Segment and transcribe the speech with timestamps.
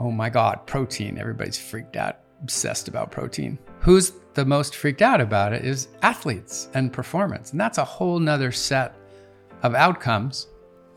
[0.00, 1.18] oh my God, protein.
[1.18, 3.58] Everybody's freaked out, obsessed about protein.
[3.80, 7.52] Who's the most freaked out about it is athletes and performance.
[7.52, 8.94] And that's a whole nother set
[9.62, 10.48] of outcomes.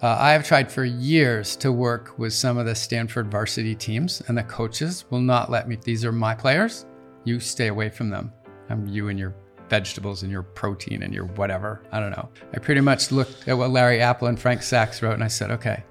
[0.01, 4.21] Uh, I have tried for years to work with some of the Stanford varsity teams,
[4.27, 5.77] and the coaches will not let me.
[5.81, 6.85] These are my players.
[7.23, 8.31] You stay away from them.
[8.69, 9.33] I'm you and your
[9.69, 11.81] vegetables and your protein and your whatever.
[11.91, 12.29] I don't know.
[12.53, 15.51] I pretty much looked at what Larry Appel and Frank Sacks wrote, and I said,
[15.51, 15.83] okay,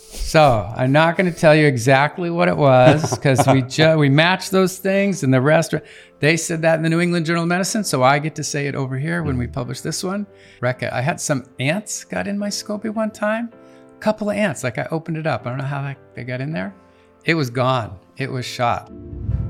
[0.00, 4.08] so I'm not going to tell you exactly what it was because we ju- we
[4.08, 5.74] matched those things, and the rest
[6.20, 8.68] they said that in the New England Journal of Medicine, so I get to say
[8.68, 9.54] it over here when we mm-hmm.
[9.54, 10.26] publish this one.
[10.60, 13.50] Recca, I had some ants got in my SCOBY one time,
[13.96, 14.62] a couple of ants.
[14.62, 16.74] Like I opened it up, I don't know how they got in there.
[17.24, 17.98] It was gone.
[18.16, 18.90] It was shot.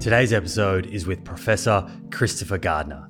[0.00, 3.08] Today's episode is with Professor Christopher Gardner.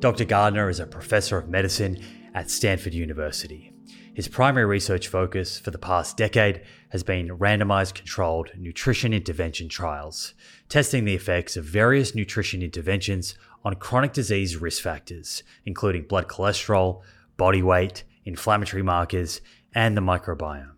[0.00, 0.24] Dr.
[0.24, 1.98] Gardner is a professor of medicine
[2.34, 3.71] at Stanford University.
[4.14, 10.34] His primary research focus for the past decade has been randomized controlled nutrition intervention trials,
[10.68, 17.00] testing the effects of various nutrition interventions on chronic disease risk factors, including blood cholesterol,
[17.38, 19.40] body weight, inflammatory markers,
[19.74, 20.72] and the microbiome.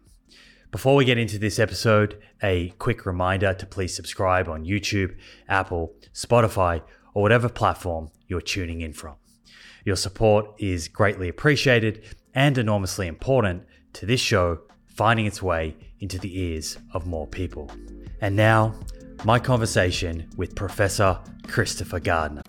[0.70, 5.16] Before we get into this episode, a quick reminder to please subscribe on YouTube,
[5.48, 6.82] Apple, Spotify,
[7.14, 9.16] or whatever platform you're tuning in from.
[9.84, 12.04] Your support is greatly appreciated
[12.34, 17.70] and enormously important to this show finding its way into the ears of more people.
[18.20, 18.74] And now,
[19.24, 21.18] my conversation with Professor
[21.48, 22.42] Christopher Gardner.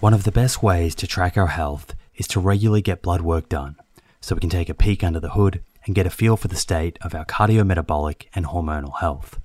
[0.00, 3.48] One of the best ways to track our health is to regularly get blood work
[3.48, 3.76] done
[4.20, 6.56] so we can take a peek under the hood and get a feel for the
[6.56, 9.38] state of our cardiometabolic and hormonal health.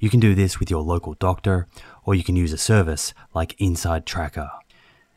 [0.00, 1.68] You can do this with your local doctor,
[2.04, 4.50] or you can use a service like Inside Tracker.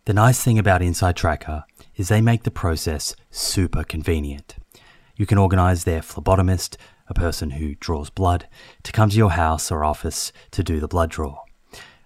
[0.05, 1.63] The nice thing about Inside Tracker
[1.95, 4.55] is they make the process super convenient.
[5.15, 8.47] You can organize their phlebotomist, a person who draws blood,
[8.83, 11.41] to come to your house or office to do the blood draw.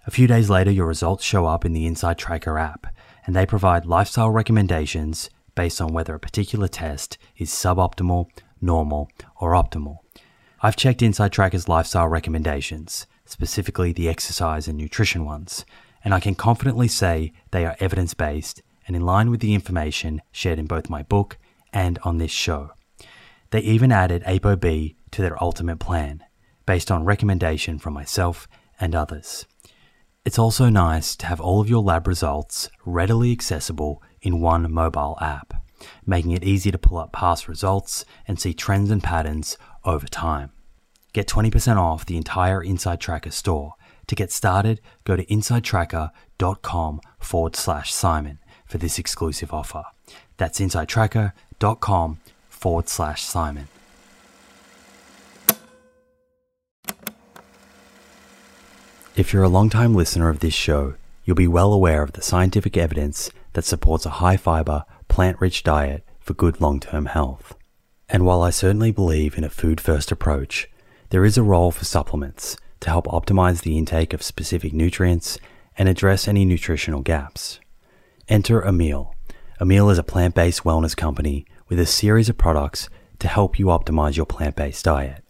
[0.06, 2.86] A few days later, your results show up in the Inside Tracker app,
[3.26, 8.28] and they provide lifestyle recommendations based on whether a particular test is suboptimal,
[8.60, 9.10] normal,
[9.40, 9.98] or optimal.
[10.62, 15.64] I've checked Inside Tracker's lifestyle recommendations, specifically the exercise and nutrition ones,
[16.04, 20.20] and I can confidently say they are evidence based and in line with the information
[20.32, 21.38] shared in both my book
[21.72, 22.72] and on this show.
[23.50, 26.24] They even added ApoB to their ultimate plan,
[26.66, 28.48] based on recommendation from myself
[28.80, 29.46] and others.
[30.24, 35.16] It's also nice to have all of your lab results readily accessible in one mobile
[35.20, 35.54] app,
[36.04, 40.50] making it easy to pull up past results and see trends and patterns over time.
[41.12, 43.74] Get 20% off the entire Inside Tracker store.
[44.08, 48.39] To get started, go to insidetracker.com forward slash Simon
[48.70, 49.84] for this exclusive offer.
[50.36, 53.68] That's insidetracker.com forward slash Simon.
[59.16, 60.94] If you're a long-time listener of this show,
[61.24, 65.62] you'll be well aware of the scientific evidence that supports a high fiber, plant rich
[65.62, 67.54] diet for good long term health.
[68.08, 70.70] And while I certainly believe in a food first approach,
[71.10, 75.38] there is a role for supplements to help optimize the intake of specific nutrients
[75.76, 77.59] and address any nutritional gaps.
[78.30, 79.12] Enter Emil.
[79.60, 83.66] Emil is a plant based wellness company with a series of products to help you
[83.66, 85.24] optimize your plant based diet.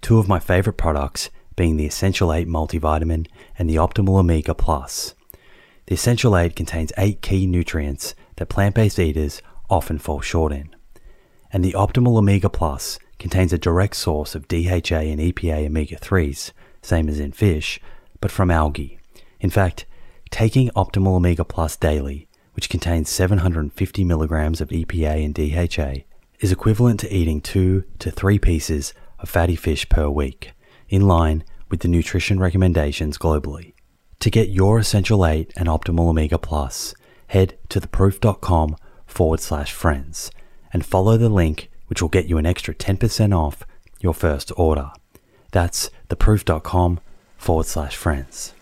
[0.00, 3.26] Two of my favorite products being the Essential 8 multivitamin
[3.58, 5.14] and the Optimal Omega Plus.
[5.84, 10.74] The Essential 8 contains 8 key nutrients that plant based eaters often fall short in.
[11.52, 16.52] And the Optimal Omega Plus contains a direct source of DHA and EPA omega 3s,
[16.80, 17.78] same as in fish,
[18.22, 18.98] but from algae.
[19.38, 19.84] In fact,
[20.32, 26.04] Taking Optimal Omega Plus daily, which contains 750 milligrams of EPA and DHA,
[26.40, 30.52] is equivalent to eating two to three pieces of fatty fish per week,
[30.88, 33.74] in line with the nutrition recommendations globally.
[34.20, 36.94] To get your Essential 8 and Optimal Omega Plus,
[37.26, 38.76] head to theproof.com
[39.06, 40.30] forward slash friends
[40.72, 43.64] and follow the link which will get you an extra 10% off
[44.00, 44.92] your first order.
[45.50, 47.00] That's theproof.com
[47.36, 48.54] forward slash friends.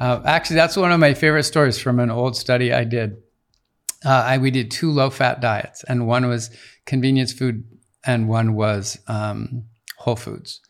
[0.00, 3.16] Uh, actually, that's one of my favorite stories from an old study I did.
[4.04, 6.50] Uh, I, we did two low fat diets, and one was
[6.86, 7.64] convenience food,
[8.04, 9.64] and one was um,
[9.98, 10.60] whole foods.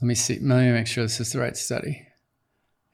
[0.00, 0.38] Let me see.
[0.40, 2.06] Let me make sure this is the right study.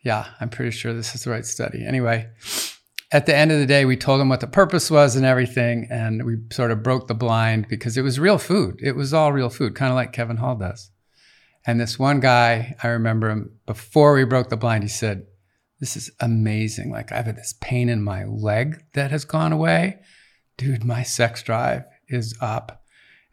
[0.02, 1.84] Yeah, I'm pretty sure this is the right study.
[1.84, 2.30] Anyway,
[3.12, 5.88] at the end of the day, we told them what the purpose was and everything,
[5.90, 8.76] and we sort of broke the blind because it was real food.
[8.82, 10.90] It was all real food, kind of like Kevin Hall does.
[11.66, 15.26] And this one guy, I remember him before we broke the blind, he said,
[15.80, 16.90] this is amazing.
[16.90, 19.98] Like I've had this pain in my leg that has gone away.
[20.56, 22.84] Dude, my sex drive is up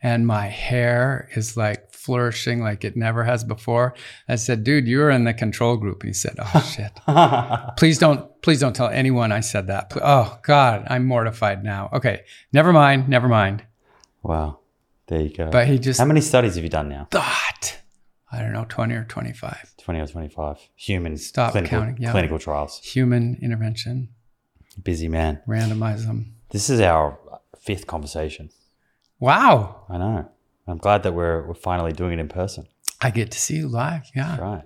[0.02, 3.94] and my hair is like flourishing like it never has before.
[4.30, 6.04] I said, dude, you're in the control group.
[6.04, 7.76] And he said, oh shit.
[7.78, 9.92] please don't, please don't tell anyone I said that.
[10.02, 11.90] Oh God, I'm mortified now.
[11.92, 12.24] Okay.
[12.54, 13.10] Never mind.
[13.10, 13.66] Never mind.
[14.24, 14.60] Wow.
[15.08, 15.50] There you go.
[15.50, 17.08] But he just How many studies have you done now?
[17.12, 17.80] thought,
[18.32, 20.58] I don't know, 20 or 25 20 or 25.
[20.76, 22.12] Human Stop clinical, counting, yeah.
[22.12, 22.80] clinical trials.
[22.80, 24.10] human intervention,
[24.84, 25.42] Busy man.
[25.48, 26.36] randomize them.
[26.50, 27.18] This is our
[27.60, 28.50] fifth conversation.
[29.20, 29.86] Wow.
[29.90, 30.30] I know.
[30.68, 32.68] I'm glad that we're, we're finally doing it in person.
[33.02, 34.10] I get to see you live.
[34.16, 34.38] Yeah.
[34.40, 34.64] Right.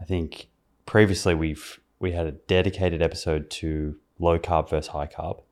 [0.00, 0.48] I think
[0.86, 5.42] previously we've we had a dedicated episode to low carb versus high carb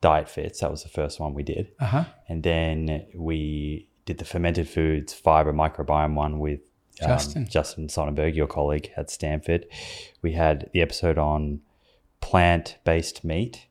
[0.00, 0.60] diet fits.
[0.60, 1.72] That was the first one we did.
[1.80, 2.04] Uh huh.
[2.28, 6.60] And then we did the fermented foods fiber microbiome one with
[7.00, 7.46] um, Justin.
[7.48, 9.66] Justin Sonnenberg, your colleague at Stanford.
[10.20, 11.60] We had the episode on
[12.20, 13.66] plant based meat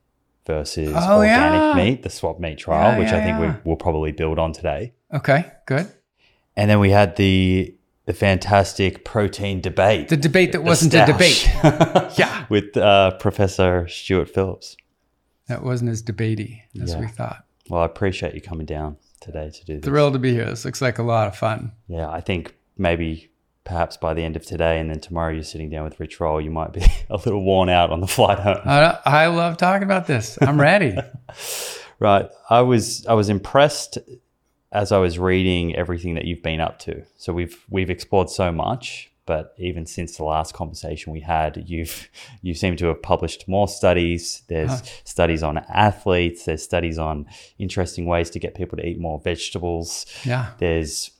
[0.45, 1.73] versus Oh, organic yeah.
[1.75, 3.55] meat, the swap meat trial, Yeah, which I think yeah.
[3.63, 4.93] we will probably build on today.
[5.13, 5.51] Okay.
[5.65, 5.87] Good.
[6.57, 7.75] And then we had the
[8.05, 10.09] the fantastic protein debate.
[10.09, 11.47] The debate that The wasn't a debate.
[12.17, 12.45] Yeah.
[12.49, 14.75] with uh, Professor Stuart Phillips.
[15.47, 16.99] That wasn't as debatey as Yeah.
[16.99, 17.45] we thought.
[17.69, 19.85] Well, I appreciate you coming down today to do this.
[19.85, 20.45] Thrilled to be here.
[20.45, 21.71] This looks like a lot of fun.
[21.87, 23.29] Yeah, I think maybe
[23.63, 26.41] perhaps by the end of today and then tomorrow you're sitting down with Rich Roll,
[26.41, 28.59] you might be a little worn out on the flight home.
[28.65, 30.37] I, I love talking about this.
[30.41, 30.95] I'm ready.
[31.99, 32.27] Right.
[32.49, 33.99] I was I was impressed
[34.71, 37.03] as I was reading everything that you've been up to.
[37.17, 42.09] So we've we've explored so much, but even since the last conversation we had, you've
[42.41, 44.41] you seem to have published more studies.
[44.47, 44.85] There's Huh.
[45.03, 47.27] studies on athletes, there's studies on
[47.59, 50.07] interesting ways to get people to eat more vegetables.
[50.25, 50.53] Yeah.
[50.57, 51.11] There's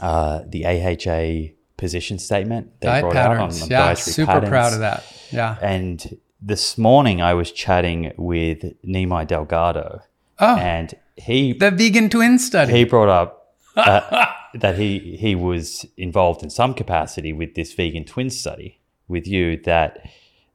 [0.00, 3.62] uh, the AHA position statement they Diet brought out on, patterns.
[3.62, 3.78] on Yeah.
[3.86, 4.48] dietary Super patterns.
[4.50, 5.04] proud of that.
[5.30, 5.56] Yeah.
[5.62, 10.02] And this morning I was chatting with Nimai Delgado,
[10.38, 12.72] Oh, and he the vegan twin study.
[12.72, 18.04] he brought up uh, that he he was involved in some capacity with this vegan
[18.04, 19.56] twin study with you.
[19.64, 20.08] That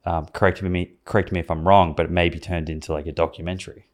[0.06, 3.08] um, correct me correct me if I'm wrong, but it may be turned into like
[3.08, 3.87] a documentary.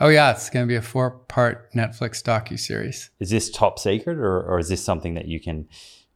[0.00, 3.10] Oh yeah, it's going to be a four-part Netflix docu series.
[3.20, 5.68] Is this top secret, or, or is this something that you can?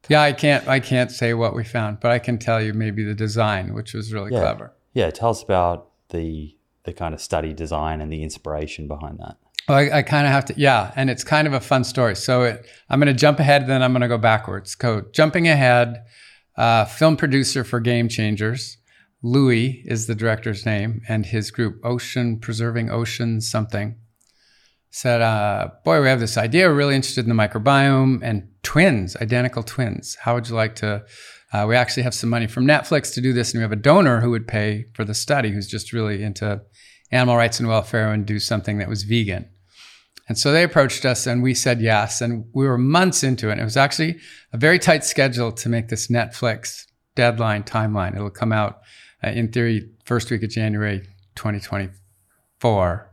[0.09, 3.05] Yeah, I can't I can't say what we found, but I can tell you maybe
[3.05, 4.41] the design, which was really Yeah.
[4.41, 4.73] clever.
[4.95, 9.37] Yeah, tell us about the the kind of study design and the inspiration behind that.
[9.69, 12.15] Well, I, I kind of have to, yeah, and it's kind of a fun story.
[12.17, 14.75] So it, I'm going to jump ahead, then I'm going to go backwards.
[14.75, 16.05] Go jumping ahead.
[16.59, 18.77] Uh, film producer for Game Changers,
[19.25, 23.97] Louis is the director's name, and his group Ocean Preserving Oceans something
[24.91, 26.69] said, uh, "Boy, we have this idea.
[26.69, 30.19] We're really interested in the microbiome and twins, identical twins.
[30.21, 31.05] How would you like to?"
[31.55, 33.77] Uh, we actually have some money from Netflix to do this, and we have a
[33.77, 36.61] donor who would pay for the study, who's just really into
[37.11, 39.49] animal rights and welfare and do something that was vegan.
[40.29, 42.21] And so they approached us and we said yes.
[42.21, 43.59] And we were months into it.
[43.59, 44.19] It was actually
[44.53, 46.85] a very tight schedule to make this Netflix
[47.15, 48.15] deadline timeline.
[48.17, 48.81] It'll come out
[49.25, 51.01] uh, in theory first week of January
[51.37, 53.11] 2024.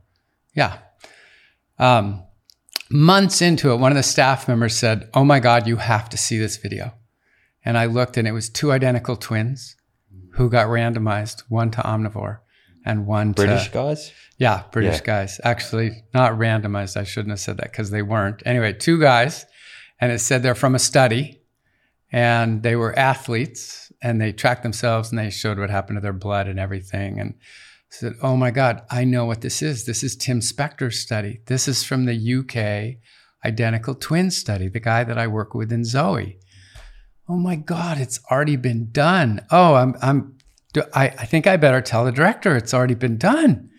[0.54, 0.78] Yeah.
[1.80, 2.24] Um,
[2.90, 6.18] months into it, one of the staff members said, Oh my God, you have to
[6.18, 6.94] see this video.
[7.64, 9.76] And I looked and it was two identical twins
[10.34, 12.40] who got randomized, one to omnivore
[12.86, 14.12] and one to British to guys.
[14.38, 15.06] yeah, British Yeah.
[15.06, 15.40] guys.
[15.44, 16.98] Actually, not randomized.
[16.98, 18.42] I shouldn't have said that because they weren't.
[18.46, 19.46] Anyway, two guys,
[20.00, 21.42] and it said they're from a study,
[22.12, 26.14] and they were athletes, and they tracked themselves, and they showed what happened to their
[26.14, 27.36] blood and everything, and
[27.90, 29.86] said, "Oh my God, I know what this is.
[29.86, 31.42] This is Tim Spector's study.
[31.46, 33.02] This is from the UK
[33.46, 34.68] identical twin study.
[34.68, 36.40] The guy that I work with in Zoe."
[37.30, 39.46] Oh my God, it's already been done.
[39.52, 40.38] Oh, I'm, I'm,
[40.94, 43.70] I, I think I better tell the director it's already been done.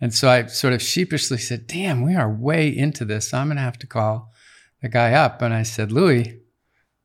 [0.00, 3.34] And so I sort of sheepishly said, Damn, we are way into this.
[3.34, 4.32] I'm going to have to call
[4.82, 5.42] the guy up.
[5.42, 6.40] And I said, Louis,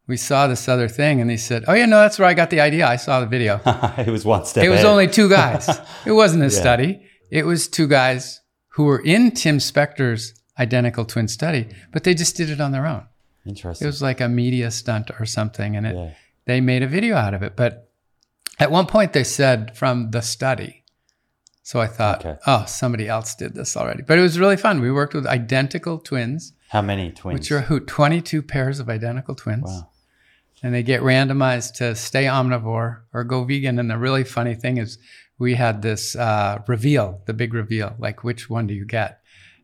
[0.10, 1.22] we saw this other thing.
[1.22, 2.86] And he said, Oh, yeah, no, that's where I got the idea.
[2.86, 3.62] I saw the video.
[3.98, 4.64] it was one step.
[4.66, 4.92] It was ahead.
[4.92, 5.70] only two guys.
[6.06, 6.60] It wasn't a Yeah.
[6.62, 7.02] study.
[7.32, 12.36] It was two guys who were in Tim Spector's identical twin study, but they just
[12.36, 13.04] did it on their own.
[13.46, 13.86] Interesting.
[13.86, 15.76] It was like a media stunt or something.
[15.78, 16.12] And it, yeah.
[16.46, 17.56] they made a video out of it.
[17.56, 17.90] But
[18.60, 20.84] at one point, they said from the study.
[21.64, 22.40] So I thought, Okay.
[22.48, 24.02] oh, somebody else did this already.
[24.02, 24.82] But it was really fun.
[24.82, 27.40] We worked with identical twins, How many twins?
[27.40, 29.66] which are who 22 pairs of identical twins.
[29.68, 29.88] wow.
[30.62, 33.80] And they get randomized to stay omnivore or go vegan.
[33.80, 34.98] And the really funny thing is,
[35.38, 39.22] we had this uh, reveal, the big reveal, like which one do you get?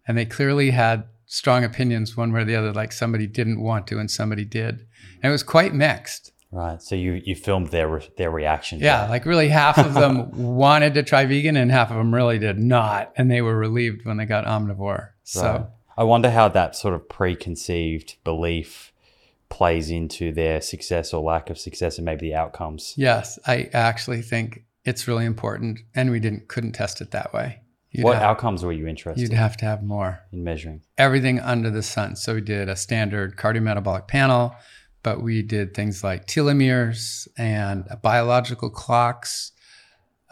[0.08, 3.88] And they clearly had strong opinions one way or the other, like somebody didn't want
[3.88, 4.86] to and somebody did.
[5.22, 6.32] And it was quite mixed.
[6.52, 6.82] Right.
[6.82, 8.80] So you you filmed their re- their reaction.
[8.80, 9.10] Yeah, that.
[9.10, 12.58] like really half of them wanted to try vegan and half of them really did
[12.58, 13.12] not.
[13.18, 15.10] And they were relieved when they got omnivore.
[15.24, 15.66] So Right.
[15.98, 18.94] I wonder how that sort of preconceived belief
[19.56, 22.94] plays into their success or lack of success and maybe the outcomes.
[22.98, 27.62] Yes, I actually think it's really important, and we didn't couldn't test it that way.
[27.90, 29.22] You'd what have, outcomes were you interested?
[29.22, 32.18] You'd have to have more in measuring everything under the sun.
[32.18, 34.54] So we did a standard cardiometabolic panel,
[35.04, 39.54] but we did things like telomeres and biological clocks.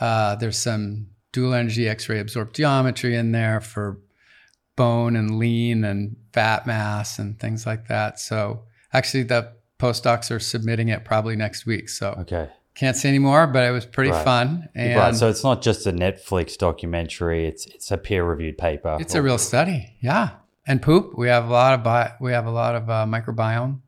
[0.01, 4.01] Uh, there's some dual energy X-ray absorptiometry in there for
[4.75, 8.19] bone and lean and fat mass and things like that.
[8.19, 11.89] So actually, the postdocs are submitting it probably next week.
[11.89, 12.49] So okay.
[12.75, 14.23] Can't say anymore, but it was pretty right.
[14.23, 14.67] fun.
[14.73, 15.15] And right.
[15.15, 18.97] So it's not just a Netflix documentary; it's it's a peer reviewed paper.
[18.99, 20.31] It's or, a real study, yeah.
[20.65, 23.81] And poop, we have a lot of bi- we have a lot of uh, microbiome,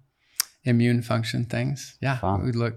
[0.63, 1.97] immune function things.
[1.99, 2.45] Yeah, fun.
[2.45, 2.75] we look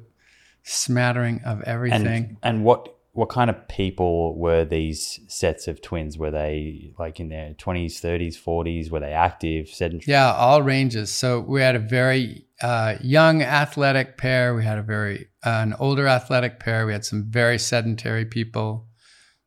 [0.63, 2.07] smattering of everything.
[2.07, 6.17] And, and what what kind of people were these sets of twins?
[6.17, 8.93] Were they like in their twenties, thirties, forties?
[8.93, 10.13] Were they active, sedentary?
[10.13, 11.11] Yeah, all ranges.
[11.11, 14.55] So we had a very uh, young athletic pair.
[14.55, 16.87] We had a very uh, an older athletic pair.
[16.87, 18.87] We had some very sedentary people.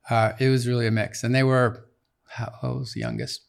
[0.10, 1.88] Uh, it was really a mix, and they were
[2.28, 3.48] how old was the youngest?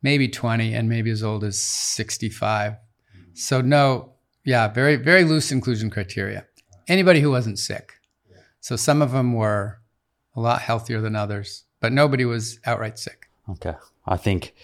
[0.00, 2.76] Maybe twenty, and maybe as old as sixty-five.
[3.34, 4.14] So no,
[4.46, 6.46] yeah, very very loose inclusion criteria.
[6.88, 7.92] Anybody who wasn't sick.
[8.62, 9.80] So some of them were
[10.36, 13.28] a lot healthier than others, but nobody was outright sick.
[13.50, 13.74] Okay,
[14.06, 14.54] I think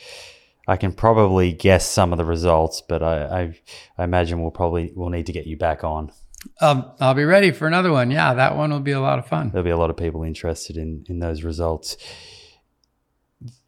[0.68, 3.60] I can probably guess some of the results, but I, I,
[3.98, 6.12] I imagine we'll probably we'll need to get you back on.
[6.60, 8.12] Um, I'll be ready for another one.
[8.12, 9.50] Yeah, that one will be a lot of fun.
[9.50, 11.96] There'll be a lot of people interested in in those results.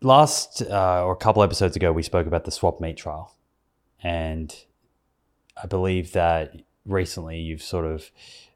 [0.00, 3.34] Last uh, or a couple episodes ago, we spoke about the swap meat trial,
[4.00, 4.54] and
[5.60, 6.54] I believe that
[6.86, 8.10] recently you've sort of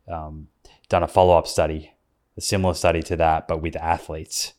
[0.06, 0.46] um,
[0.88, 1.92] done a follow up study,
[2.36, 4.54] a similar study to that, but with athletes.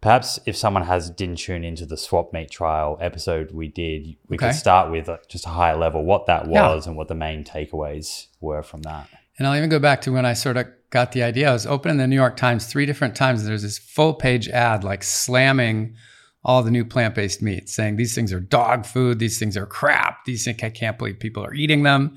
[0.00, 4.36] Perhaps if someone has didn't tune into the swap meat trial episode we did, we
[4.36, 4.48] okay.
[4.48, 6.90] could start with uh, just a higher level what that was yeah.
[6.90, 9.08] and what the main takeaways were from that.
[9.38, 11.50] And I'll even go back to when I sort of got the idea.
[11.50, 13.40] I was opening the New York Times three different times.
[13.40, 15.96] And there's this full page ad like slamming
[16.44, 19.66] all the new plant based meats, saying these things are dog food, these things are
[19.66, 22.16] crap, these things I can't believe people are eating them.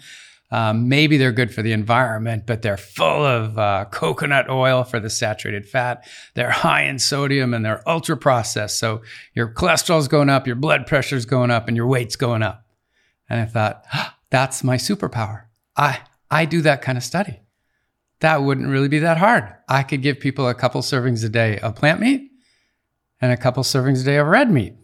[0.52, 5.00] Um, maybe they're good for the environment, but they're full of uh, coconut oil for
[5.00, 6.06] the saturated fat.
[6.34, 8.78] They're high in sodium and they're ultra processed.
[8.78, 9.02] So
[9.34, 12.66] your cholesterol's going up, your blood pressure's going up, and your weight's going up.
[13.30, 13.86] And I thought,
[14.30, 15.44] that's my superpower.
[15.78, 17.42] I, I do that kind of study.
[18.20, 19.54] That wouldn't really be that hard.
[19.70, 22.30] I could give people a couple servings a day of plant meat
[23.22, 24.76] and a couple servings a day of red meat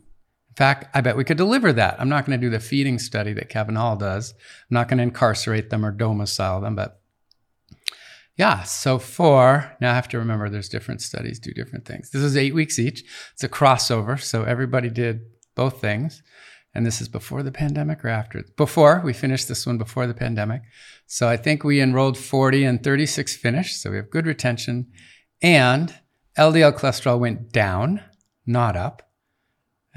[0.57, 2.01] fact, I bet we could deliver that.
[2.01, 4.31] I'm not going to do the feeding study that Kevin Hall does.
[4.31, 6.99] I'm not going to incarcerate them or domicile them, but
[8.37, 8.63] yeah.
[8.63, 12.09] So for now, I have to remember there's different studies do different things.
[12.09, 13.03] This is eight weeks each.
[13.33, 15.21] It's a crossover, so everybody did
[15.53, 16.23] both things.
[16.73, 18.43] And this is before the pandemic or after?
[18.55, 20.61] Before we finished this one before the pandemic.
[21.05, 23.81] So I think we enrolled 40 and 36 finished.
[23.81, 24.87] So we have good retention,
[25.41, 25.93] and
[26.37, 28.01] LDL cholesterol went down,
[28.45, 29.06] not up.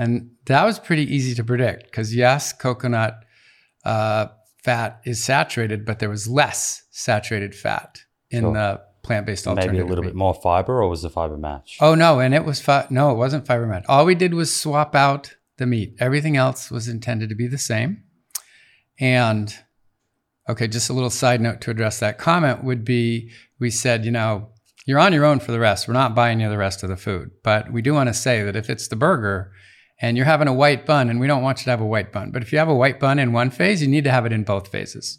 [0.01, 3.23] And that was pretty easy to predict because, yes, coconut
[3.85, 4.29] uh,
[4.65, 8.55] fat is saturated, but there was less saturated fat in sure.
[8.55, 9.75] the plant based alternative.
[9.75, 10.11] Maybe a little meat.
[10.11, 11.77] bit more fiber, or was the fiber match?
[11.83, 12.19] Oh, no.
[12.19, 13.85] And it was, fi- no, it wasn't fiber match.
[13.89, 17.59] All we did was swap out the meat, everything else was intended to be the
[17.59, 18.03] same.
[18.99, 19.55] And
[20.49, 24.13] okay, just a little side note to address that comment would be we said, you
[24.13, 24.49] know,
[24.87, 25.87] you're on your own for the rest.
[25.87, 27.33] We're not buying you the rest of the food.
[27.43, 29.53] But we do want to say that if it's the burger,
[30.01, 32.13] and you're having a white bun, and we don't want you to have a white
[32.13, 32.31] bun.
[32.31, 34.33] But if you have a white bun in one phase, you need to have it
[34.33, 35.19] in both phases.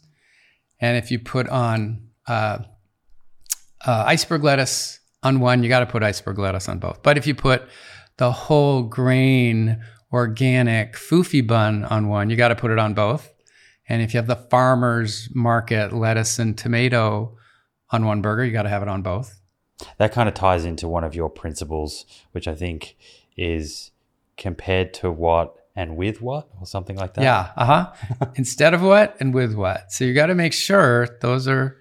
[0.79, 2.59] And if you put on uh,
[3.85, 7.03] uh, iceberg lettuce on one, you got to put iceberg lettuce on both.
[7.03, 7.67] But if you put
[8.17, 13.31] the whole grain organic foofy bun on one, you got to put it on both.
[13.87, 17.37] And if you have the farmer's market lettuce and tomato
[17.91, 19.39] on one burger, you got to have it on both.
[19.97, 22.95] That kind of ties into one of your principles, which I think
[23.37, 23.90] is
[24.37, 27.23] compared to what and with what or something like that.
[27.23, 27.51] Yeah.
[27.55, 28.27] Uh huh.
[28.35, 29.91] Instead of what and with what.
[29.91, 31.77] So you got to make sure those are.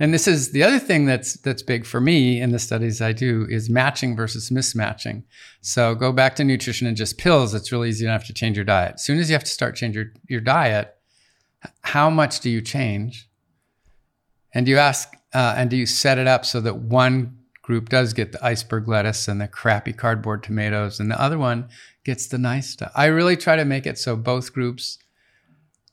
[0.00, 3.12] And this is the other thing that's that's big for me in the studies I
[3.12, 5.22] do is matching versus mismatching.
[5.60, 7.54] So go back to nutrition and just pills.
[7.54, 8.94] It's really easy You don't have to change your diet.
[8.94, 10.96] As soon as you have to start change your, your diet,
[11.82, 13.28] how much do you change?
[14.52, 17.88] And do you ask uh, and do you set it up so that one group
[17.88, 21.68] does get the iceberg lettuce and the crappy cardboard tomatoes, and the other one
[22.04, 22.92] gets the nice stuff.
[22.94, 24.98] I really try to make it so both groups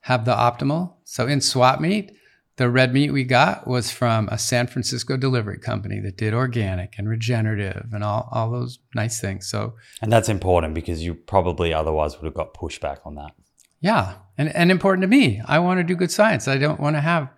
[0.01, 0.96] have the optimal.
[1.06, 2.12] So in swap meat,
[2.58, 6.96] the red meat we got was from a San Francisco delivery company that did organic
[6.98, 9.48] and regenerative and all, all those nice things.
[9.48, 13.32] So, and that's important because you probably otherwise would have got pushback on that.
[13.80, 14.16] Yeah.
[14.38, 15.42] And, and important to me.
[15.46, 16.50] I want to do good science.
[16.50, 17.30] I don't want to have,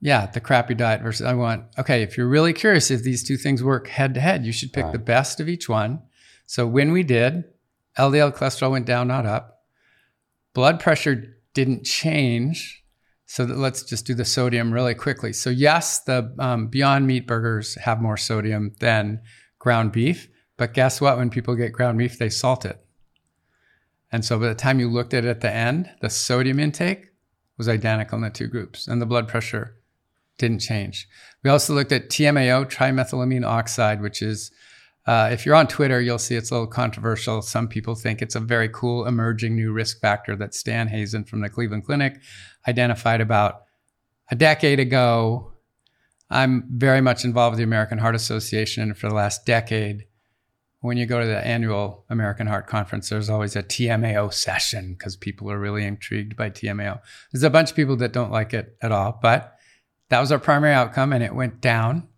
[0.00, 3.36] yeah, the crappy diet versus I want, okay, if you're really curious if these two
[3.36, 4.92] things work head to head, you should pick right.
[4.92, 6.02] the best of each one.
[6.46, 7.44] So when we did,
[7.98, 9.62] LDL cholesterol went down, not up.
[10.54, 12.84] Blood pressure didn't change
[13.26, 15.32] so let's just do the sodium really quickly.
[15.32, 19.20] So yes, the um, Beyond Meat burgers have more sodium than
[19.58, 21.18] ground beef, but guess what?
[21.18, 22.80] When people get ground beef, they salt it.
[24.12, 27.08] And so by the time you looked at it at the end, the sodium intake
[27.58, 29.76] was identical in the two groups, and the blood pressure
[30.38, 31.08] didn't change.
[31.42, 34.50] We also looked at TMAO, trimethylamine oxide, which is
[35.06, 37.40] uh, if you're on Twitter, you'll see it's a little controversial.
[37.40, 41.40] Some people think it's a very cool emerging new risk factor that Stan Hazen from
[41.40, 42.20] the Cleveland Clinic
[42.66, 43.62] identified about
[44.30, 45.52] a decade ago.
[46.28, 50.06] I'm very much involved with the American Heart Association, and for the last decade,
[50.80, 55.16] when you go to the annual American Heart Conference, there's always a TMAO session because
[55.16, 57.00] people are really intrigued by TMAO.
[57.32, 59.55] There's a bunch of people that don't like it at all, but
[60.08, 62.08] that was our primary outcome, and it went down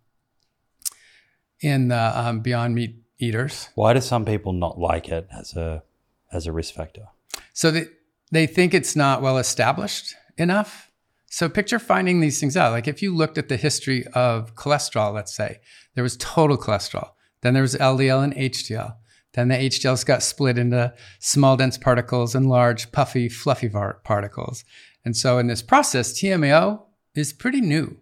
[1.61, 3.69] in the um, Beyond Meat eaters.
[3.75, 5.83] Why do some people not like it as a
[6.31, 7.07] as a risk factor?
[7.53, 7.85] So they
[8.31, 10.91] they think it's not well established enough.
[11.31, 12.71] So picture finding these things out.
[12.71, 15.59] Like if you looked at the history of cholesterol, let's say
[15.93, 18.95] there was total cholesterol, then there was LDL and HDL.
[19.33, 24.65] Then the HDLs got split into small dense particles and large puffy fluffy particles.
[25.05, 26.81] And so in this process, TMAO
[27.19, 27.97] is pretty new.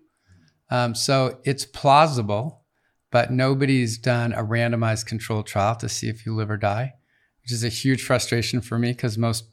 [0.70, 2.66] Um, so it's plausible
[3.12, 6.94] but nobody's done a randomized controlled trial to see if you live or die,
[7.42, 9.46] which is a huge frustration for me because most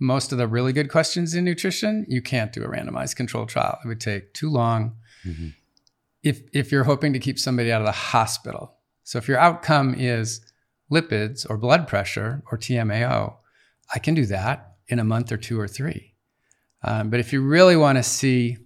[0.00, 3.78] most of the really good questions in nutrition, you can't do a randomized controlled trial.
[3.84, 4.96] It would take too long.
[5.24, 5.48] Mm-hmm.
[6.24, 8.74] If if you're hoping to keep somebody out of the hospital.
[9.04, 10.40] So if your outcome is
[10.90, 13.36] lipids or blood pressure or TMAO,
[13.94, 16.14] I can do that in a month or two or three.
[16.84, 18.58] Um, but if you really want to see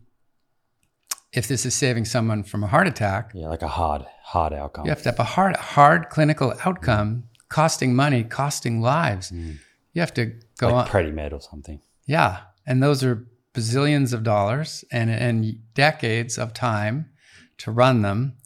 [1.37, 3.31] if this is saving someone from a heart attack.
[3.35, 4.87] Yeah, like a hard, hard outcome.
[4.87, 9.31] You have to have a hard, hard clinical outcome, costing money, costing lives.
[9.31, 9.59] Mm.
[9.93, 10.87] You have to go like on.
[10.89, 11.81] Predimed or something.
[12.07, 17.11] Yeah, and those are bazillions of dollars and and decades of time
[17.59, 18.37] to run them,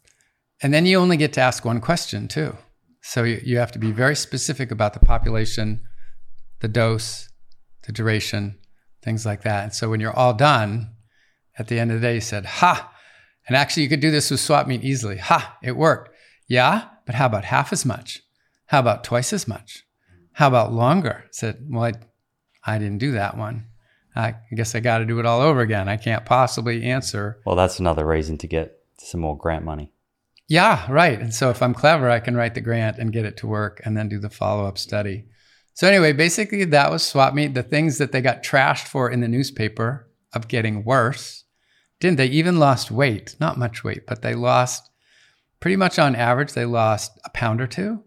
[0.61, 2.57] and then you only get to ask one question too.
[3.01, 5.81] So you, you have to be very specific about the population,
[6.59, 7.29] the dose,
[7.83, 8.59] the duration,
[9.01, 9.63] things like that.
[9.63, 10.91] And so when you're all done,
[11.61, 12.91] at the end of the day, he said, Ha!
[13.47, 15.17] And actually, you could do this with swap meat easily.
[15.17, 15.57] Ha!
[15.61, 16.13] It worked.
[16.47, 18.21] Yeah, but how about half as much?
[18.65, 19.83] How about twice as much?
[20.33, 21.23] How about longer?
[21.25, 21.93] I said, Well, I,
[22.65, 23.67] I didn't do that one.
[24.15, 25.87] I guess I got to do it all over again.
[25.87, 27.39] I can't possibly answer.
[27.45, 29.93] Well, that's another reason to get some more grant money.
[30.47, 31.17] Yeah, right.
[31.19, 33.81] And so if I'm clever, I can write the grant and get it to work
[33.85, 35.25] and then do the follow up study.
[35.73, 37.53] So, anyway, basically, that was swap meat.
[37.53, 41.40] The things that they got trashed for in the newspaper of getting worse
[42.01, 43.37] didn't they even lost weight?
[43.39, 44.89] Not much weight but they lost
[45.61, 48.03] pretty much on average they lost a pound or two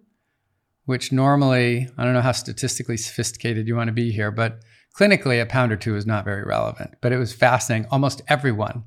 [0.85, 4.61] which normally i don't know how statistically sophisticated you want to be here but
[4.95, 6.95] clinically a pound or two is not very relevant.
[7.01, 7.89] But it was fascinating.
[7.91, 8.85] Almost everyone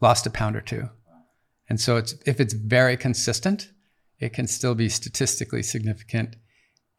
[0.00, 0.88] lost a pound or two.
[1.68, 3.70] And so it's if it's very consistent
[4.18, 6.36] it can still be statistically significant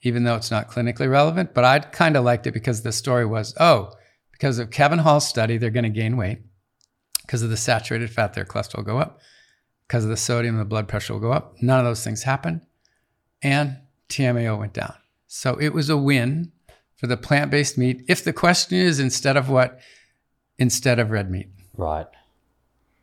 [0.03, 1.53] even though it's not clinically relevant.
[1.53, 3.91] But i kind of liked it because the story was oh
[4.31, 6.39] because of kevin hall's study they're going to gain weight
[7.31, 9.21] because of the saturated fat, their cholesterol will go up.
[9.87, 11.55] Because of the sodium, the blood pressure will go up.
[11.61, 12.59] None of those things happened.
[13.41, 13.77] And
[14.09, 14.95] TMAO went down.
[15.27, 16.51] So it was a win
[16.97, 18.03] for the plant based meat.
[18.09, 19.79] If the question is instead of what?
[20.57, 21.47] Instead of red meat.
[21.77, 22.07] Right.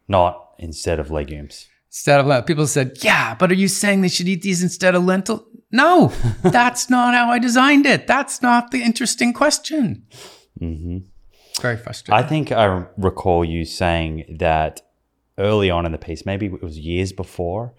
[0.09, 1.67] Not instead of legumes.
[1.89, 5.05] Instead of people said, yeah, but are you saying they should eat these instead of
[5.05, 5.49] lentil?
[5.73, 6.13] No,
[6.43, 8.07] that's not how I designed it.
[8.07, 10.07] That's not the interesting question.
[10.61, 10.99] Mm-hmm.
[11.61, 12.25] Very frustrating.
[12.25, 14.83] I think I recall you saying that
[15.37, 17.75] early on in the piece, maybe it was years before,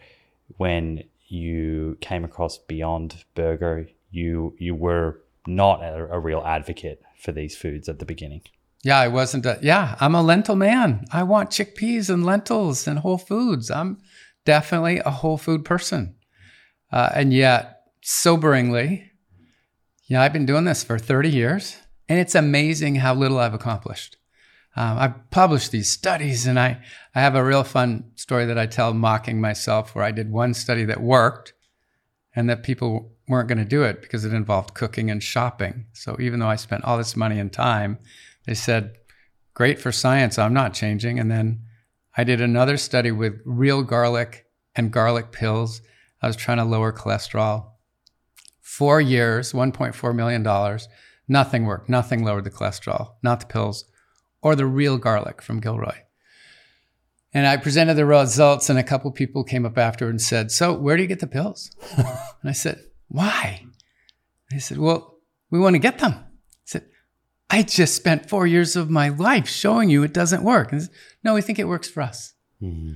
[0.57, 7.31] when you came across Beyond Burger, you you were not a, a real advocate for
[7.31, 8.41] these foods at the beginning.
[8.83, 9.45] Yeah, I wasn't.
[9.45, 11.05] A, yeah, I'm a lentil man.
[11.11, 13.69] I want chickpeas and lentils and whole foods.
[13.69, 13.99] I'm
[14.45, 16.15] definitely a whole food person.
[16.91, 19.09] Uh, and yet, soberingly,
[20.07, 21.77] yeah, I've been doing this for 30 years.
[22.09, 24.17] And it's amazing how little I've accomplished.
[24.75, 26.81] Um, I've published these studies, and I,
[27.15, 30.53] I have a real fun story that I tell mocking myself where I did one
[30.53, 31.53] study that worked
[32.35, 35.85] and that people weren't going to do it because it involved cooking and shopping.
[35.93, 37.99] So even though I spent all this money and time,
[38.45, 38.97] they said,
[39.53, 40.39] great for science.
[40.39, 41.19] I'm not changing.
[41.19, 41.61] And then
[42.15, 44.45] I did another study with real garlic
[44.75, 45.81] and garlic pills.
[46.21, 47.71] I was trying to lower cholesterol.
[48.61, 50.79] Four years, $1.4 million.
[51.29, 51.87] Nothing worked.
[51.87, 53.85] Nothing lowered the cholesterol, not the pills
[54.41, 55.97] or the real garlic from Gilroy.
[57.31, 60.73] And I presented the results, and a couple people came up after and said, So,
[60.73, 61.71] where do you get the pills?
[61.97, 62.07] and
[62.43, 63.59] I said, Why?
[63.61, 63.71] And
[64.51, 65.19] he said, Well,
[65.51, 66.13] we want to get them.
[66.13, 66.85] I said,
[67.49, 70.71] I just spent four years of my life showing you it doesn't work.
[70.71, 70.91] And said,
[71.23, 72.33] no, we think it works for us.
[72.61, 72.93] Mm-hmm.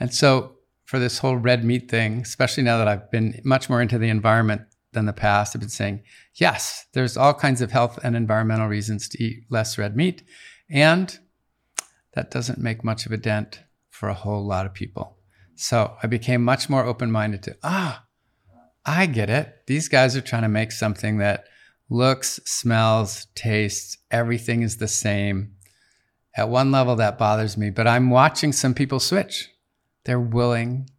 [0.00, 0.54] And so,
[0.84, 4.08] for this whole red meat thing, especially now that I've been much more into the
[4.08, 6.02] environment than the past, I've been saying,
[6.34, 10.22] yes, there's all kinds of health and environmental reasons to eat less red meat.
[10.70, 11.18] And
[12.14, 15.18] that doesn't make much of a dent for a whole lot of people.
[15.54, 18.04] So I became much more open minded to, ah,
[18.86, 19.66] I get it.
[19.66, 21.44] These guys are trying to make something that
[21.90, 25.52] looks, smells, tastes, everything is the same.
[26.36, 29.50] At one level, that bothers me, but I'm watching some people switch.
[30.04, 30.90] They're willing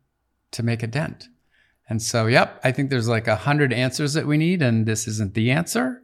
[0.51, 1.29] to make a dent.
[1.89, 5.07] And so, yep, I think there's like a hundred answers that we need, and this
[5.07, 6.03] isn't the answer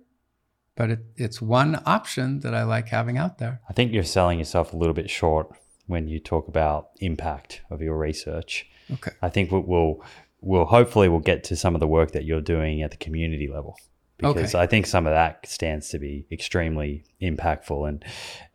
[0.75, 3.61] but it, it's one option that I like having out there.
[3.69, 5.49] I think you're selling yourself a little bit short
[5.87, 8.67] when you talk about impact of your research.
[8.91, 9.11] Okay.
[9.21, 10.03] I think we'll
[10.41, 13.47] we'll hopefully we'll get to some of the work that you're doing at the community
[13.47, 13.77] level
[14.17, 14.63] because okay.
[14.63, 18.05] I think some of that stands to be extremely impactful and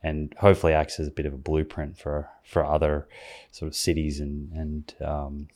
[0.01, 3.07] and hopefully acts as a bit of a blueprint for for other
[3.51, 5.47] sort of cities and and um,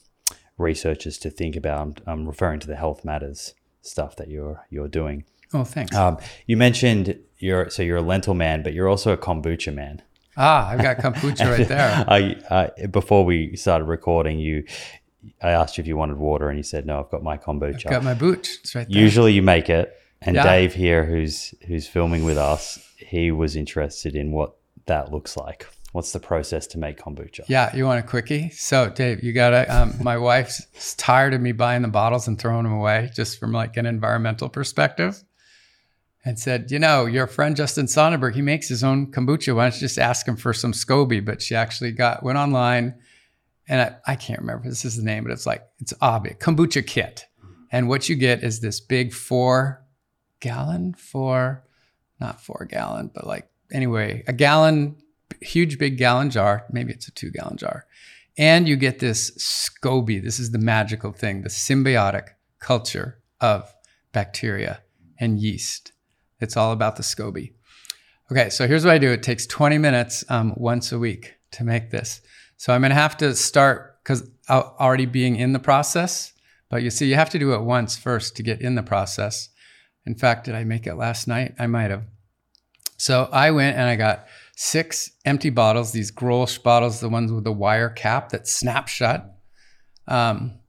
[0.57, 2.01] researchers to think about.
[2.05, 5.25] I'm referring to the health matters stuff that you're you're doing.
[5.53, 5.95] Oh, thanks.
[5.95, 10.01] Um, you mentioned you're so you're a lentil man, but you're also a kombucha man.
[10.37, 12.05] Ah, I've got kombucha right there.
[12.07, 14.65] I, I, before we started recording, you,
[15.41, 16.99] I asked you if you wanted water, and you said no.
[16.99, 17.85] I've got my kombucha.
[17.85, 18.57] I've got my booch.
[18.59, 19.01] It's right there.
[19.01, 20.43] Usually, you make it, and yeah.
[20.43, 24.55] Dave here, who's who's filming with us, he was interested in what
[24.87, 25.67] that looks like.
[25.95, 27.45] What's the process to make kombucha?
[27.47, 28.49] Yeah, you want a quickie?
[28.49, 29.73] So, Dave, you got to.
[29.73, 33.53] Um, my wife's tired of me buying the bottles and throwing them away, just from
[33.53, 35.23] like an environmental perspective
[36.25, 39.55] and said, you know, your friend Justin Sonnenberg, he makes his own kombucha.
[39.55, 41.23] Why don't you just ask him for some SCOBY?
[41.23, 42.95] But she actually got went online,
[43.69, 46.85] and I, I can't remember this is the name, but it's like it's obvious kombucha
[46.85, 47.25] kit.
[47.71, 49.81] And what you get is this big four
[50.41, 51.63] gallon, four,
[52.19, 54.97] not four gallon, but like anyway, a gallon,
[55.41, 56.65] huge big gallon jar.
[56.71, 57.85] Maybe it's a two gallon jar.
[58.37, 60.21] And you get this SCOBY.
[60.21, 63.73] This is the magical thing, the symbiotic culture of
[64.11, 64.81] bacteria
[65.19, 65.93] and yeast.
[66.39, 67.53] It's all about the SCOBY.
[68.31, 69.11] Okay, so here's what I do.
[69.11, 72.21] It takes 20 minutes um, once a week to make this.
[72.57, 76.33] So I'm gonna have to start because already being in the process.
[76.69, 79.49] But you see, you have to do it once first to get in the process.
[80.05, 81.55] In fact, did I make it last night?
[81.59, 82.03] I might have.
[82.97, 87.43] So I went and I got six empty bottles, these Grolsch bottles, the ones with
[87.43, 89.35] the wire cap that snap shut.
[90.07, 90.59] Um,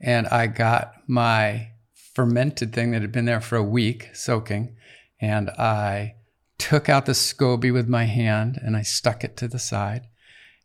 [0.00, 1.70] and I got my
[2.14, 4.76] fermented thing that had been there for a week soaking
[5.20, 6.14] and I
[6.58, 10.06] took out the SCOBY with my hand and I stuck it to the side.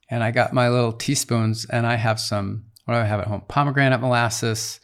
[0.10, 3.28] And I got my little teaspoons and I have some, what do I have at
[3.28, 3.44] home?
[3.48, 4.80] Pomegranate molasses,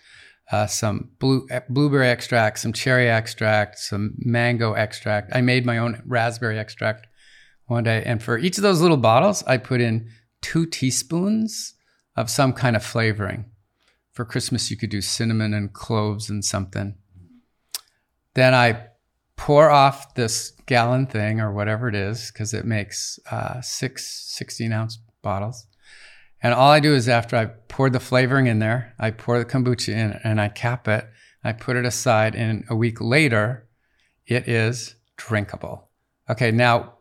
[0.51, 5.35] uh, some blue, blueberry extract, some cherry extract, some mango extract.
[5.35, 7.07] I made my own raspberry extract
[7.67, 8.03] one day.
[8.05, 10.09] And for each of those little bottles, I put in
[10.41, 11.75] two teaspoons
[12.15, 13.45] of some kind of flavoring.
[14.11, 16.95] For Christmas, you could do cinnamon and cloves and something.
[18.33, 18.87] Then I
[19.35, 24.71] pour off this gallon thing or whatever it is, because it makes uh, six 16
[24.71, 25.67] ounce bottles.
[26.41, 29.45] And all I do is after I pour the flavoring in there, I pour the
[29.45, 31.07] kombucha in and I cap it.
[31.43, 33.67] I put it aside, and a week later,
[34.25, 35.89] it is drinkable.
[36.29, 36.96] Okay, now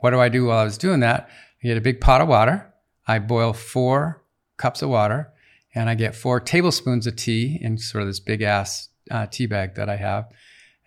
[0.00, 1.28] what do I do while I was doing that?
[1.62, 2.72] I get a big pot of water.
[3.06, 4.24] I boil four
[4.56, 5.32] cups of water,
[5.74, 9.46] and I get four tablespoons of tea in sort of this big ass uh, tea
[9.46, 10.28] bag that I have.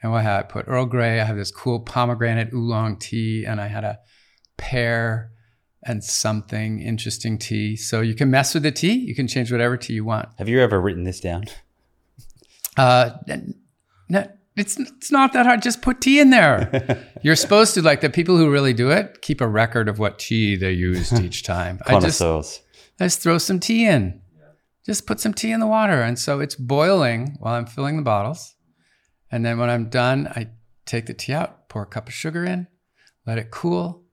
[0.01, 1.19] And what I had, I put Earl Grey.
[1.19, 3.99] I have this cool pomegranate oolong tea, and I had a
[4.57, 5.31] pear
[5.85, 7.75] and something interesting tea.
[7.75, 8.93] So you can mess with the tea.
[8.93, 10.29] You can change whatever tea you want.
[10.37, 11.45] Have you ever written this down?
[12.77, 13.11] Uh,
[14.09, 15.61] no, it's it's not that hard.
[15.61, 17.07] Just put tea in there.
[17.21, 20.19] You're supposed to like the people who really do it keep a record of what
[20.19, 21.79] tea they used each time.
[21.85, 22.19] I just
[22.99, 24.21] I just throw some tea in.
[24.85, 28.03] Just put some tea in the water, and so it's boiling while I'm filling the
[28.03, 28.55] bottles.
[29.31, 30.49] And then when I'm done, I
[30.85, 32.67] take the tea out, pour a cup of sugar in,
[33.25, 34.03] let it cool,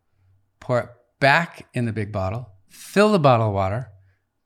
[0.60, 3.90] pour it back in the big bottle, fill the bottle of water,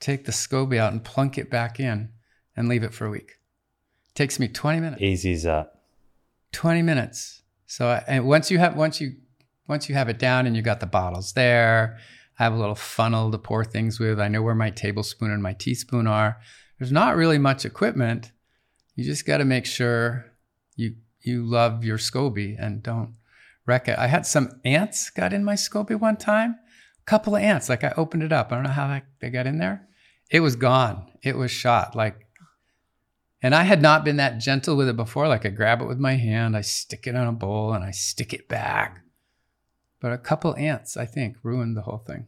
[0.00, 2.08] take the SCOBY out and plunk it back in
[2.56, 3.32] and leave it for a week.
[4.14, 5.02] Takes me 20 minutes.
[5.02, 5.73] Easy as that.
[6.54, 7.42] 20 minutes.
[7.66, 9.16] So I, and once you have once you
[9.68, 11.98] once you have it down and you got the bottles there,
[12.38, 14.20] I have a little funnel to pour things with.
[14.20, 16.38] I know where my tablespoon and my teaspoon are.
[16.78, 18.32] There's not really much equipment.
[18.94, 20.26] You just got to make sure
[20.76, 23.14] you you love your SCOBY and don't
[23.66, 23.98] wreck it.
[23.98, 26.56] I had some ants got in my SCOBY one time.
[27.00, 27.68] A couple of ants.
[27.68, 28.52] Like I opened it up.
[28.52, 29.88] I don't know how they got in there.
[30.30, 31.10] It was gone.
[31.22, 31.96] It was shot.
[31.96, 32.23] Like
[33.44, 35.28] and I had not been that gentle with it before.
[35.28, 37.90] Like I grab it with my hand, I stick it on a bowl, and I
[37.90, 39.02] stick it back.
[40.00, 42.26] But a couple ants, I think, ruined the whole thing.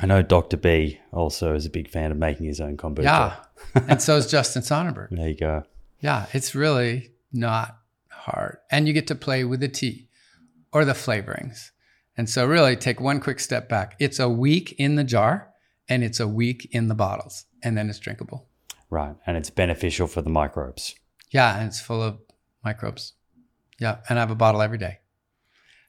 [0.00, 0.56] I know Dr.
[0.56, 3.02] B also is a big fan of making his own kombucha.
[3.02, 3.36] Yeah.
[3.88, 5.08] and so is Justin Sonnenberg.
[5.10, 5.64] There you go.
[5.98, 8.58] Yeah, it's really not hard.
[8.70, 10.06] And you get to play with the tea
[10.72, 11.70] or the flavorings.
[12.16, 13.96] And so, really, take one quick step back.
[13.98, 15.52] It's a week in the jar
[15.88, 18.46] and it's a week in the bottles, and then it's drinkable.
[18.92, 19.16] Right.
[19.26, 20.94] And it's beneficial for the microbes.
[21.30, 21.56] Yeah.
[21.56, 22.18] And it's full of
[22.62, 23.14] microbes.
[23.78, 24.00] Yeah.
[24.06, 24.98] And I have a bottle every day.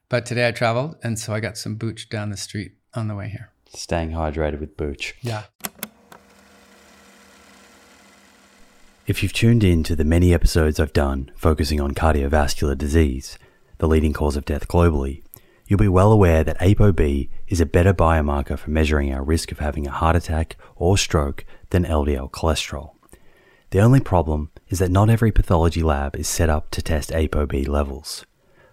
[0.08, 3.16] But today I traveled, and so I got some booch down the street on the
[3.16, 3.52] way here.
[3.74, 5.16] Staying hydrated with booch.
[5.22, 5.44] Yeah.
[9.06, 13.38] If you've tuned in to the many episodes I've done focusing on cardiovascular disease,
[13.80, 15.24] the leading cause of death globally,
[15.68, 19.60] you'll be well aware that ApoB is a better biomarker for measuring our risk of
[19.60, 22.93] having a heart attack or stroke than LDL cholesterol.
[23.74, 27.68] The only problem is that not every pathology lab is set up to test ApoB
[27.68, 28.24] levels.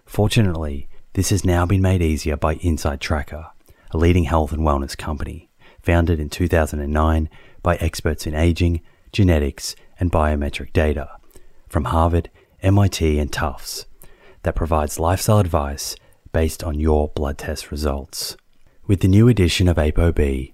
[0.05, 3.47] Fortunately, this has now been made easier by Inside Tracker,
[3.89, 5.49] a leading health and wellness company,
[5.81, 7.29] founded in 2009
[7.63, 11.09] by experts in aging, genetics, and biometric data
[11.67, 12.29] from Harvard,
[12.61, 13.87] MIT, and Tufts
[14.43, 15.95] that provides lifestyle advice
[16.31, 18.37] based on your blood test results.
[18.85, 20.53] With the new edition of ApoB,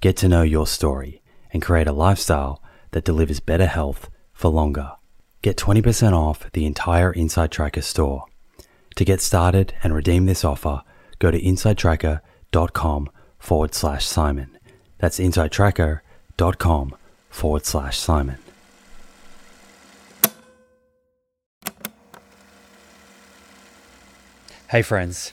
[0.00, 4.92] get to know your story and create a lifestyle that delivers better health for longer.
[5.42, 8.24] Get 20% off the entire Inside Tracker store.
[8.96, 10.82] To get started and redeem this offer,
[11.18, 14.58] go to insidetracker.com forward slash Simon.
[14.98, 16.94] That's insidetracker.com
[17.30, 18.38] forward slash Simon.
[24.68, 25.32] Hey friends,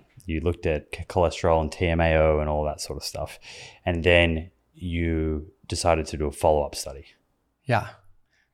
[0.31, 3.39] you looked at cholesterol and TMAO and all that sort of stuff.
[3.85, 7.05] And then you decided to do a follow up study.
[7.65, 7.89] Yeah.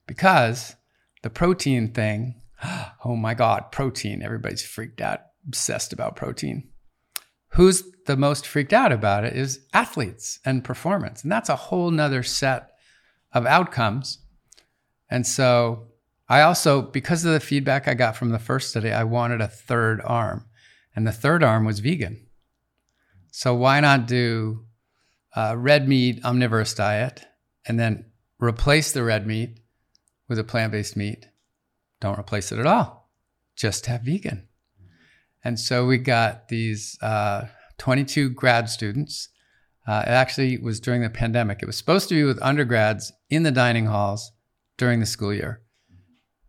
[0.06, 0.76] Because
[1.24, 2.42] the protein thing,
[3.06, 4.22] oh my God, protein.
[4.22, 6.70] Everybody's freaked out, obsessed about protein.
[7.52, 11.24] Who's the most freaked out about it is athletes and performance.
[11.24, 12.72] And that's a whole nother set
[13.34, 14.20] of outcomes.
[15.10, 15.88] And so
[16.30, 19.48] I also, because of the feedback I got from the first study, I wanted a
[19.48, 20.46] third arm
[20.98, 22.26] and the third arm was vegan.
[23.30, 24.66] So why not do
[25.36, 27.24] a red meat omnivorous diet
[27.68, 28.06] and then
[28.40, 29.60] replace the red meat
[30.28, 31.28] with a plant based meat?
[32.02, 33.12] Don't replace it at all.
[33.56, 34.48] Just have vegan.
[35.44, 37.46] And so we got these uh,
[37.78, 39.30] 22 grad students
[39.88, 41.60] Uh, it actually was during the pandemic.
[41.62, 44.34] It was supposed to be with undergrads in the dining halls
[44.78, 45.62] during the school year.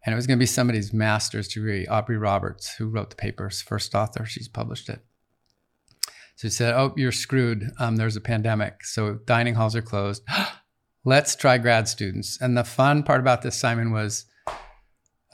[0.05, 3.61] And it was going to be somebody's master's degree, Aubrey Roberts, who wrote the papers,
[3.61, 4.25] first author.
[4.25, 5.05] She's published it.
[6.37, 7.71] So he said, Oh, you're screwed.
[7.79, 8.85] Um, there's a pandemic.
[8.85, 10.23] So dining halls are closed.
[11.05, 12.41] Let's try grad students.
[12.41, 14.27] And the fun part about this, Simon, was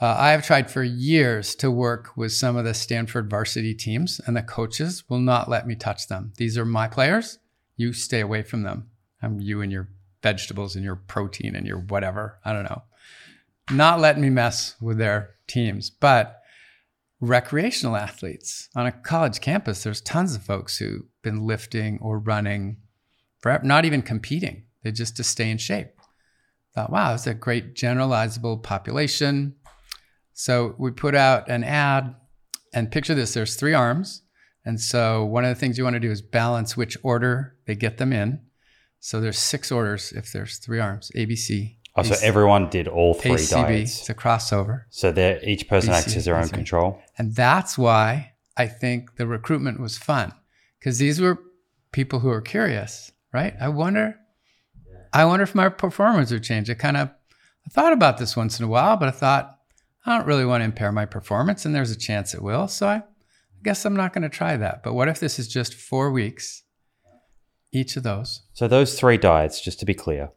[0.01, 4.19] uh, I have tried for years to work with some of the Stanford varsity teams,
[4.25, 6.33] and the coaches will not let me touch them.
[6.37, 7.39] These are my players.
[7.77, 8.89] You stay away from them.
[9.21, 9.89] I'm you and your
[10.21, 12.39] vegetables and your protein and your whatever.
[12.43, 12.83] I don't know.
[13.71, 15.89] Not letting me mess with their teams.
[15.89, 16.41] But
[17.19, 22.77] recreational athletes on a college campus, there's tons of folks who've been lifting or running,
[23.39, 24.63] forever, not even competing.
[24.83, 25.87] They just to stay in shape.
[26.75, 29.55] Thought, wow, it's a great generalizable population.
[30.33, 32.13] So we put out an ad
[32.73, 34.21] and picture this there's three arms.
[34.65, 37.75] And so one of the things you want to do is balance which order they
[37.75, 38.41] get them in.
[38.99, 41.77] So there's six orders if there's three arms ABC.
[41.97, 43.49] Oh, so everyone did all three ACB.
[43.49, 43.99] diets.
[44.01, 44.83] It's a crossover.
[44.89, 46.53] So each person acts as their own BC.
[46.53, 47.01] control.
[47.17, 50.33] And that's why I think the recruitment was fun
[50.79, 51.39] because these were
[51.91, 53.53] people who are curious, right?
[53.61, 54.17] I wonder,
[55.13, 56.69] I wonder if my performance would change.
[56.69, 57.09] I kind of
[57.65, 59.57] I thought about this once in a while, but I thought
[60.05, 62.67] I don't really want to impair my performance, and there's a chance it will.
[62.67, 63.03] So I, I
[63.63, 64.83] guess I'm not going to try that.
[64.83, 66.63] But what if this is just four weeks,
[67.71, 68.43] each of those?
[68.53, 70.29] So those three diets, just to be clear,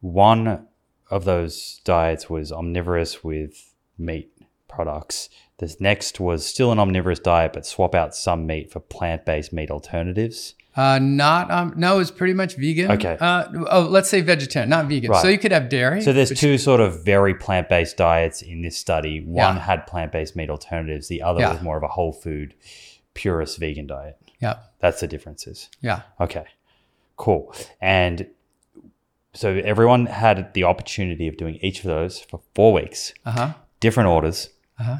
[0.00, 0.66] one
[1.10, 4.32] of those diets was omnivorous with meat
[4.68, 5.28] products.
[5.58, 9.70] This next was still an omnivorous diet, but swap out some meat for plant-based meat
[9.70, 10.54] alternatives.
[10.76, 12.92] Uh, not um, no, it's pretty much vegan.
[12.92, 13.16] Okay.
[13.20, 15.12] Uh, oh, let's say vegetarian, not vegan.
[15.14, 16.00] So you could have dairy.
[16.00, 19.20] So there's two sort of very plant-based diets in this study.
[19.20, 19.60] One Yeah.
[19.62, 21.08] had plant-based meat alternatives.
[21.08, 21.52] The other Yeah.
[21.54, 22.54] was more of a whole food,
[23.14, 24.16] purist vegan diet.
[24.40, 25.68] Yeah, That's the differences.
[25.82, 26.02] yeah.
[26.20, 26.44] Okay,
[27.16, 27.52] cool.
[27.80, 28.28] And
[29.34, 33.52] so everyone had the opportunity of doing each of those for four weeks, Uh huh.
[33.80, 34.50] different orders.
[34.78, 34.98] Uh huh.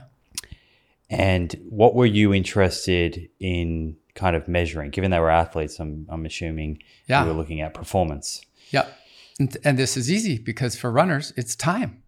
[1.08, 4.90] And what were you interested in kind of measuring?
[4.90, 7.22] Given they were athletes, I'm, I'm assuming Yeah.
[7.22, 8.42] you were looking at performance.
[8.70, 8.96] Yep.
[9.40, 12.02] And, and this is easy because for runners, it's time.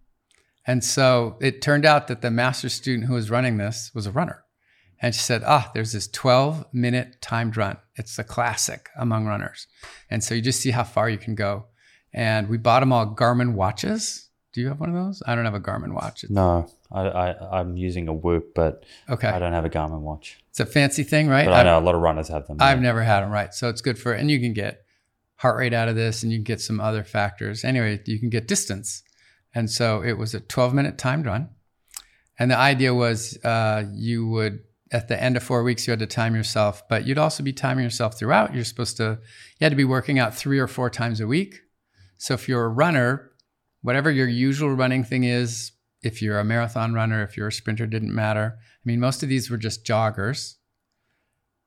[0.65, 4.11] And so it turned out that the master student who was running this was a
[4.11, 4.43] runner.
[5.01, 7.77] And she said, Ah, there's this 12 minute timed run.
[7.95, 9.67] It's a classic among runners.
[10.09, 11.65] And so you just see how far you can go.
[12.13, 14.29] And we bought them all Garmin watches.
[14.53, 15.23] Do you have one of those?
[15.25, 16.25] I don't have a Garmin watch.
[16.29, 19.27] No, I, I, I'm using a Whoop, but Okay.
[19.27, 20.37] I don't have a Garmin watch.
[20.49, 21.45] It's a fancy thing, right?
[21.45, 22.57] But I know a lot of runners have them.
[22.59, 22.83] I've yeah.
[22.83, 23.51] never had them, right?
[23.53, 24.85] So it's good for, and you can get
[25.37, 27.65] heart rate out of this, and you can get some other factors.
[27.65, 29.01] Anyway, you can get distance,
[29.55, 31.49] and so it was a 12 minute timed run,
[32.37, 34.59] and the idea was uh, you would
[34.91, 37.51] at the end of four weeks you had to time yourself, but you'd also be
[37.51, 38.53] timing yourself throughout.
[38.53, 39.17] You're supposed to,
[39.57, 41.62] you had to be working out three or four times a week.
[42.23, 43.33] So if you're a runner,
[43.81, 47.85] whatever your usual running thing is, if you're a marathon runner, if you're a sprinter,
[47.85, 48.55] didn't matter.
[48.57, 50.55] I mean, most of these were just joggers.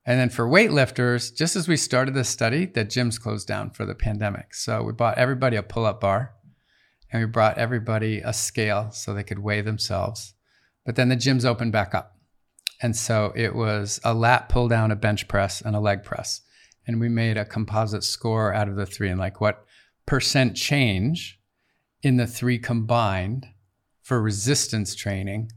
[0.03, 3.85] And then for weightlifters, just as we started this study, the gyms closed down for
[3.85, 4.55] the pandemic.
[4.55, 6.33] So we bought everybody a pull up bar
[7.11, 10.33] and we brought everybody a scale so they could weigh themselves.
[10.87, 12.17] But then the gyms opened back up.
[12.81, 16.41] And so it was a lat pull down, a bench press, and a leg press.
[16.87, 19.66] And we made a composite score out of the three and like what
[20.07, 21.39] percent change
[22.01, 23.47] in the three combined
[24.01, 25.51] for resistance training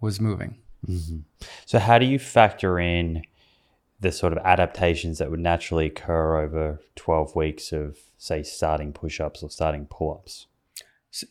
[0.00, 0.56] was moving.
[0.88, 1.18] Mm-hmm.
[1.66, 3.24] So how do you factor in
[3.98, 9.42] the sort of adaptations that would naturally occur over 12 weeks of, say, starting push-ups
[9.42, 10.46] or starting pull-ups?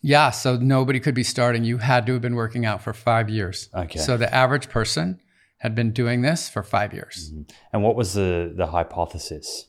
[0.01, 1.63] Yeah, so nobody could be starting.
[1.63, 3.69] You had to have been working out for five years.
[3.73, 3.99] Okay.
[3.99, 5.21] So the average person
[5.57, 7.31] had been doing this for five years.
[7.31, 7.43] Mm-hmm.
[7.71, 9.67] And what was the the hypothesis?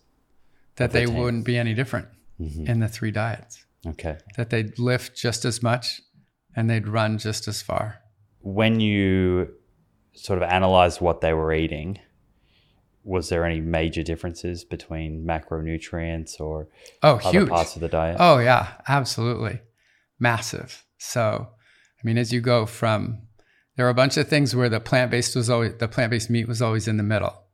[0.76, 2.08] That the they wouldn't be any different
[2.40, 2.66] Mm-hmm.
[2.66, 3.64] in the three diets.
[3.86, 4.18] Okay.
[4.36, 6.02] That they'd lift just as much
[6.54, 7.96] and they'd run just as far.
[8.40, 9.54] When you
[10.14, 11.98] sort of analyzed what they were eating,
[13.04, 16.68] was there any major differences between macronutrients or
[17.02, 17.48] Oh, other huge.
[17.48, 18.16] parts of the diet?
[18.18, 19.60] Oh, yeah, absolutely.
[20.18, 20.84] Massive.
[20.98, 23.22] So, I mean, as you go from,
[23.76, 26.30] there are a bunch of things where the plant based was always, the plant based
[26.30, 27.44] meat was always in the middle,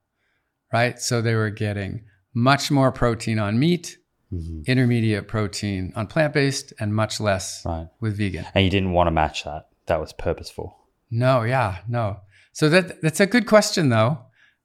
[0.73, 0.99] right?
[1.01, 2.05] So they were getting
[2.35, 3.99] much more protein on meat,
[4.33, 4.65] Mhm.
[4.67, 7.89] intermediate protein on plant based, and much less Right.
[8.01, 8.47] with vegan.
[8.55, 9.69] And you didn't want to match that.
[9.87, 10.79] That was purposeful.
[11.11, 12.21] No, yeah, no.
[12.53, 14.19] So that that's a good question though.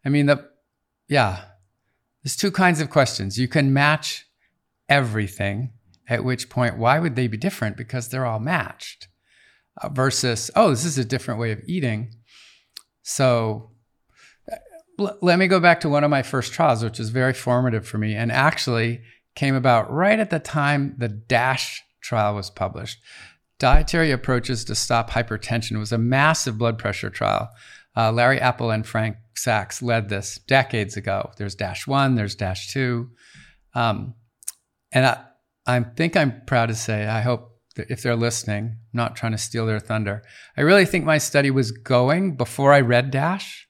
[0.05, 0.47] I mean the
[1.09, 1.43] yeah.
[2.24, 3.38] There's two kinds of questions.
[3.39, 4.26] You can match
[4.89, 5.72] everything,
[6.09, 9.07] at which point why would they be different because they're all matched.
[9.82, 12.15] Uh, versus oh, this is a different way of eating.
[13.03, 13.72] So
[14.99, 17.88] l- let me go back to one of my first trials, which was very formative
[17.88, 19.01] for me and actually
[19.38, 23.00] came about right at the time the DASH trial was published.
[23.60, 27.50] Dietary Approaches to Stop Hypertension was a massive blood pressure trial.
[27.96, 31.32] Uh, Larry Appel and Frank Sacks led this decades ago.
[31.38, 33.10] There's Dash 1, there's Dash 2.
[33.76, 34.16] Um,
[34.92, 35.24] and I,
[35.68, 39.38] I think I'm proud to say, I hope if they're listening, I'm not trying to
[39.38, 40.24] steal their thunder.
[40.58, 43.68] I really think my study was going before I read Dash.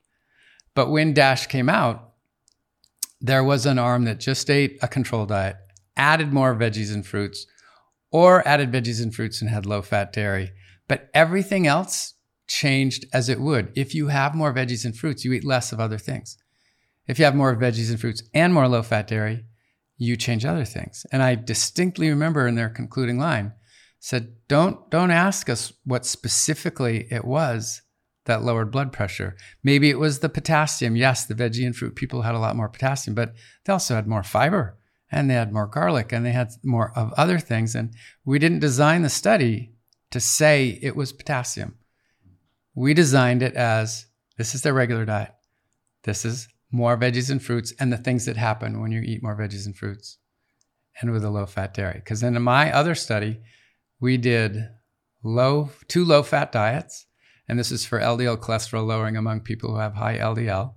[0.76, 2.06] But when Dash came out,
[3.20, 5.57] there was an arm that just ate a control diet,
[5.95, 7.45] added more veggies and fruits,
[8.11, 10.51] or added veggies and fruits and had low fat dairy.
[10.88, 12.13] But everything else
[12.47, 13.72] changed as it would.
[13.76, 16.38] If you have more veggies and fruits, you eat less of other things.
[17.07, 19.45] If you have more veggies and fruits and more low fat dairy,
[19.97, 21.05] you change other things.
[21.11, 23.53] And I distinctly remember in their concluding line
[23.99, 27.82] said, don't, don't ask us what specifically it was
[28.28, 29.36] that lowered blood pressure.
[29.63, 30.95] Maybe it was the potassium.
[30.95, 33.34] Yes, the veggie and fruit people had a lot more potassium, but
[33.65, 34.78] they also had more fiber
[35.11, 37.73] and they had more garlic and they had more of other things.
[37.75, 39.73] And we didn't design the study
[40.11, 41.75] to say it was potassium.
[42.75, 44.05] We designed it as
[44.38, 45.34] this is their regular diet.
[46.03, 49.36] This is more veggies and fruits and the things that happen when you eat more
[49.36, 50.17] veggies and fruits
[51.01, 51.95] and with a low fat dairy.
[51.95, 53.39] Because in my other study,
[53.99, 54.69] we did
[55.23, 57.06] low two low fat diets,
[57.47, 60.73] and this is for LDL cholesterol lowering among people who have high LDL.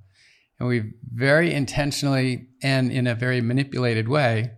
[0.58, 4.52] And we very intentionally and in a very manipulated way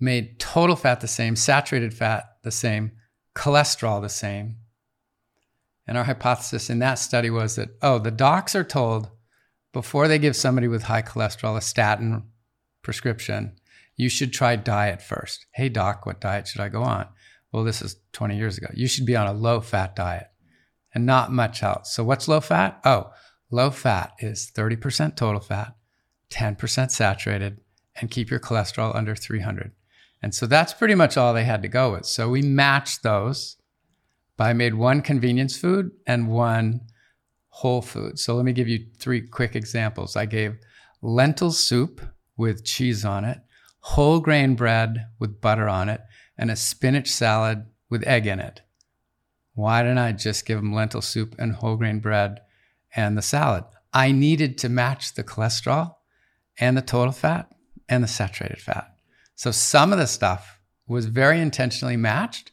[0.00, 2.92] made total fat the same, saturated fat the same,
[3.36, 4.56] cholesterol the same.
[5.86, 9.10] And our hypothesis in that study was that, oh, the docs are told
[9.72, 12.24] before they give somebody with high cholesterol a statin
[12.82, 13.56] prescription,
[13.96, 15.46] you should try diet first.
[15.52, 17.06] Hey, doc, what diet should I go on?
[17.52, 18.68] Well, this is 20 years ago.
[18.72, 20.28] You should be on a low fat diet
[20.94, 21.92] and not much else.
[21.94, 22.80] So, what's low fat?
[22.84, 23.10] Oh,
[23.50, 25.74] Low fat is 30% total fat,
[26.30, 27.60] 10% saturated,
[28.00, 29.72] and keep your cholesterol under 300.
[30.22, 32.06] And so that's pretty much all they had to go with.
[32.06, 33.56] So we matched those
[34.36, 36.82] by made one convenience food and one
[37.48, 38.18] whole food.
[38.18, 40.14] So let me give you three quick examples.
[40.14, 40.58] I gave
[41.02, 42.00] lentil soup
[42.36, 43.38] with cheese on it,
[43.80, 46.02] whole grain bread with butter on it,
[46.38, 48.60] and a spinach salad with egg in it.
[49.54, 52.40] Why didn't I just give them lentil soup and whole grain bread
[52.94, 53.64] and the salad.
[53.92, 55.96] I needed to match the cholesterol
[56.58, 57.50] and the total fat
[57.88, 58.94] and the saturated fat.
[59.34, 62.52] So some of the stuff was very intentionally matched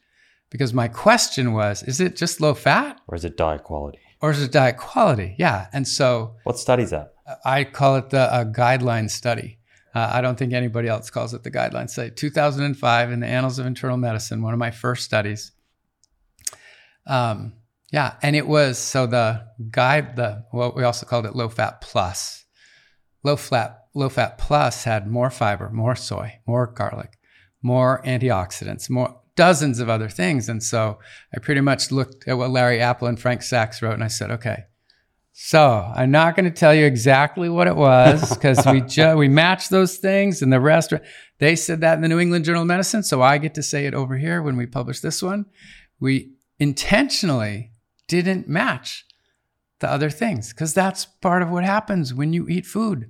[0.50, 3.00] because my question was is it just low fat?
[3.08, 4.00] Or is it diet quality?
[4.22, 5.36] Or is it diet quality?
[5.38, 5.68] Yeah.
[5.74, 6.36] And so.
[6.44, 7.14] What study is that?
[7.44, 9.60] I call it the guideline study.
[9.94, 12.12] Uh, I don't think anybody else calls it the guideline study.
[12.12, 15.52] 2005 in the Annals of Internal Medicine, one of my first studies.
[17.08, 17.54] Um,
[17.92, 21.82] yeah, and it was so the guide the what we also called it low fat
[21.82, 22.46] plus.
[23.24, 27.18] Low fat low fat plus had more fiber, more soy, more garlic,
[27.62, 30.50] more antioxidants, more dozens of other things.
[30.50, 31.00] And so
[31.34, 34.32] I pretty much looked at what Larry Appel and Frank Sacks wrote and I said,
[34.32, 34.64] okay,
[35.32, 39.28] so I'm not going to tell you exactly what it was because we ju- we
[39.28, 40.92] matched those things and the rest.
[41.38, 43.86] They said that in the New England Journal of Medicine, so I get to say
[43.86, 45.46] it over here when we publish this one.
[46.00, 47.72] We intentionally
[48.08, 49.06] didn't match
[49.80, 53.10] the other things because that's part of what happens when you eat food.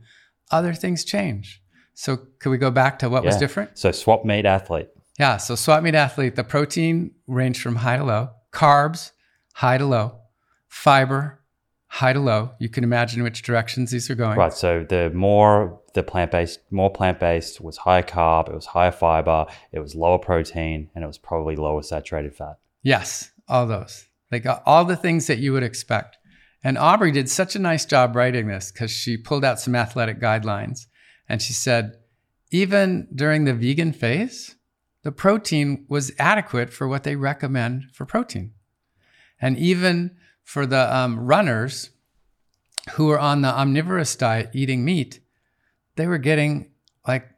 [0.51, 1.61] Other things change.
[1.93, 3.29] So, could we go back to what yeah.
[3.29, 3.77] was different?
[3.77, 4.89] So, SWAP-MEAT athlete.
[5.17, 5.37] Yeah.
[5.37, 9.11] So, SWAP-MEAT athlete, the protein ranged from high to low, carbs,
[9.55, 10.19] high to low,
[10.67, 11.41] fiber,
[11.87, 12.51] high to low.
[12.59, 14.37] You can imagine which directions these are going.
[14.37, 14.53] Right.
[14.53, 18.91] So, the more the plant based, more plant based was higher carb, it was higher
[18.91, 22.59] fiber, it was lower protein, and it was probably lower saturated fat.
[22.83, 23.31] Yes.
[23.47, 24.07] All those.
[24.31, 26.17] Like all the things that you would expect.
[26.63, 30.19] And Aubrey did such a nice job writing this because she pulled out some athletic
[30.19, 30.87] guidelines
[31.29, 31.93] and she said,
[32.51, 34.55] even during the vegan phase,
[35.03, 38.53] the protein was adequate for what they recommend for protein.
[39.39, 41.91] And even for the um, runners
[42.91, 45.19] who were on the omnivorous diet eating meat,
[45.95, 46.71] they were getting
[47.07, 47.29] like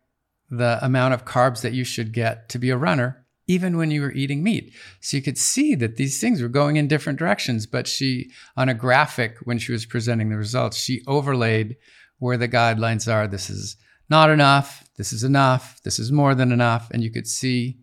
[0.50, 3.19] the amount of carbs that you should get to be a runner
[3.50, 4.72] even when you were eating meat.
[5.02, 7.66] So you could see that these things were going in different directions.
[7.66, 11.76] But she, on a graphic, when she was presenting the results, she overlaid
[12.20, 13.28] where the guidelines are.
[13.28, 13.76] This is
[14.08, 14.88] not enough.
[14.98, 15.82] This is enough.
[15.84, 16.92] This is more than enough.
[16.92, 17.80] And you could see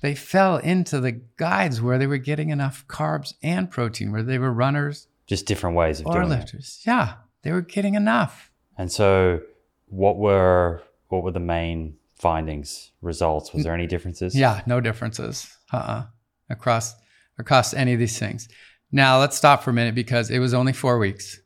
[0.00, 4.38] they fell into the guides where they were getting enough carbs and protein, where they
[4.38, 5.06] were runners.
[5.26, 6.80] Just different ways of doing lifters.
[6.80, 6.86] it.
[6.88, 8.50] Yeah, they were getting enough.
[8.78, 9.40] And so,
[9.86, 13.52] what were what were the main findings, results?
[13.52, 14.34] Was there any differences?
[14.34, 16.04] Yeah, no differences uh-uh.
[16.48, 16.94] across
[17.36, 18.48] across any of these things.
[18.92, 21.40] Now let's stop for a minute because it was only four weeks.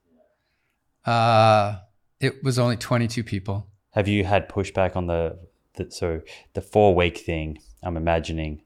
[1.07, 1.77] Uh,
[2.21, 3.67] it was only 22 people.
[3.93, 5.39] Have you had pushback on the,
[5.77, 6.21] the so
[6.53, 7.59] the four week thing?
[7.83, 8.63] I'm imagining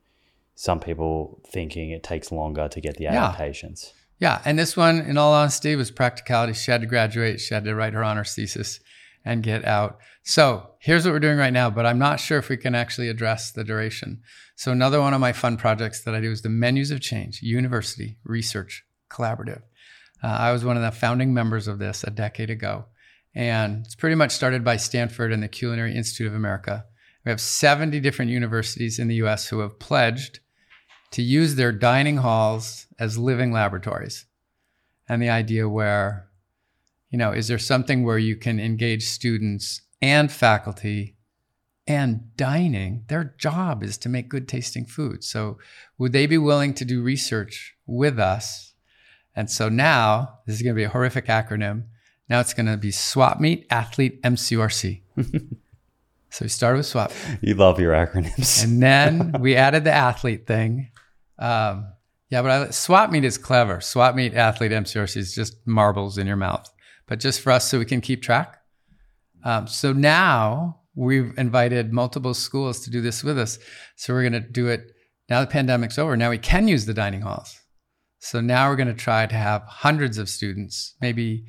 [0.57, 3.25] some people thinking it takes longer to get the Yeah.
[3.27, 3.93] adaptations.
[4.19, 6.53] Yeah, and this one, in all honesty, was practicality.
[6.55, 7.41] She had to graduate.
[7.41, 8.81] She had to write her honors thesis
[9.25, 9.99] and get out.
[10.23, 13.09] So here's what we're doing right now, but I'm not sure if we can actually
[13.09, 14.23] address the duration.
[14.57, 17.43] So another one of my fun projects that I do is the Menus of Change
[17.43, 19.63] University Research Collaborative.
[20.23, 22.87] Uh, I was one of the founding members of this a decade ago,
[23.35, 26.85] and it's pretty much started by Stanford and the Culinary Institute of America.
[27.25, 29.49] We have 70 different universities in the U.S.
[29.49, 30.41] who have pledged
[31.13, 34.27] to use their dining halls as living laboratories.
[35.09, 36.30] And the idea where,
[37.11, 41.17] you know, is there something where you can engage students and faculty
[41.87, 43.05] and dining?
[43.09, 45.25] Their job is to make good tasting food.
[45.25, 45.59] So
[45.99, 48.75] would they be willing to do research with us?
[49.35, 51.85] And so now this is going to be a horrific acronym.
[52.29, 55.01] Now it's going to be SWAP-MEAT Athlete MCRC.
[56.31, 58.63] so we started with Swap You love your acronyms.
[58.63, 60.91] and then we added the athlete thing.
[61.41, 61.87] Um,
[62.29, 63.81] yeah, but I, SWAP-MEAT is clever.
[63.81, 66.71] SWAP-MEAT athlete MCRC is just marbles in your mouth,
[67.11, 68.57] but just for us so we can keep track.
[69.45, 73.59] Um, so now we've invited multiple schools to do this with us.
[73.97, 74.93] So we're going to do it
[75.29, 76.17] now the pandemic's over.
[76.17, 77.61] Now we can use the dining halls.
[78.21, 81.47] So now we're going to try to have hundreds of students, maybe.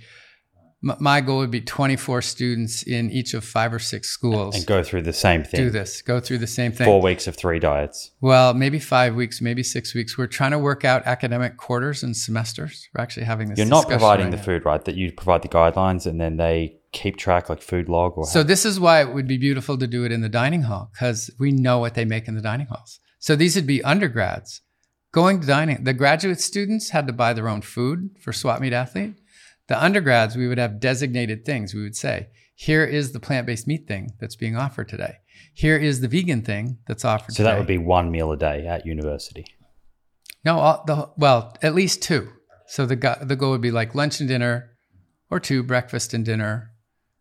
[0.84, 4.56] My goal would be 24 students in each of five or six schools.
[4.56, 5.66] and go through the same thing.
[5.66, 6.86] do this, go through the same thing.
[6.86, 8.12] Four weeks of three diets.
[8.20, 10.18] Well, maybe five weeks, maybe six weeks.
[10.18, 12.90] We're trying to work out academic quarters and semesters.
[12.96, 13.60] We're actually having this.
[13.60, 14.44] You're not providing right the now.
[14.44, 14.84] food, right?
[14.84, 18.42] That you provide the guidelines and then they keep track like food log or So
[18.42, 21.30] this is why it would be beautiful to do it in the dining hall because
[21.40, 23.00] we know what they make in the dining halls.
[23.20, 24.62] So these would be undergrads
[25.12, 25.84] going to dining.
[25.84, 29.16] The graduate students had to buy their own food for SWAP-MEAT Athlete.
[29.68, 31.74] The undergrads, we would have designated things.
[31.74, 35.16] We would say, here is the plant-based meat thing that's being offered today.
[35.53, 37.38] Here is the vegan thing that's offered today.
[37.38, 37.51] so today.
[37.51, 39.45] that would be one meal a day at university.
[40.43, 42.30] No, all, the well, at least two.
[42.68, 44.72] So the the goal would be like lunch and dinner,
[45.30, 46.72] or two breakfast and dinner,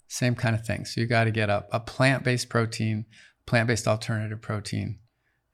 [0.08, 0.84] same kind of thing.
[0.84, 3.06] So you got to get up a plant based protein,
[3.46, 4.99] plant based alternative protein,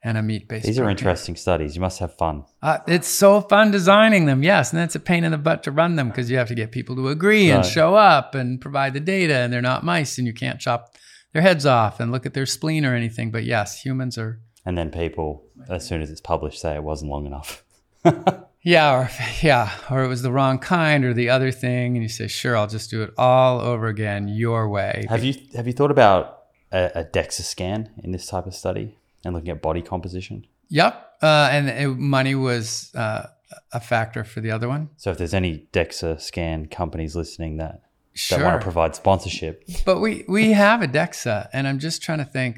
[0.07, 0.65] and a meat based.
[0.65, 1.75] These are interesting studies.
[1.75, 2.45] You must have fun.
[2.61, 5.71] Uh, it's so fun designing them, yes, and that's a pain in the butt to
[5.71, 8.93] run them because you have to get people to agree and show up and provide
[8.93, 10.95] the data, and they're not mice, and you can't chop
[11.33, 13.31] their heads off and look at their spleen or anything.
[13.31, 17.11] But yes, humans are And then people, as soon as it's published, say it wasn't
[17.11, 17.65] long enough.
[18.63, 19.09] Yeah, or
[19.41, 22.57] yeah, or it was the wrong kind or the other thing, and you say, "Sure,
[22.57, 26.47] I'll just do it all over again your way." have you have you thought about
[26.73, 30.45] a, a DEXA scan in this type of study and looking at body composition?
[30.69, 33.27] Yep, uh, and it, money was uh,
[33.71, 34.89] a factor for the other one.
[34.97, 37.81] So if there's any DEXA scan companies listening that
[38.13, 42.01] Sure, that want to provide sponsorship, but we we have a DEXA, and I'm just
[42.01, 42.57] trying to think.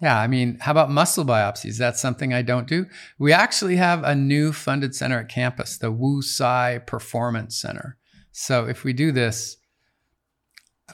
[0.00, 1.78] Yeah, I mean, how about muscle biopsies?
[1.78, 2.86] That's something I don't do.
[3.18, 7.96] We actually have a new funded center at campus, the Wu Tsai Performance Center.
[8.32, 9.56] So if we do this,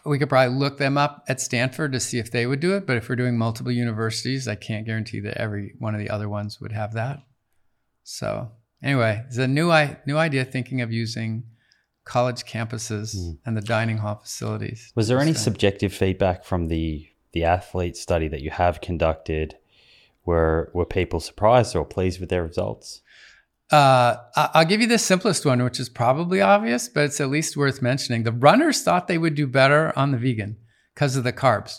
[0.04, 2.86] we could probably look them up at Stanford to see if they would do it.
[2.86, 6.28] But if we're doing multiple universities, I can't guarantee that every one of the other
[6.28, 7.22] ones would have that.
[8.02, 8.50] So
[8.82, 11.44] anyway, it's a new i new idea thinking of using
[12.04, 13.32] college campuses hmm.
[13.46, 14.92] and the dining hall facilities.
[14.94, 19.56] was there any subjective feedback from the the athlete study that you have conducted?
[20.24, 23.02] Were were people surprised or pleased with their results?
[23.72, 27.30] Uh, I- I'll give you the simplest one, which is probably obvious, but it's at
[27.30, 28.24] least worth mentioning.
[28.24, 30.56] The runners thought they would do better on the vegan
[30.94, 31.76] because of the carbs,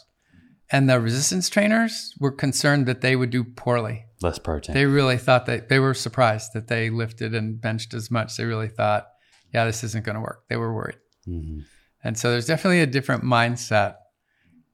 [0.72, 4.06] and the resistance trainers were concerned that they would do poorly.
[4.22, 4.74] Less protein.
[4.74, 8.38] They really thought that they were surprised that they lifted and benched as much.
[8.38, 9.08] They really thought,
[9.54, 10.44] yeah, this isn't going to work.
[10.48, 10.98] They were worried.
[11.28, 11.66] Mhm.
[12.04, 13.96] And so there's definitely a different mindset.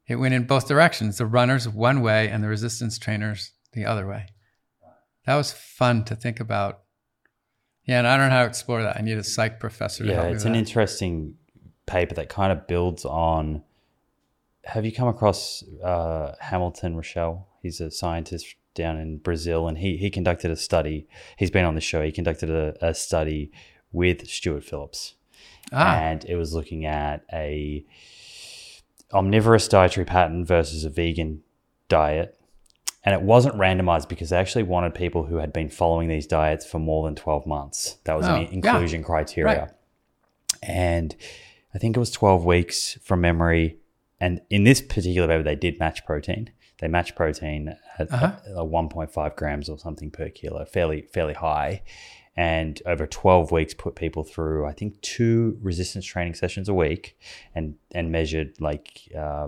[0.05, 4.05] It went in both directions the runners one way and the resistance trainers the other
[4.07, 4.28] way.
[5.26, 6.82] That was fun to think about.
[7.88, 8.98] Yeah, and I don't know how to explore that.
[8.98, 11.36] I need a psych professor to Yeah, help me it's an interesting
[11.86, 13.64] paper that kind of builds on.
[14.66, 17.46] Have you come across uh, Hamilton Roschel?
[17.62, 21.08] He's a scientist down in Brazil, and he he conducted a study.
[21.38, 22.04] He's been on the show.
[22.04, 23.52] He conducted a, a study
[23.92, 25.16] with Stuart Phillips,
[25.72, 27.86] ah, and it was looking at a
[29.14, 31.42] omnivorous dietary pattern versus a vegan
[31.88, 32.37] diet.
[33.08, 36.66] And it wasn't randomized because they actually wanted people who had been following these diets
[36.66, 37.97] for more than 12 months.
[38.03, 38.49] That was Oh, an yeah.
[38.51, 39.60] inclusion criteria.
[39.62, 39.70] Right.
[40.62, 41.16] And
[41.74, 43.78] I think it was 12 weeks from memory.
[44.20, 46.49] And in this particular paper, they did match protein.
[46.82, 48.32] They matched protein at Uh-huh.
[48.58, 51.84] uh, 1.5 grams or something per kilo, fairly fairly high.
[52.39, 57.18] and over 12 weeks put people through i think two resistance training sessions a week
[57.55, 59.47] and and measured like uh,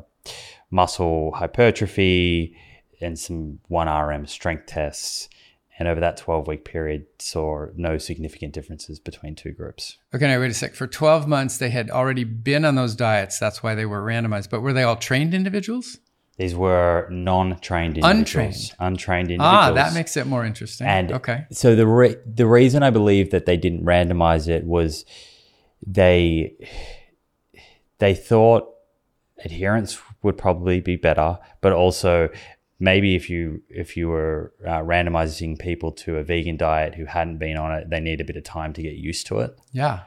[0.71, 2.55] muscle hypertrophy
[3.01, 5.29] and some 1rm strength tests.
[5.77, 9.97] And over that 12 week period saw no significant differences between two groups.
[10.13, 10.75] Okay now wait a sec.
[10.75, 13.39] For 12 months they had already been on those diets.
[13.39, 14.49] That's why they were randomized.
[14.49, 15.99] But were they all trained individuals?
[16.35, 18.17] These were non-trained individuals.
[18.17, 18.75] Untrained.
[18.79, 19.63] Untrained individuals.
[19.69, 20.87] ah that makes it more interesting.
[20.87, 21.45] And okay.
[21.51, 25.05] so the re- the reason I believe that they didn't randomize it was
[25.85, 26.53] they
[27.99, 28.69] they thought
[29.43, 32.29] adherence would probably be better, but also
[32.79, 37.37] maybe if you if you were uh, randomizing people to a vegan diet who hadn't
[37.37, 39.57] been on it, they need a bit of time to get used to it.
[39.71, 40.01] yeah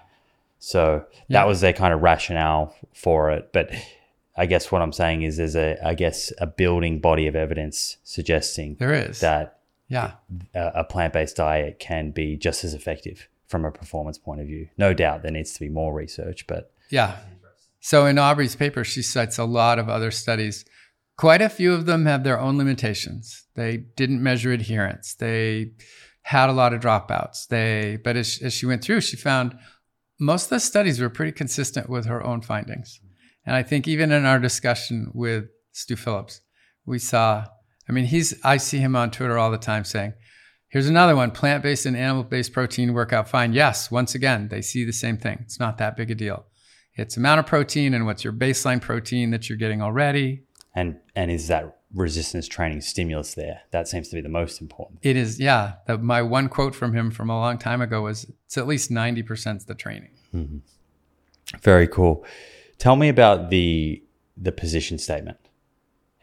[0.58, 1.40] So Yeah.
[1.40, 3.52] that was their kind of rationale for it.
[3.52, 3.70] But
[4.36, 7.98] I guess what I'm saying is there's a I guess a building body of evidence
[8.04, 9.58] suggesting there is that
[9.88, 10.12] yeah
[10.54, 14.68] a, a plant-based diet can be just as effective from a performance point of view.
[14.78, 17.16] No doubt there needs to be more research, but Yeah.
[17.84, 20.64] So in Aubrey's paper, she cites a lot of other studies.
[21.16, 23.46] Quite a few of them have their own limitations.
[23.54, 25.14] They didn't measure adherence.
[25.14, 25.72] They
[26.22, 27.46] had a lot of dropouts.
[27.48, 29.56] They, but as, as she went through, she found
[30.18, 33.00] most of the studies were pretty consistent with her own findings.
[33.44, 36.40] And I think even in our discussion with Stu Phillips,
[36.86, 37.46] we saw,
[37.88, 40.14] I mean, he's, I see him on Twitter all the time saying,
[40.68, 43.52] here's another one plant based and animal based protein work out fine.
[43.52, 45.38] Yes, once again, they see the same thing.
[45.42, 46.46] It's not that big a deal.
[46.94, 50.42] It's amount of protein and what's your baseline protein that you're getting already.
[50.74, 53.62] And and is that resistance training stimulus there?
[53.70, 55.00] That seems to be the most important.
[55.02, 55.74] It is, yeah.
[55.86, 58.90] The, my one quote from him from a long time ago was it's at least
[58.90, 60.10] 90% the training.
[61.60, 62.24] Very cool.
[62.78, 64.02] Tell me about the
[64.36, 65.36] the position statement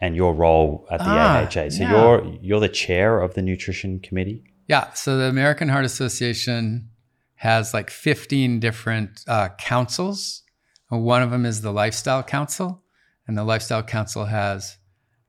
[0.01, 1.69] and your role at the Ah, AHA.
[1.69, 1.91] So yeah.
[1.91, 4.43] you're you're the chair of the nutrition committee.
[4.67, 4.91] Yeah.
[4.93, 6.89] So the American Heart Association
[7.35, 10.43] has like 15 different uh, councils.
[10.89, 12.81] One of them is the Lifestyle Council,
[13.29, 14.79] and the Lifestyle Council has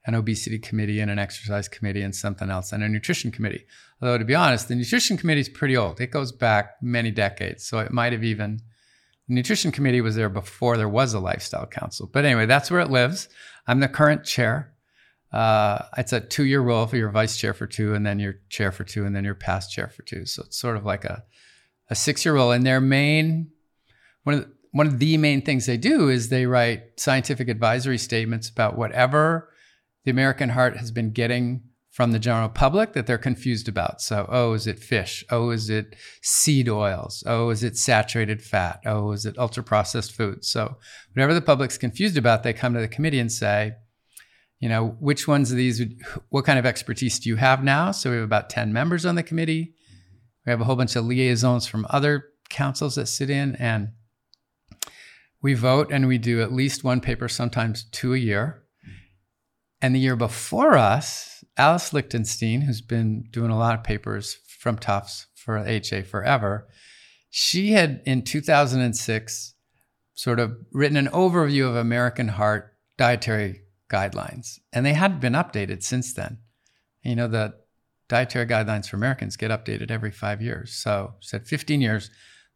[0.07, 3.67] an obesity committee and an exercise committee and something else and a nutrition committee.
[4.01, 6.01] Although to be honest, the nutrition committee is pretty old.
[6.01, 7.63] It goes back many decades.
[7.67, 8.63] So it might have even
[9.29, 12.09] the nutrition committee was there before there was a lifestyle council.
[12.11, 13.29] But anyway, that's where it lives.
[13.67, 14.73] I'm the current chair.
[15.31, 18.73] Uh, it's a two-year role for your vice chair for two, and then your chair
[18.73, 20.25] for two, and then your past chair for two.
[20.25, 21.23] So it's sort of like a
[21.91, 22.51] a six-year role.
[22.51, 23.51] And their main
[24.23, 27.99] one of the, one of the main things they do is they write scientific advisory
[27.99, 29.51] statements about whatever
[30.05, 34.01] the American heart has been getting from the general public that they're confused about.
[34.01, 35.25] So, oh, is it fish?
[35.31, 37.25] Oh, is it seed oils?
[37.27, 38.81] Oh, is it saturated fat?
[38.87, 40.49] Oh, is it ultra processed foods?
[40.49, 40.77] So,
[41.13, 43.73] whatever the public's confused about, they come to the committee and say,
[44.61, 47.91] you know, which ones of these, would, what kind of expertise do you have now?
[47.91, 49.75] So, we have about 10 members on the committee.
[50.47, 53.89] We have a whole bunch of liaisons from other councils that sit in, and
[55.43, 58.63] we vote and we do at least one paper, sometimes two a year.
[59.81, 64.77] And the year before us, Alice Lichtenstein, who's been doing a lot of papers from
[64.77, 66.69] Tufts for HA forever,
[67.31, 69.55] she had in 2006
[70.15, 74.59] sort of written an overview of American heart dietary guidelines.
[74.73, 76.39] And they hadn't been updated since then.
[77.03, 77.55] You know, the
[78.09, 80.75] dietary guidelines for Americans get updated every five years.
[80.75, 82.11] So said 15 years.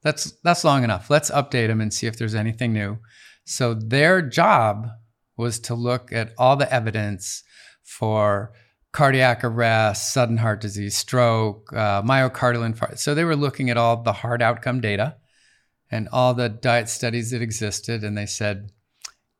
[0.05, 1.09] That's that's long enough.
[1.11, 2.99] Let's update them and see if there's anything new.
[3.45, 4.89] So their job
[5.37, 7.43] was to look at all the evidence
[7.83, 8.53] for
[8.93, 12.99] cardiac arrest, sudden heart disease, stroke, uh, myocardial infarct.
[12.99, 15.17] So they were looking at all the heart outcome data
[15.91, 18.05] and all the diet studies that existed.
[18.05, 18.71] And they said,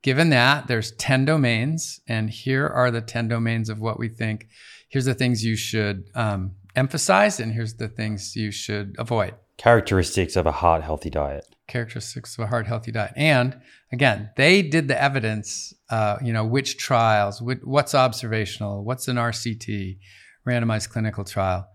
[0.03, 4.49] given that, there's 10 domains, and here are the 10 domains of what we think.
[4.89, 10.37] Here's the things you should um, emphasize, and here's the things you should avoid Characteristics
[10.37, 11.47] of a heart healthy diet.
[11.67, 13.13] characteristics of a heart healthy diet.
[13.17, 19.17] And again, they did the evidence, uh, you know, which trials, what's observational, what's an
[19.17, 19.99] RCT,
[20.47, 21.67] randomized clinical trial.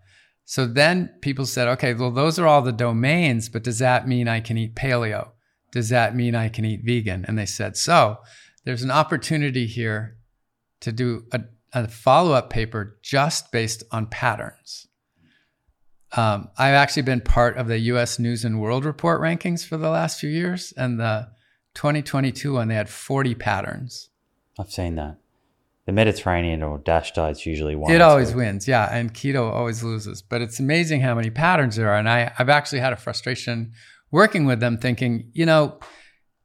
[0.44, 4.28] So then people said, okay, well, those are all the domains, but does that mean
[4.28, 5.30] I can eat paleo?
[5.72, 7.24] Does that mean I can eat vegan?
[7.26, 8.18] And they said, so
[8.64, 10.18] there's an opportunity here
[10.80, 14.86] to do a, a follow up paper just based on patterns.
[16.16, 19.90] Um, I've actually been part of the US News and World Report rankings for the
[19.90, 21.28] last few years, and the
[21.74, 24.08] 2022 one, they had 40 patterns.
[24.58, 25.18] I've seen that.
[25.86, 27.92] The Mediterranean or DASH diets usually won.
[27.92, 30.22] It so- always wins, yeah, and keto always loses.
[30.22, 31.96] But it's amazing how many patterns there are.
[31.96, 33.72] And I, I've actually had a frustration
[34.10, 35.78] working with them, thinking, you know,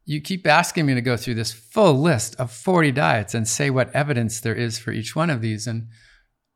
[0.05, 3.69] you keep asking me to go through this full list of 40 diets and say
[3.69, 5.65] what evidence there is for each one of these.
[5.65, 5.87] And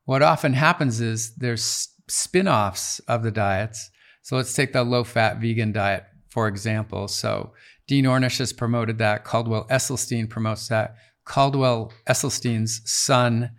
[0.06, 3.90] what often happens is there's spin offs of the diets.
[4.22, 7.08] So let's take the low fat vegan diet, for example.
[7.08, 7.54] So
[7.88, 9.24] Dean Ornish has promoted that.
[9.24, 10.96] Caldwell Esselstyn promotes that.
[11.26, 13.52] Caldwell Esselstyn's son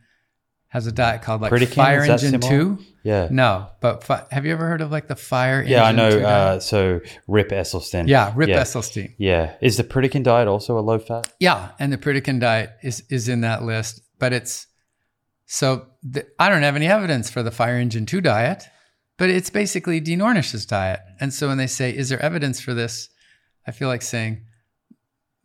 [0.69, 2.79] has a diet called like Pritikin, Fire Engine 2.
[3.03, 3.27] Yeah.
[3.31, 6.11] No, but fi- have you ever heard of like the Fire Yeah, I Engine know.
[6.11, 6.29] 2 diet?
[6.29, 8.07] Uh, so Rip Esselstyn.
[8.07, 8.61] yeah, Rip yeah.
[8.63, 9.15] Esselstyn.
[9.19, 9.55] Yeah.
[9.61, 11.33] Is the Pritikin diet also a low fat?
[11.41, 14.67] Yeah, and the Pritikin diet is is in that list, but it's
[15.53, 18.63] so the, I don't have any evidence for the Fire Engine 2 diet,
[19.19, 21.01] but it's basically Dean Ornish's diet.
[21.19, 23.09] And so when they say, "Is there evidence for this?"
[23.67, 24.45] I feel like saying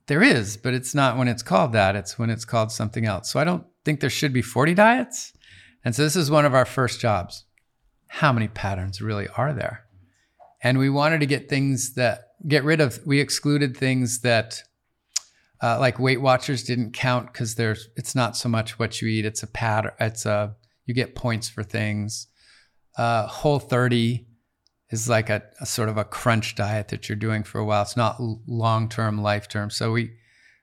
[0.06, 1.96] there is, but it's not when it's called that.
[1.96, 3.32] It's when it's called something else.
[3.32, 5.34] So I don't think there should be 40 diets.
[5.84, 7.46] And so this is one of our first jobs.
[8.08, 9.86] How many patterns really are there?
[10.62, 13.00] And we wanted to get things that get rid of.
[13.08, 14.62] We excluded things that
[15.66, 19.26] uh, like Weight Watchers didn't count because there's it's not so much what you eat;
[19.26, 19.94] it's a pattern.
[20.00, 20.56] It's a
[20.86, 22.28] you get points for things.
[22.96, 24.28] Uh, Whole 30
[24.92, 27.82] is like a, a sort of a crunch diet that you're doing for a while.
[27.82, 29.72] It's not long term, life term.
[29.72, 30.12] So we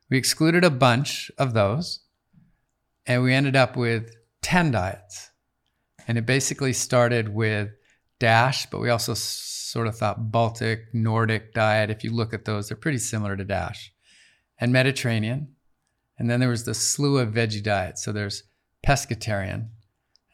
[0.09, 2.05] we excluded a bunch of those,
[3.05, 5.30] and we ended up with 10 diets.
[6.07, 7.70] And it basically started with
[8.20, 11.90] Dash, but we also sort of thought Baltic, Nordic diet.
[11.90, 13.91] If you look at those, they're pretty similar to Dash
[14.62, 15.48] and Mediterranean.
[16.16, 18.04] And then there was the slew of veggie diets.
[18.04, 18.44] So there's
[18.86, 19.70] pescatarian.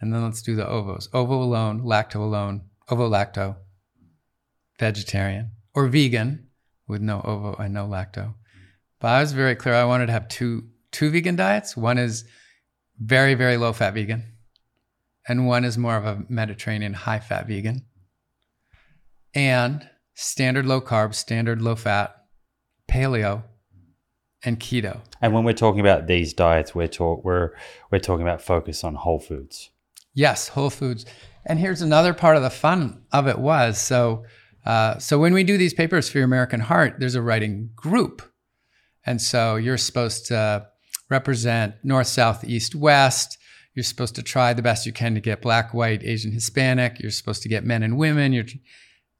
[0.00, 1.08] And then let's do the ovos.
[1.14, 2.60] Ovo alone, lacto alone,
[2.90, 3.56] ovo lacto,
[4.78, 6.46] vegetarian, or vegan
[6.86, 8.34] with no ovo and no lacto.
[9.00, 9.74] But I was very clear.
[9.74, 11.74] I wanted to have two two vegan diets.
[11.74, 12.24] One is
[13.00, 14.24] very, very low fat vegan,
[15.26, 17.86] and one is more of a Mediterranean high fat vegan.
[19.34, 22.14] And standard low carb, standard low fat,
[22.88, 23.44] paleo,
[24.44, 25.00] and keto.
[25.20, 27.50] And when we're talking about these diets, we're talk we're
[27.90, 29.70] we're talking about focus on whole foods.
[30.14, 31.06] Yes, whole foods.
[31.46, 34.24] And here's another part of the fun of it was so.
[34.66, 38.20] Uh, so when we do these papers for your American Heart, there's a writing group,
[39.06, 40.66] and so you're supposed to
[41.08, 43.38] represent North, South, East, West.
[43.74, 47.00] You're supposed to try the best you can to get Black, White, Asian, Hispanic.
[47.00, 48.32] You're supposed to get men and women.
[48.32, 48.44] You're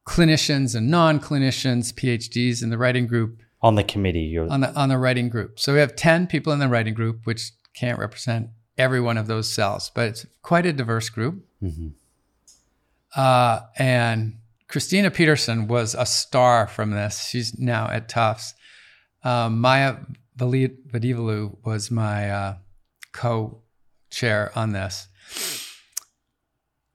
[0.06, 4.88] clinicians and non-clinicians, PhDs in the writing group On the committee, you're on the on
[4.88, 5.58] the writing group.
[5.58, 9.26] So we have 10 people in the writing group, which can't represent every one of
[9.26, 11.44] those cells, but it's quite a diverse group.
[11.62, 11.92] Mhm.
[13.16, 14.36] Uh, and
[14.68, 17.26] Kristina Petersen was a star from this.
[17.28, 18.54] She's now at Tufts.
[19.24, 19.96] Um, Maya
[20.36, 22.54] Vadiveloo was my uh,
[23.12, 25.08] co-chair on this.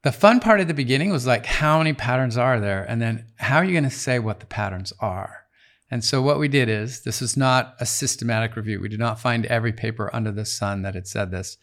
[0.03, 2.83] The fun part at the beginning was like, how many patterns are there?
[2.83, 5.42] And then how are you going to say what the patterns are?
[5.93, 8.79] And so what we did is this is not a systematic review.
[8.79, 11.55] We did not find every paper under the sun that had said this,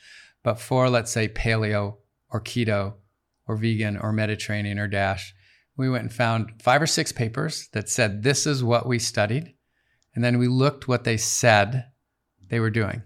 [0.44, 1.96] but for let's say paleo
[2.28, 2.94] or keto
[3.48, 5.34] or vegan or Mediterranean or dash,
[5.76, 9.52] we went and found five or six papers that said this is what we studied.
[10.14, 11.86] And then we looked what they said
[12.50, 13.02] they were doing.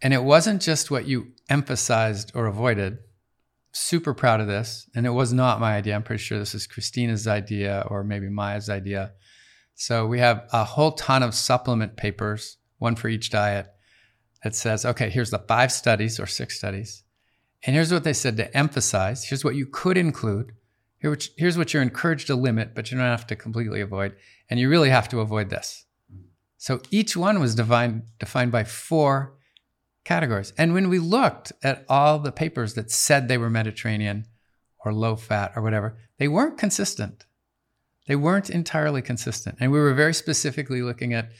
[0.00, 3.00] And it wasn't just what you emphasized or avoided.
[3.72, 4.88] Super proud of this.
[4.94, 5.94] And it was not my idea.
[5.94, 9.12] I'm pretty sure this is Kristina's idea or maybe Maya's idea.
[9.80, 13.66] So we have a whole ton of supplement papers, one for each diet,
[14.44, 17.02] that says, okay, here's the five studies or six studies.
[17.62, 19.24] And here's what they said to emphasize.
[19.24, 20.52] Here's what you could include.
[20.98, 24.16] Here, which, here's what you're encouraged to limit, but you don't have to completely avoid.
[24.50, 25.86] And you really have to avoid this.
[26.58, 29.38] So each one was defined, defined by four
[30.04, 30.52] categories.
[30.58, 34.26] And when we looked at all the papers that said they were Mediterranean
[34.84, 37.24] or low fat or whatever, they weren't consistent.
[38.06, 39.58] They weren't entirely consistent.
[39.60, 41.30] And we were very specifically looking at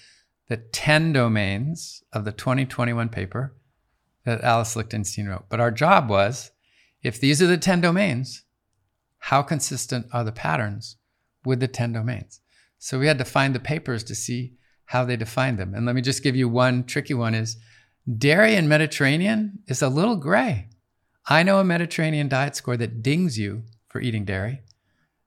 [0.49, 3.55] the 10 domains of the 2021 paper
[4.25, 5.47] that Alice Lichtenstein wrote.
[5.49, 6.51] But our job was
[7.03, 8.43] if these are the 10 domains,
[9.19, 10.97] how consistent are the patterns
[11.45, 12.41] with the 10 domains?
[12.79, 14.55] So we had to find the papers to see
[14.87, 15.75] how they defined them.
[15.75, 17.57] And let me just give you one tricky one is
[18.19, 20.69] dairy and Mediterranean is a little gray.
[21.27, 24.63] I know a Mediterranean diet score that dings you for eating dairy.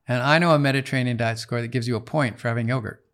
[0.08, 3.06] And I know a Mediterranean diet score that gives you a point for having yogurt.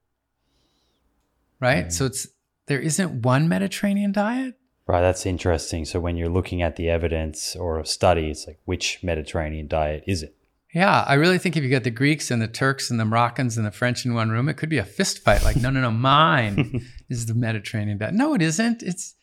[1.60, 1.88] Right?
[1.88, 1.92] Mm.
[1.92, 2.28] So it's
[2.68, 4.56] there isn't one Mediterranean diet.
[4.88, 5.02] right.
[5.02, 5.86] That's interesting.
[5.86, 10.04] So when you're looking at the evidence or a study, it's like which Mediterranean diet
[10.08, 10.36] is it?
[10.74, 13.58] Yeah, I really think if you get the Greeks and the Turks and the Moroccans
[13.58, 15.44] and the French in one room, it could be a fist fight.
[15.44, 18.14] Like, no, no, no, mine is the Mediterranean diet.
[18.14, 18.84] No, it isn't.
[18.84, 19.16] It's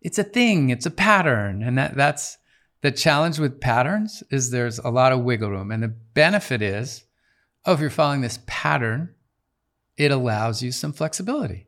[0.00, 0.70] it's a thing.
[0.70, 2.38] It's a pattern, and that that's
[2.80, 7.04] the challenge with patterns is there's a lot of wiggle room, and the benefit is,
[7.68, 9.14] oh, if you're following this pattern,
[9.98, 11.66] it allows you some flexibility.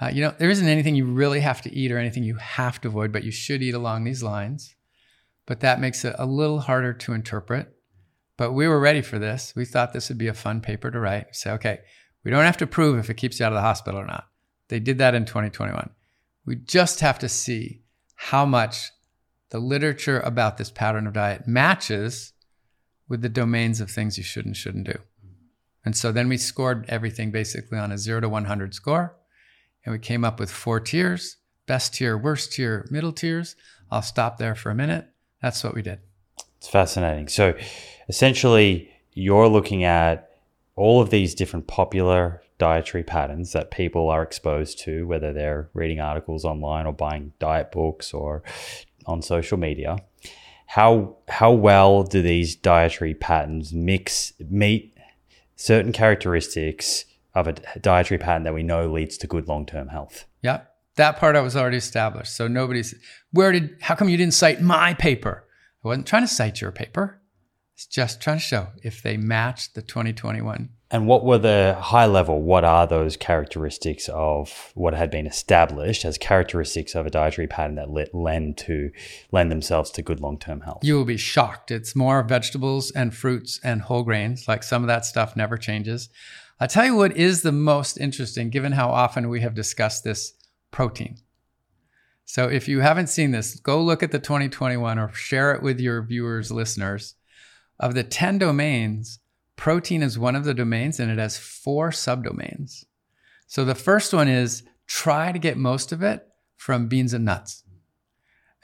[0.00, 2.80] Uh, you know, there isn't anything you really have to eat or anything you have
[2.80, 4.74] to avoid, but you should eat along these lines.
[5.46, 7.74] But that makes it a little harder to interpret
[8.36, 9.54] But we were ready for this.
[9.56, 11.34] We thought this would be a fun paper to write.
[11.34, 11.78] Say, okay,
[12.24, 14.26] we don't have to prove if it keeps you out of the hospital or not.
[14.68, 15.90] They did that in 2021.
[16.44, 17.82] We just have to see
[18.16, 18.90] how much
[19.50, 22.32] the literature about this pattern of diet matches
[23.08, 24.98] with the domains of things you should and shouldn't do.
[25.84, 29.16] And so then we scored everything basically on a zero to 100 score.
[29.84, 31.36] And we came up with four tiers
[31.68, 33.54] best tier, worst tier, middle tiers.
[33.90, 35.06] I'll stop there for a minute.
[35.40, 36.00] That's what we did.
[36.56, 37.28] It's fascinating.
[37.28, 37.56] So
[38.08, 40.30] essentially, you're looking at
[40.74, 46.00] all of these different popular dietary patterns that people are exposed to, whether they're reading
[46.00, 48.42] articles online or buying diet books or
[49.06, 49.98] on social media.
[50.68, 54.94] How how well do these dietary patterns mix meet
[55.56, 60.26] certain characteristics of a dietary pattern that we know leads to good long term health?
[60.42, 60.62] Yeah,
[60.96, 62.36] that part I was already established.
[62.36, 62.94] So nobody's
[63.32, 65.46] where did how come you didn't cite my paper?
[65.82, 67.22] I wasn't trying to cite your paper.
[67.74, 70.68] It's just trying to show if they match the 2021.
[70.90, 72.40] And what were the high level?
[72.40, 77.74] What are those characteristics of what had been established as characteristics of a dietary pattern
[77.74, 78.90] that lend to
[79.30, 80.82] lend themselves to good long term health?
[80.82, 81.70] You will be shocked.
[81.70, 84.48] It's more vegetables and fruits and whole grains.
[84.48, 86.08] Like some of that stuff never changes.
[86.58, 90.32] I'll tell you what is the most interesting, given how often we have discussed this
[90.70, 91.18] protein.
[92.24, 95.80] So if you haven't seen this, go look at the 2021 or share it with
[95.80, 97.14] your viewers, listeners.
[97.78, 99.20] Of the 10 domains,
[99.58, 102.86] protein is one of the domains and it has four subdomains.
[103.46, 107.64] So the first one is try to get most of it from beans and nuts.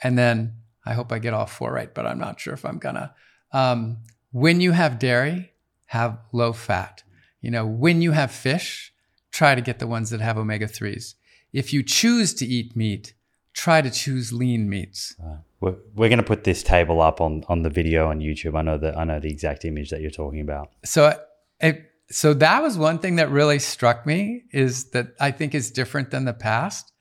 [0.01, 2.79] And then I hope I get all four right, but I'm not sure if I'm
[2.79, 3.13] gonna.
[3.51, 3.97] Um,
[4.31, 5.51] when you have dairy,
[5.87, 7.03] have low fat.
[7.41, 8.93] You know, when you have fish,
[9.31, 11.15] try to get the ones that have omega 3s.
[11.51, 13.13] If you choose to eat meat,
[13.55, 15.15] try to choose lean meats.
[15.23, 18.55] Uh, we're, we're going to put this table up on on the video on YouTube.
[18.57, 20.69] I know that I know the exact image that you're talking about.
[20.83, 21.17] So
[21.59, 25.71] it, so that was one thing that really struck me is that I think is
[25.71, 26.91] different than the past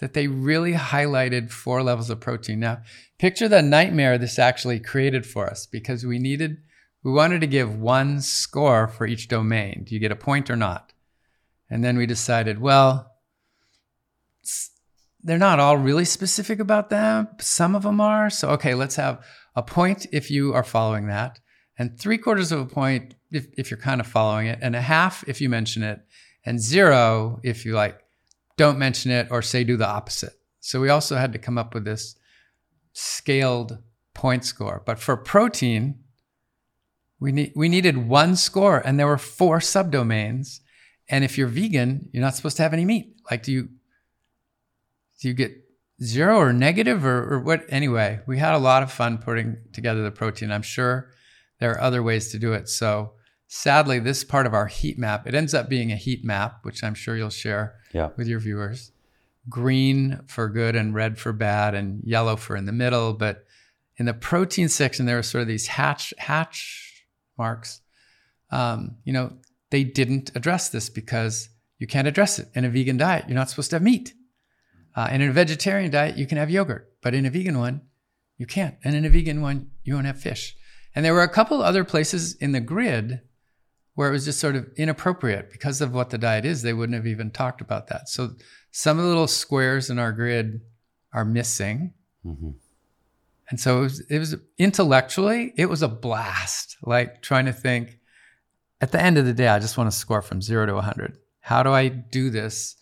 [0.00, 2.60] that they really highlighted four levels of protein.
[2.60, 2.82] Now,
[3.18, 6.58] picture the nightmare this actually created for us because we needed
[7.04, 9.84] we wanted to give one score for each domain.
[9.84, 10.92] Do you get a point or not?
[11.70, 13.12] And then we decided, well,
[15.22, 17.28] they're not all really specific about them.
[17.40, 18.30] Some of them are.
[18.30, 19.24] So, okay, let's have
[19.56, 21.40] a point if you are following that,
[21.78, 24.80] and three quarters of a point if, if you're kind of following it, and a
[24.80, 26.00] half if you mention it,
[26.44, 28.00] and zero if you like
[28.56, 30.34] don't mention it or say do the opposite.
[30.60, 32.16] So, we also had to come up with this
[32.92, 33.78] scaled
[34.14, 34.82] point score.
[34.84, 36.00] But for protein,
[37.20, 40.60] we, need, we needed one score, and there were four subdomains.
[41.08, 43.16] And if you're vegan, you're not supposed to have any meat.
[43.30, 43.68] Like, do you
[45.20, 45.52] do you get
[46.02, 47.64] zero or negative or, or what?
[47.68, 50.52] Anyway, we had a lot of fun putting together the protein.
[50.52, 51.10] I'm sure
[51.58, 52.68] there are other ways to do it.
[52.68, 53.12] So
[53.48, 56.84] sadly, this part of our heat map, it ends up being a heat map, which
[56.84, 58.10] I'm sure you'll share yeah.
[58.16, 58.92] with your viewers.
[59.48, 63.14] Green for good and red for bad and yellow for in the middle.
[63.14, 63.44] But
[63.96, 67.06] in the protein section, there are sort of these hatch hatch
[67.36, 67.80] marks.
[68.50, 69.32] Um, you know,
[69.70, 71.48] they didn't address this because
[71.78, 73.24] you can't address it in a vegan diet.
[73.28, 74.12] You're not supposed to have meat.
[74.98, 77.82] Uh, and in a vegetarian diet, you can have yogurt, but in a vegan one,
[78.36, 78.74] you can't.
[78.82, 80.56] And in a vegan one, you won't have fish.
[80.92, 83.20] And there were a couple other places in the grid
[83.94, 86.62] where it was just sort of inappropriate because of what the diet is.
[86.62, 88.08] They wouldn't have even talked about that.
[88.08, 88.30] So
[88.72, 90.62] some of the little squares in our grid
[91.12, 91.94] are missing.
[92.26, 92.50] Mm-hmm.
[93.50, 98.00] And so it was, it was intellectually, it was a blast, like trying to think
[98.80, 101.18] at the end of the day, I just want to score from zero to 100.
[101.38, 102.74] How do I do this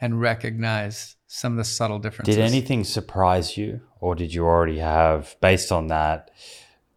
[0.00, 2.36] and recognize some of the subtle differences.
[2.36, 6.30] Did anything surprise you, or did you already have, based on that,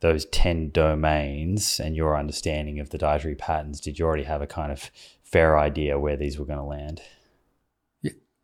[0.01, 4.47] those 10 domains and your understanding of the dietary patterns, did you already have a
[4.47, 4.91] kind of
[5.23, 7.01] fair idea where these were going to land?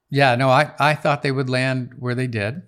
[0.10, 2.64] Yeah, no, I, I thought they would land where they did.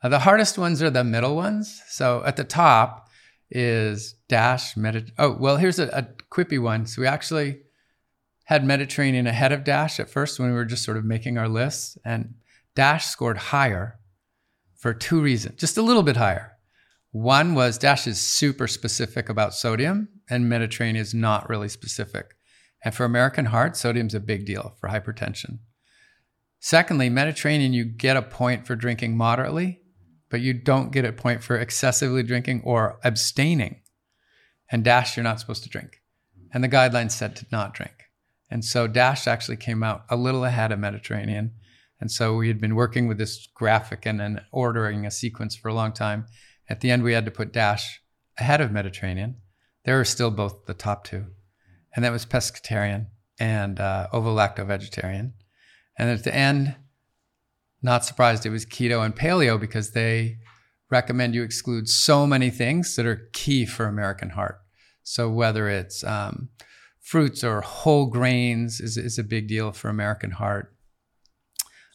[0.00, 1.82] Uh, the hardest ones are the middle ones.
[1.88, 3.08] So at the top
[3.50, 5.10] is Dash, Medit.
[5.18, 6.86] Oh, well, here's a, a quippy one.
[6.86, 7.62] So we actually
[8.44, 11.48] had Mediterranean ahead of Dash at first when we were just sort of making our
[11.48, 11.98] lists.
[12.04, 12.34] And
[12.74, 13.98] Dash scored higher
[14.76, 16.52] for two reasons, just a little bit higher.
[17.12, 22.36] One was Dash is super specific about sodium, and Mediterranean is not really specific.
[22.84, 25.58] And for American heart, sodium's a big deal for hypertension.
[26.60, 29.80] Secondly, Mediterranean, you get a point for drinking moderately,
[30.30, 33.80] but you don't get a point for excessively drinking or abstaining.
[34.70, 36.00] And Dash, you're not supposed to drink.
[36.52, 38.04] And the guidelines said to not drink.
[38.50, 41.52] And so Dash actually came out a little ahead of Mediterranean.
[42.00, 45.68] And so we had been working with this graphic and then ordering a sequence for
[45.68, 46.26] a long time.
[46.68, 48.00] At the end, we had to put Dash
[48.38, 49.36] ahead of Mediterranean.
[49.84, 51.26] They were still both the top two.
[51.94, 53.06] And that was pescatarian
[53.38, 55.34] and uh, ovo-lacto vegetarian.
[55.98, 56.76] And at the end,
[57.82, 60.38] not surprised it was keto and paleo because they
[60.90, 64.60] recommend you exclude so many things that are key for American heart.
[65.02, 66.50] So whether it's um,
[67.00, 70.74] fruits or whole grains is, is a big deal for American heart.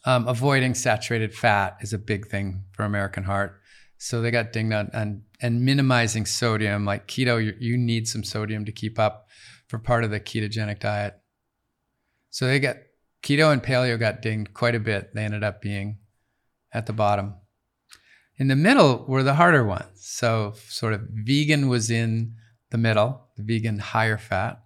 [0.05, 3.59] Um, avoiding saturated fat is a big thing for American heart.
[3.97, 6.85] So they got dinged on, and minimizing sodium.
[6.85, 9.27] Like keto, you, you need some sodium to keep up
[9.67, 11.15] for part of the ketogenic diet.
[12.29, 12.77] So they got
[13.23, 15.15] keto and paleo got dinged quite a bit.
[15.15, 15.97] They ended up being
[16.71, 17.35] at the bottom.
[18.37, 19.87] In the middle were the harder ones.
[19.95, 22.35] So sort of vegan was in
[22.69, 24.61] the middle, vegan higher fat.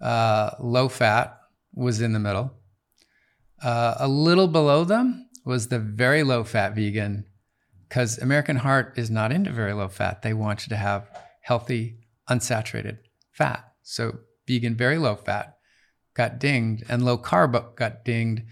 [0.00, 1.38] Uh, low fat
[1.72, 2.57] was in the middle.
[3.62, 7.24] Uh, a little below them was the very low fat vegan
[7.88, 10.22] because American Heart is not into very low fat.
[10.22, 11.08] They want you to have
[11.40, 11.98] healthy,
[12.28, 12.98] unsaturated
[13.32, 13.64] fat.
[13.82, 15.54] So vegan, very low fat
[16.14, 18.42] got dinged, and low carb got dinged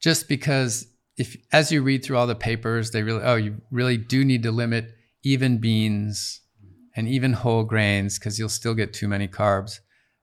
[0.00, 3.96] just because if as you read through all the papers, they really oh you really
[3.96, 4.92] do need to limit
[5.22, 6.40] even beans
[6.94, 9.80] and even whole grains because you'll still get too many carbs.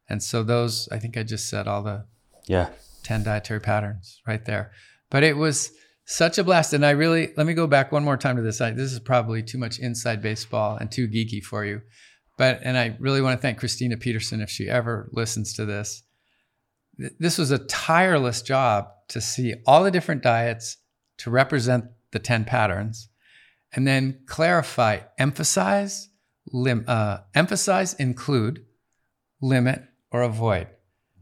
[0.07, 2.05] And so those I think I just said all the
[2.45, 2.69] yeah
[3.03, 4.71] 10 dietary patterns right there.
[5.09, 5.71] But it was
[6.05, 6.73] such a blast.
[6.73, 8.61] And I really, let me go back one more time to this.
[8.61, 11.81] I, this is probably too much inside baseball and too geeky for you.
[12.37, 16.03] But, and I really want to thank Kristina Petersen if she ever listens to this.
[17.19, 20.77] This was a tireless job to see all the different diets
[21.17, 23.09] to represent the 10 patterns
[23.71, 26.09] and then clarify, emphasize,
[26.51, 28.65] lim, uh, emphasize, include,
[29.41, 30.67] limit, or avoid.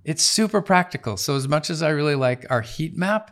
[0.04, 1.18] It's super practical.
[1.18, 3.32] So, as much as I really like our heat map,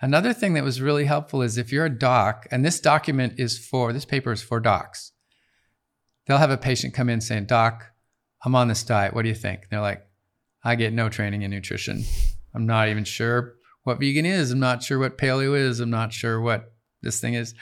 [0.00, 3.58] Another thing that was really helpful is if you're a doc, and this document is
[3.58, 5.12] for, this paper is for docs,
[6.26, 7.84] they'll have a patient come in saying, Doc,
[8.44, 9.12] I'm on this diet.
[9.12, 9.62] What do you think?
[9.70, 10.02] they're like,
[10.62, 12.04] I get no training in nutrition.
[12.54, 14.52] I'm not even sure what vegan is.
[14.52, 15.80] I'm not sure what paleo is.
[15.80, 16.72] I'm not sure what
[17.02, 17.54] this thing is.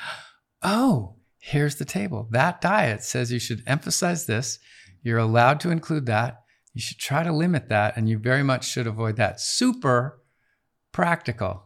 [0.63, 2.29] Oh, here's the table.
[2.33, 4.59] That diet says you should emphasize this.
[5.03, 6.43] You're allowed to include that.
[6.77, 9.41] You should try to limit that, and you very much should avoid that.
[9.41, 10.21] Super
[10.93, 11.63] practical.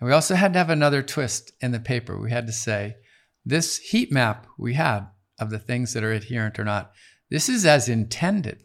[0.00, 2.18] And we also had to have another twist in the paper.
[2.18, 2.96] We had to say,
[3.44, 5.06] this heat map we had
[5.38, 6.90] of the things that are adherent or not,
[7.30, 8.64] this is as intended.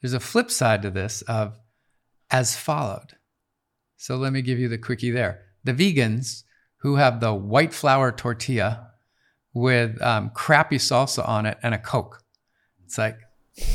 [0.00, 1.58] There's a flip side to this of
[2.30, 3.16] as followed.
[3.96, 5.46] So let me give you the quickie there.
[5.64, 6.44] The vegans
[6.82, 8.92] who have the white flour tortilla
[9.52, 12.22] with um, crappy salsa on it and a Coke.
[12.84, 13.18] It's like,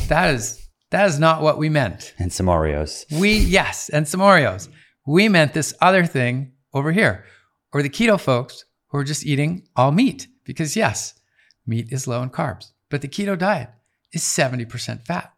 [0.07, 2.13] that is that is not what we meant.
[2.17, 3.05] And some Oreos.
[3.19, 4.69] We yes, and some Oreos
[5.05, 7.25] we meant this other thing over here.
[7.73, 10.27] Or the keto folks who are just eating all meat.
[10.43, 11.13] Because yes,
[11.65, 13.69] meat is low in carbs, but the keto diet
[14.13, 15.33] is 70% fat.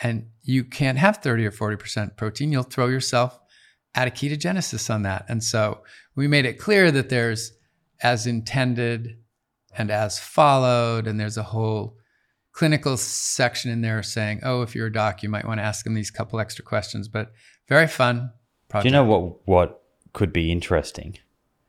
[0.00, 2.50] And you can't have 30 or 40% protein.
[2.50, 3.38] You'll throw yourself
[3.94, 5.26] at a ketogenesis on that.
[5.28, 5.82] And so
[6.16, 7.52] we made it clear that there's
[8.02, 9.18] as intended
[9.76, 11.96] and as followed, and there's a whole
[12.52, 15.84] clinical section in there saying, oh, if you're a doc, you might want to ask
[15.84, 17.08] them these couple extra questions.
[17.08, 17.32] But
[17.68, 18.30] very fun,
[18.68, 18.84] project.
[18.84, 19.82] Do you know what what
[20.12, 21.18] could be interesting,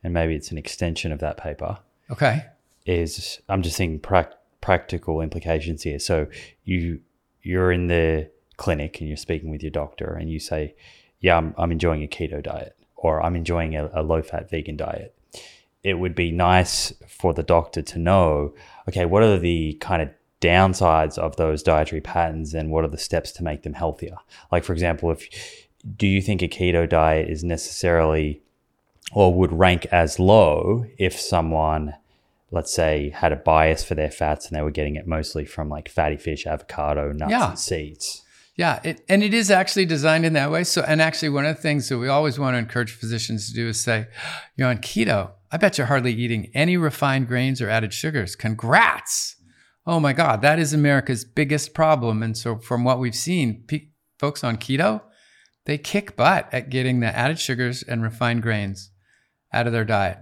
[0.04, 1.80] and maybe it's an extension of that paper?
[2.12, 2.46] Okay.
[2.86, 6.00] Is I'm just thinking pra- practical implications here.
[6.00, 6.28] So
[6.64, 7.00] you
[7.42, 10.76] you're in the clinic and you're speaking with your doctor, and you say,
[11.20, 14.78] "Yeah, I'm, I'm enjoying a keto diet, or I'm enjoying a, a low fat vegan
[14.78, 15.16] diet."
[15.84, 18.54] It would be nice for the doctor to know,
[18.88, 20.10] okay, what are the kind of
[20.44, 24.18] downsides of those dietary patterns and what are the steps to make them healthier?
[24.52, 25.28] Like, for example, if
[25.96, 28.42] do you think a keto diet is necessarily
[29.14, 31.94] or would rank as low if someone
[32.52, 35.70] let's say had a bias for their fats and they were getting it mostly from
[35.70, 37.50] like fatty fish avocado nuts yeah.
[37.50, 38.24] and seeds
[38.56, 41.56] yeah it, and it is actually designed in that way so and actually one of
[41.56, 44.08] the things that we always want to encourage physicians to do is say
[44.56, 49.36] you're on keto i bet you're hardly eating any refined grains or added sugars congrats
[49.86, 53.88] oh my god that is america's biggest problem and so from what we've seen pe-
[54.18, 55.02] folks on keto
[55.66, 58.92] they kick butt at getting the added sugars and refined grains
[59.54, 60.18] out of their diet.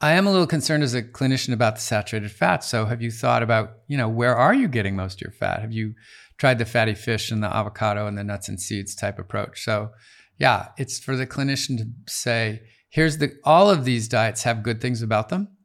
[0.00, 2.64] I am a little concerned as a clinician about the saturated fat.
[2.64, 5.60] So, have you thought about, you know, where are you getting most of your fat?
[5.60, 5.94] Have you
[6.36, 9.62] tried the fatty fish and the avocado and the nuts and seeds type approach?
[9.62, 9.90] So,
[10.36, 14.80] yeah, it's for the clinician to say, here's the all of these diets have good
[14.80, 15.56] things about them.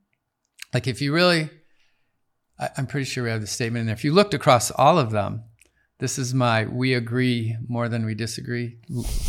[0.73, 1.49] Like if you really,
[2.59, 3.95] I, I'm pretty sure we have the statement in there.
[3.95, 5.43] If you looked across all of them,
[5.99, 8.77] this is my we agree more than we disagree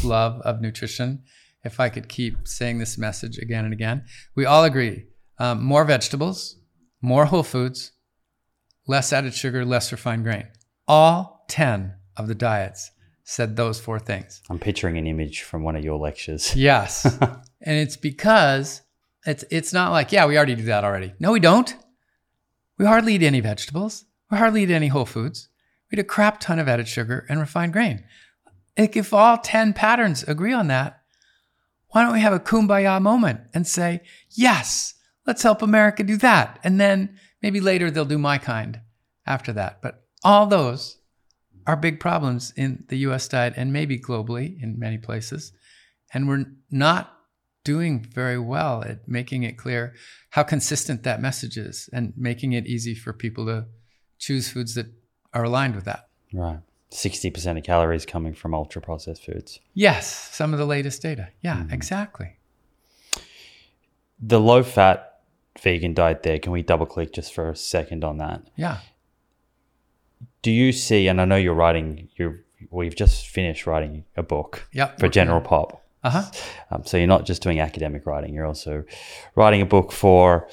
[0.05, 1.22] love of nutrition.
[1.64, 4.05] If I could keep saying this message again and again,
[4.35, 5.07] we all agree
[5.39, 6.57] um, more vegetables,
[7.03, 7.93] more whole foods,
[8.87, 10.49] less added sugar, less refined grain.
[10.89, 12.91] All 10 of the diets
[13.24, 14.43] said those four things.
[14.49, 16.55] I'm picturing an image from one of your lectures.
[16.57, 17.05] Yes.
[17.62, 18.83] and it's because
[19.26, 21.14] it's it's not like, yeah, we already do that already.
[21.18, 21.74] No, we don't.
[22.81, 24.07] We hardly eat any vegetables.
[24.31, 25.51] We hardly eat any whole foods.
[25.91, 28.05] We eat a crap ton of added sugar and refined grain.
[28.78, 31.03] Like if all 10 patterns agree on that,
[31.89, 34.01] why don't we have a kumbaya moment and say,
[34.31, 34.95] yes,
[35.26, 36.59] let's help America do that.
[36.64, 38.81] And then maybe later they'll do my kind
[39.26, 39.83] after that.
[39.83, 40.97] But all those
[41.66, 45.53] are big problems in the US diet and maybe globally in many places.
[46.14, 47.14] And we're not
[47.65, 49.95] doing very well at making it clear
[50.31, 53.67] how consistent that message is and making it easy for people to
[54.19, 54.87] choose foods that
[55.33, 56.09] are aligned with that.
[56.33, 56.61] Right.
[56.93, 59.61] 60% of calories coming from ultra processed foods.
[59.75, 61.29] Yes, some of the latest data.
[61.41, 61.73] Yeah, mm-hmm.
[61.73, 62.37] exactly.
[64.21, 65.21] The low fat
[65.61, 68.43] vegan diet there, can we double click just for a second on that?
[68.57, 68.79] Yeah.
[70.43, 72.41] Do you see, and I know you're writing, you're,
[72.71, 75.85] we've just finished writing a book yep, for General Pop.
[76.03, 76.31] Uh-huh.
[76.71, 78.85] Um, so you're not just doing academic writing, you're also
[79.35, 80.49] writing a book for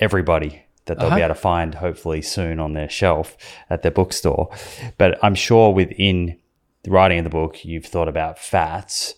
[0.00, 1.16] everybody that they'll uh-huh.
[1.16, 3.36] be able to find hopefully soon on their shelf
[3.70, 4.50] at their bookstore.
[4.98, 6.38] But I'm sure within
[6.82, 9.14] the writing of the book, you've thought about fats.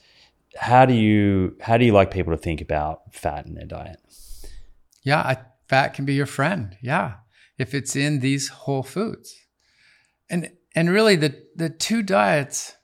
[0.57, 4.01] How do you how do you like people to think about fat in their diet?
[5.03, 5.37] Yeah, I,
[5.69, 6.77] fat can be your friend.
[6.81, 7.15] Yeah,
[7.59, 9.37] if it's in these whole foods,
[10.31, 12.76] and and really the the two diets.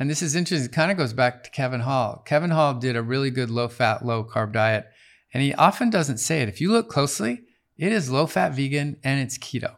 [0.00, 0.64] And this is interesting.
[0.64, 2.22] It kind of goes back to Kevin Hall.
[2.24, 4.86] Kevin Hall did a really good low fat, low carb diet.
[5.34, 6.48] And he often doesn't say it.
[6.48, 7.42] If you look closely,
[7.76, 9.76] it is low fat vegan and it's keto.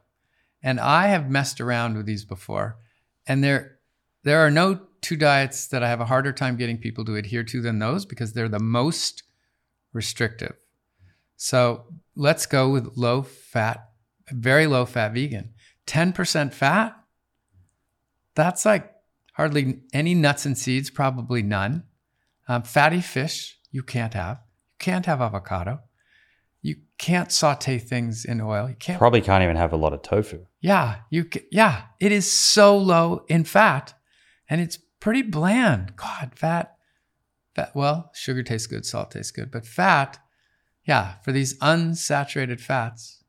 [0.62, 2.78] And I have messed around with these before.
[3.26, 3.78] And there,
[4.22, 7.42] there are no two diets that I have a harder time getting people to adhere
[7.42, 9.24] to than those because they're the most
[9.92, 10.54] restrictive.
[11.36, 13.88] So let's go with low fat,
[14.30, 15.54] very low fat vegan.
[15.88, 16.96] 10% fat,
[18.36, 18.91] that's like
[19.32, 21.84] hardly any nuts and seeds, probably none.
[22.48, 24.38] Um, fatty fish, you can't have.
[24.38, 25.80] You can't have avocado.
[26.60, 28.68] You can't saute things in oil.
[28.68, 30.46] You can't probably can't even have a lot of tofu.
[30.60, 33.94] Yeah, you yeah, it is so low in fat
[34.48, 35.96] and it's pretty bland.
[35.96, 36.76] God, fat
[37.54, 40.18] fat well, sugar tastes good, salt tastes good, but fat
[40.84, 43.22] yeah, for these unsaturated fats.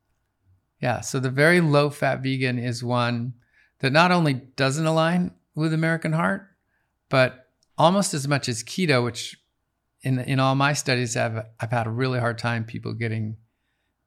[0.80, 3.34] Yeah, so the very low fat vegan is one
[3.78, 6.48] that not only doesn't align with American Heart,
[7.08, 7.48] but
[7.78, 9.36] almost as much as keto, which
[10.02, 13.36] in in all my studies, I've I've had a really hard time people getting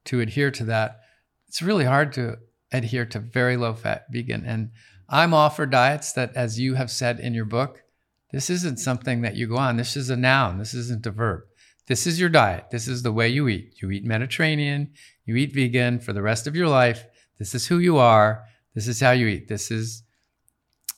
[0.06, 1.02] to adhere to that.
[1.48, 2.38] It's really hard to
[2.72, 4.72] adhere to very low fat vegan, and
[5.10, 7.84] I'm all for diets that, as you have said in your book,
[8.32, 9.78] this isn't something that you go on.
[9.78, 10.58] This is a noun.
[10.58, 11.43] This isn't a verb.
[11.88, 12.66] This is your diet.
[12.72, 13.82] This is the way you eat.
[13.82, 14.91] You eat Mediterranean.
[15.26, 17.06] You eat vegan for the rest of your life.
[17.39, 18.43] This is who you are.
[18.76, 19.48] This is how you eat.
[19.48, 20.04] This is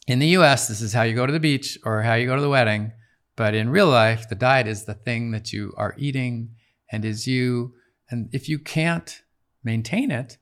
[0.10, 2.36] in the US, this is how you go to the beach or how you go
[2.36, 2.91] to the wedding.
[3.36, 6.55] But in real life, the diet is the thing that you are eating
[6.91, 7.76] and is you.
[8.10, 9.22] And if you can't
[9.64, 10.38] maintain it,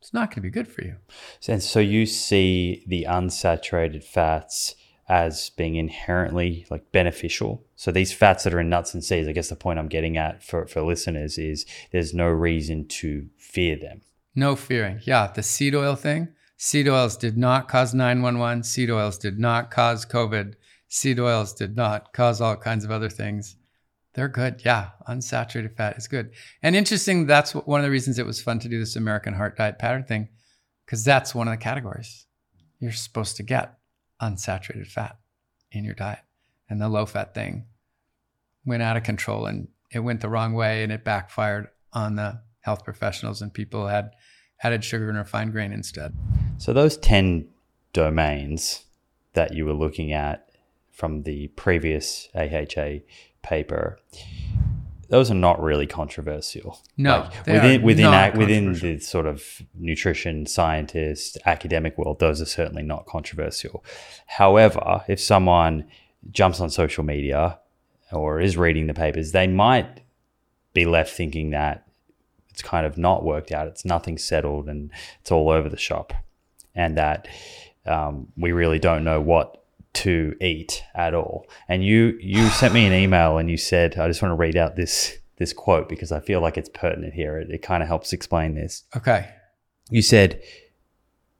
[0.00, 0.96] it's not going to be good for you.
[1.46, 4.74] And so you see the unsaturated fats
[5.08, 7.64] as being inherently like beneficial.
[7.76, 10.16] So these fats that are in nuts and seeds, I guess the point I'm getting
[10.16, 14.00] at for, for listeners is there's no reason to fear them.
[14.34, 15.00] No fearing.
[15.04, 15.30] Yeah.
[15.32, 16.28] The seed oil thing,
[16.64, 18.62] seed oils did not cause 911.
[18.62, 20.54] Seed oils did not cause COVID
[20.86, 23.56] seed oils did not cause all kinds of other things.
[24.14, 24.62] They're good.
[24.64, 26.30] Yeah, unsaturated fat is good.
[26.62, 29.56] And interesting, that's one of the reasons it was fun to do this American Heart
[29.56, 30.28] Diet Pattern thing,
[30.86, 32.26] because that's one of the categories.
[32.78, 33.76] You're supposed to get
[34.20, 35.16] unsaturated fat
[35.72, 36.20] in your diet.
[36.70, 37.66] And the low fat thing
[38.64, 42.40] went out of control and it went the wrong way and it backfired on the
[42.60, 44.12] health professionals and people had
[44.62, 46.14] added sugar and refined grain instead.
[46.58, 47.48] So those 10
[47.92, 48.84] domains
[49.34, 50.48] that you were looking at
[50.90, 52.98] from the previous AHA
[53.42, 53.98] paper,
[55.08, 56.80] those are not really controversial.
[56.96, 62.82] No, like within within within the sort of nutrition scientist academic world, those are certainly
[62.82, 63.84] not controversial.
[64.26, 65.86] However, if someone
[66.30, 67.58] jumps on social media
[68.12, 70.00] or is reading the papers, they might
[70.72, 71.81] be left thinking that
[72.52, 73.66] it's kind of not worked out.
[73.66, 76.12] It's nothing settled, and it's all over the shop,
[76.74, 77.26] and that
[77.86, 79.62] um, we really don't know what
[79.94, 81.46] to eat at all.
[81.68, 84.56] And you you sent me an email and you said, I just want to read
[84.56, 87.38] out this this quote because I feel like it's pertinent here.
[87.38, 88.84] It, it kind of helps explain this.
[88.96, 89.30] Okay.
[89.90, 90.40] You said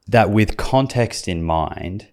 [0.09, 2.09] that with context in mind,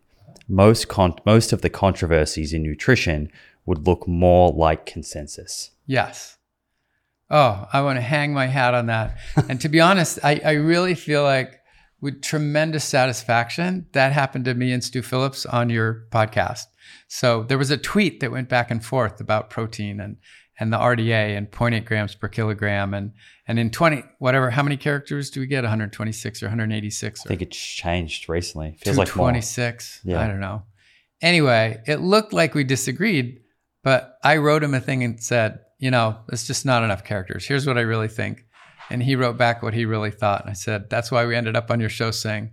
[0.47, 3.31] most con- most of the controversies in nutrition
[3.65, 5.71] would look more like consensus.
[5.85, 6.37] Yes.
[7.31, 9.17] Oh, I want to hang my hat on that.
[9.47, 11.59] and to be honest, I, I really feel like
[12.01, 13.87] with tremendous satisfaction.
[13.93, 16.63] That happened to me and Stu Phillips on your podcast.
[17.07, 20.17] So there was a tweet that went back and forth about protein and
[20.61, 23.13] and the RDA and 0.8 grams per kilogram and
[23.47, 27.41] and in 20 whatever how many characters do we get 126 or 186 I think
[27.41, 28.75] it's changed recently.
[28.81, 30.21] Feels like 26 Yeah.
[30.21, 30.63] I don't know.
[31.21, 33.41] Anyway, it looked like we disagreed,
[33.83, 37.47] but I wrote him a thing and said, you know, it's just not enough characters.
[37.47, 38.45] Here's what I really think.
[38.89, 40.41] And he wrote back what he really thought.
[40.41, 42.51] And I said, that's why we ended up on your show saying,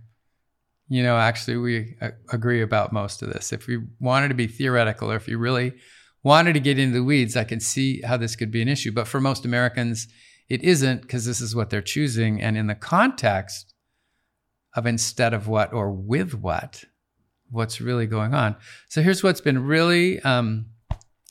[0.87, 3.51] you know, actually, we uh, agree about most of this.
[3.51, 5.73] If we wanted to be theoretical or if you really
[6.23, 8.93] wanted to get into the weeds, I can see how this could be an issue.
[8.93, 10.07] But for most Americans,
[10.47, 12.41] it isn't because this is what they're choosing.
[12.41, 13.73] And in the context
[14.75, 16.85] of instead of what or with what,
[17.49, 18.55] what's really going on.
[18.87, 20.67] So here's what's been really um,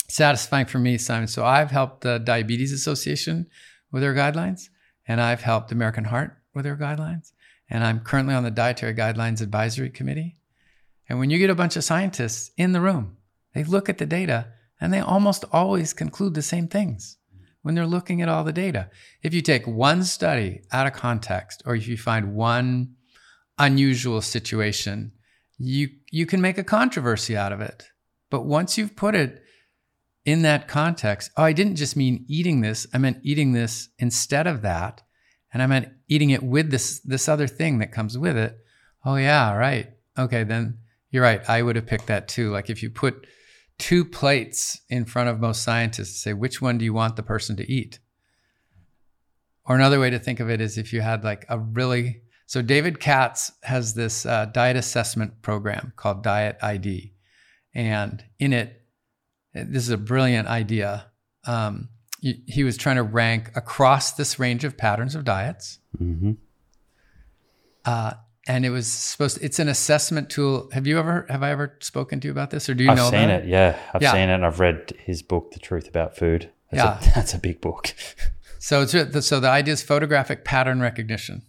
[0.08, 1.28] satisfying for me, Simon.
[1.28, 3.46] So I've helped the Diabetes Association
[3.90, 4.68] with their guidelines,
[5.06, 7.32] and I've helped American Heart with their guidelines,
[7.68, 10.36] and I'm currently on the Dietary Guidelines Advisory Committee.
[11.08, 13.16] And when you get a bunch of scientists in the room,
[13.54, 14.48] they look at the data
[14.80, 17.16] and they almost always conclude the same things
[17.62, 18.90] when they're looking at all the data.
[19.22, 22.94] If you take one study out of context, or if you find one
[23.58, 25.12] unusual situation,
[25.58, 27.88] you you can make a controversy out of it.
[28.30, 29.42] But once you've put it
[30.26, 34.46] in that context, oh, I didn't just mean eating this, I meant eating this instead
[34.46, 35.02] of that.
[35.52, 38.58] And I meant eating it with this this other thing that comes with it.
[39.06, 39.88] Oh yeah, right.
[40.18, 40.78] Okay, then
[41.10, 41.48] you're right.
[41.48, 42.50] I would have picked that too.
[42.50, 43.26] Like if you put
[43.78, 47.56] two plates in front of most scientists, say which one do you want the person
[47.56, 48.00] to eat?
[49.64, 52.60] Or another way to think of it is if you had like a really so
[52.60, 57.12] David Katz has this uh, diet assessment program called Diet ID,
[57.74, 58.85] and in it,
[59.64, 61.06] this is a brilliant idea.
[61.44, 61.88] Um,
[62.20, 66.32] he, he was trying to rank across this range of patterns of diets, hmm
[67.84, 68.14] uh,
[68.48, 69.38] and it was supposed.
[69.38, 70.68] To, it's an assessment tool.
[70.72, 71.26] Have you ever?
[71.28, 73.42] Have I ever spoken to you about this, or do you I've know seen about
[73.42, 73.48] it.
[73.48, 74.12] Yeah, I've Yeah.
[74.12, 74.34] seen it.
[74.34, 76.50] and I've read his book, The Truth About Food.
[76.70, 77.10] That's Yeah.
[77.12, 77.94] a, that's a big book.
[78.58, 81.42] So it's the, so the idea is photographic pattern recognition.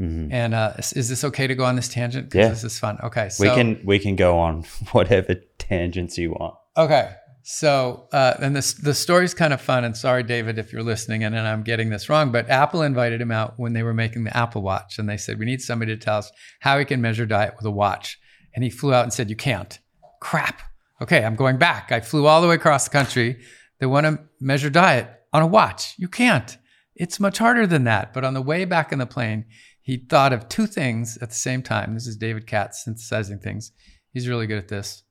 [0.00, 0.32] Mhm.
[0.32, 2.34] And uh, is, is this okay to go on this tangent?
[2.34, 2.48] Yeah.
[2.48, 2.98] this is fun.
[3.02, 4.62] Okay, so we can we can go on
[4.92, 6.54] whatever tangents you want.
[6.76, 7.12] Okay.
[7.44, 9.84] So, uh, and this the story's kind of fun.
[9.84, 13.20] And sorry, David, if you're listening, and, and I'm getting this wrong, but Apple invited
[13.20, 15.94] him out when they were making the Apple Watch, and they said we need somebody
[15.96, 18.18] to tell us how we can measure diet with a watch.
[18.54, 19.78] And he flew out and said, "You can't."
[20.20, 20.62] Crap.
[21.00, 21.90] Okay, I'm going back.
[21.90, 23.40] I flew all the way across the country.
[23.80, 25.94] They want to measure diet on a watch.
[25.98, 26.56] You can't.
[26.94, 28.12] It's much harder than that.
[28.12, 29.46] But on the way back in the plane,
[29.80, 31.94] he thought of two things at the same time.
[31.94, 33.72] This is David Katz synthesizing things.
[34.12, 35.02] He's really good at this.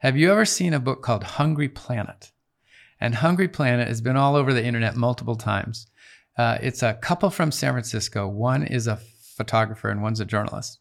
[0.00, 2.32] Have you ever seen a book called Hungry Planet?
[3.02, 5.88] And Hungry Planet has been all over the internet multiple times.
[6.38, 8.26] Uh, it's a couple from San Francisco.
[8.26, 10.78] One is a photographer and one's a journalist.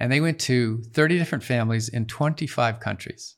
[0.00, 3.36] And they went to 30 different families in 25 countries.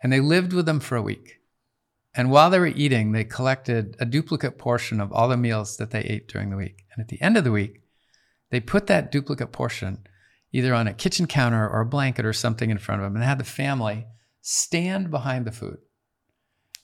[0.00, 1.40] And they lived with them for a week.
[2.14, 5.90] And while they were eating, they collected a duplicate portion of all the meals that
[5.90, 6.84] they ate during the week.
[6.92, 7.82] And at the end of the week,
[8.50, 10.06] they put that duplicate portion
[10.54, 13.24] either on a kitchen counter or a blanket or something in front of them and
[13.24, 14.06] had the family
[14.40, 15.78] stand behind the food.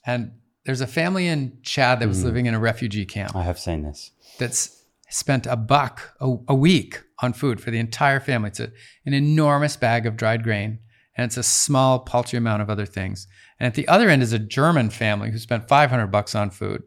[0.04, 0.32] And
[0.64, 2.24] there's a family in Chad that was Mm.
[2.24, 4.10] living in a refugee camp I have seen this.
[4.38, 8.48] that's spent a buck a, a week on food for the entire family.
[8.48, 8.70] It's a,
[9.06, 10.78] an enormous bag of dried grain,
[11.16, 13.26] and it's a small, paltry amount of other things.
[13.58, 16.82] And at the other end is a German family who spent 500 bucks on food,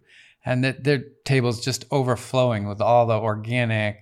[0.45, 3.97] and that their table's just overflowing with all the organic,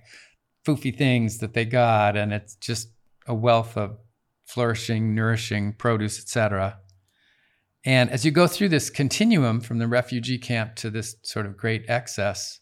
[0.64, 2.88] foofy things that they got, and it's just
[3.26, 3.98] a wealth of
[4.46, 6.78] flourishing, nourishing produce, etc.
[7.84, 11.56] And as you go through this continuum from the refugee camp to this sort of
[11.56, 12.60] great excess,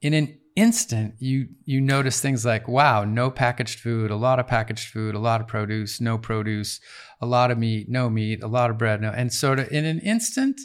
[0.00, 4.46] in an instant you you notice things like wow no packaged food a lot of
[4.46, 6.80] packaged food a lot of produce no produce
[7.20, 9.84] a lot of meat no meat a lot of bread no and sort of in
[9.84, 10.58] an instant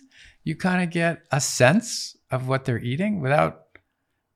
[0.45, 3.60] you kind of get a sense of what they're eating without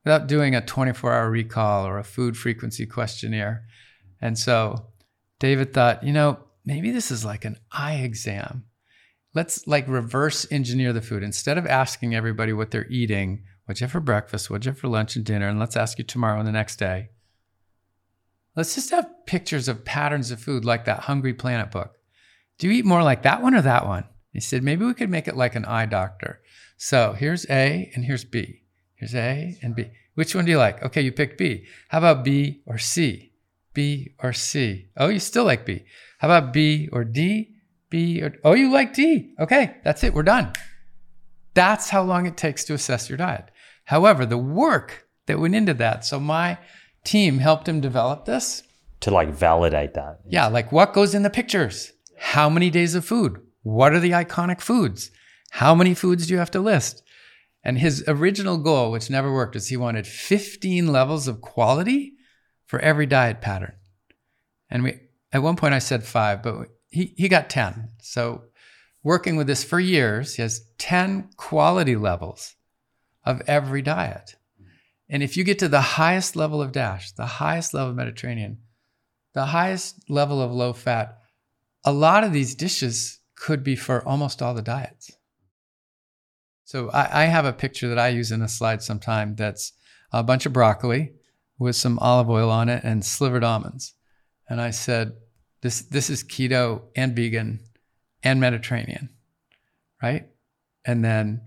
[0.06, 3.66] without doing a 24 hour recall or a food frequency questionnaire.
[4.22, 4.88] And so
[5.40, 8.64] david thought you know maybe this is like an eye exam.
[9.34, 11.22] Let's like reverse engineer the food.
[11.22, 14.80] Instead of asking everybody what they're eating what'd you have for breakfast what'd you have
[14.80, 17.10] for lunch and dinner and let's ask you tomorrow and the next day
[18.56, 21.96] let's just have pictures of patterns of food like that hungry planet book.
[22.58, 24.06] Do you eat more like that one or that one?
[24.32, 26.42] He said maybe we could make it like an eye doctor.
[26.78, 28.62] So here's a and here's b
[28.96, 32.24] here's a and b which one do you like okay you picked b how about
[32.24, 33.32] b or c
[33.74, 35.84] b or c oh you still like b
[36.20, 37.56] how about b or d
[37.96, 39.34] B or oh, you like D.
[39.40, 40.14] Okay, that's it.
[40.14, 40.52] We're done.
[41.54, 43.52] That's how long it takes to assess your diet.
[43.86, 46.04] However, the work that went into that.
[46.04, 46.58] So my
[47.06, 48.64] team helped him develop this.
[49.02, 50.20] To like validate that.
[50.28, 51.94] Yeah, like what goes in the pictures?
[52.18, 53.42] How many days of food?
[53.64, 55.12] What are the iconic foods?
[55.52, 57.02] How many foods do you have to list?
[57.66, 62.14] And his original goal, which never worked, is he wanted 15 levels of quality
[62.68, 63.74] for every diet pattern.
[64.70, 65.00] And we
[65.34, 67.90] at one point I said five, but he, he got 10.
[68.00, 68.44] So
[69.04, 72.56] working with this for years, he has 10 quality levels
[73.24, 74.36] of every diet.
[75.10, 78.60] And if you get to the highest level of DASH, the highest level of Mediterranean,
[79.34, 81.18] the highest level of low fat,
[81.84, 85.12] a lot of these dishes could be for almost all the diets.
[86.66, 89.74] So I, I, have a picture that I use in a slide sometime that's
[90.12, 91.14] a bunch of broccoli
[91.60, 93.94] with some olive oil on it and slivered almonds.
[94.50, 95.14] And I said,
[95.62, 97.60] this, this is keto and vegan
[98.24, 99.10] and Mediterranean,
[100.02, 100.28] right?
[100.84, 101.42] And then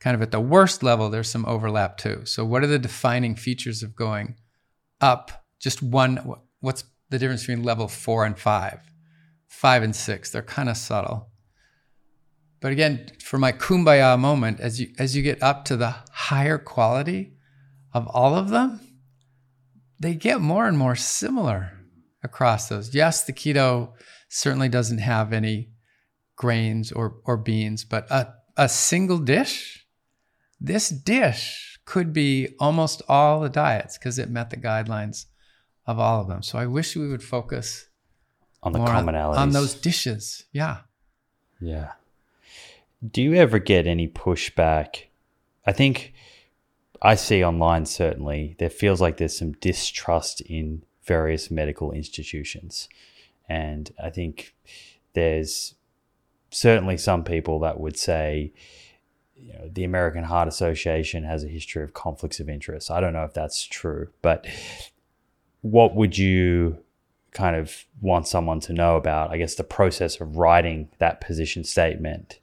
[0.00, 2.22] kind of at the worst level, there's some overlap too.
[2.24, 4.36] So what are the defining features of going
[5.00, 6.34] up just one?
[6.60, 8.80] What's the difference between level four and five?
[9.48, 11.28] Five and six, they're kind of subtle.
[12.62, 16.58] But again, for my kumbaya moment, as you as you get up to the higher
[16.58, 17.32] quality
[17.92, 18.80] of all of them,
[19.98, 21.72] they get more and more similar
[22.22, 22.94] across those.
[22.94, 23.94] Yes, the keto
[24.28, 25.70] certainly doesn't have any
[26.36, 29.84] grains or or beans, but a, a single dish,
[30.60, 35.26] this dish could be almost all the diets because it met the guidelines
[35.84, 36.44] of all of them.
[36.44, 37.88] So I wish we would focus
[38.62, 40.44] on the commonalities on, on those dishes.
[40.52, 40.82] Yeah.
[41.60, 41.94] Yeah
[43.10, 45.04] do you ever get any pushback?
[45.66, 46.12] I think
[47.00, 52.88] I see online certainly there feels like there's some distrust in various medical institutions.
[53.48, 54.54] And I think
[55.14, 55.74] there's
[56.50, 58.52] certainly some people that would say,
[59.34, 62.90] you know, the American Heart Association has a history of conflicts of interest.
[62.90, 64.46] I don't know if that's true, but
[65.62, 66.78] what would you
[67.32, 71.64] kind of want someone to know about, I guess, the process of writing that position
[71.64, 72.38] statement?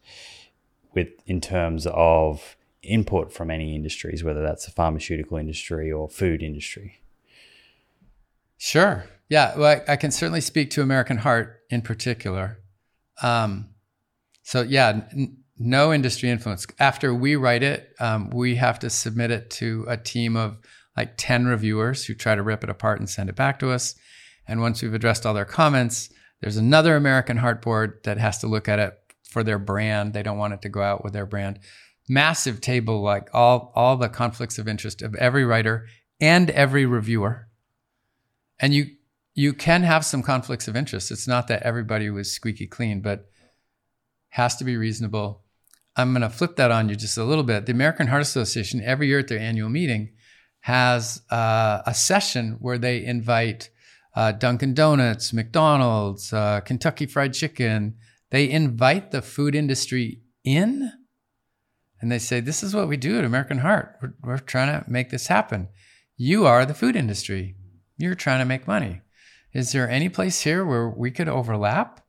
[0.94, 6.42] With in terms of input from any industries, whether that's the pharmaceutical industry or food
[6.42, 7.02] industry?
[8.58, 9.06] Sure.
[9.30, 9.58] Yeah.
[9.58, 12.60] Well, I, I can certainly speak to American Heart in particular.
[13.22, 13.70] Um,
[14.44, 16.66] so, yeah, n- no industry influence.
[16.80, 20.58] After we write it, um, we have to submit it to a team of
[20.98, 23.96] like 10 reviewers who try to rip it apart and send it back to us.
[24.48, 26.10] And once we've addressed all their comments,
[26.42, 28.99] there's another American Heart Board that has to look at it
[29.30, 30.14] for their brand.
[30.14, 31.60] They don't want it to go out with their brand.
[32.08, 35.88] Massive table, like all all the conflicts of interest of every writer
[36.20, 37.48] and every reviewer.
[38.60, 38.88] And you
[39.36, 41.12] you can have some conflicts of interest.
[41.12, 43.30] It's not that everybody was squeaky clean, but
[44.30, 45.44] has to be reasonable.
[45.96, 47.66] I'm going to flip that on you just a little bit.
[47.66, 50.10] The American Heart Association every year at their annual meeting
[50.62, 53.70] has uh, a session where they invite
[54.16, 57.96] uh, Dunkin' Donuts, McDonald's, uh, Kentucky Fried Chicken,
[58.32, 60.92] they invite the food industry in
[62.02, 63.98] and they say, This is what we do at American Heart.
[64.02, 65.70] We're, we're trying to make this happen.
[66.16, 67.56] You are the food industry.
[67.98, 69.02] You're trying to make money.
[69.54, 72.06] Is there any place here where we could overlap?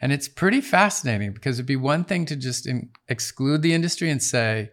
[0.00, 4.10] And it's pretty fascinating because it'd be one thing to just in, exclude the industry
[4.10, 4.70] and say,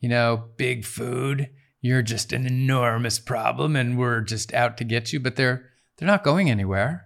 [0.00, 1.50] you know, big food,
[1.80, 6.06] you're just an enormous problem and we're just out to get you, but they're they're
[6.06, 7.05] not going anywhere.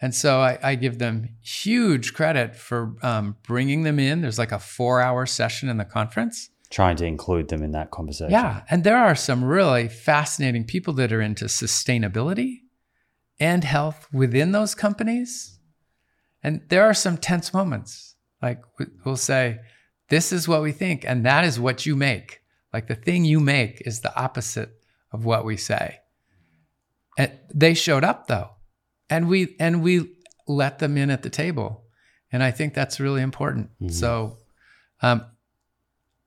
[0.00, 4.20] And so I, I, give them huge credit for um, bringing them in.
[4.20, 6.50] There's like a four hour session in the conference.
[6.70, 8.30] Trying to include them in that conversation.
[8.30, 8.62] Yeah.
[8.70, 12.58] And there are some really fascinating people that are into sustainability
[13.40, 15.58] and health within those companies.
[16.42, 18.14] And there are some tense moments.
[18.40, 18.62] Like
[19.04, 19.58] we'll say,
[20.10, 22.40] this is what we think, and that is what you make.
[22.72, 24.70] Like the thing you make is the opposite
[25.12, 25.98] of what we say.
[27.16, 28.50] And they showed up though
[29.10, 30.14] and we and we
[30.46, 31.84] let them in at the table.
[32.30, 33.70] And i think that's really important.
[33.80, 33.88] Mm-hmm.
[33.88, 34.38] so
[35.02, 35.24] um,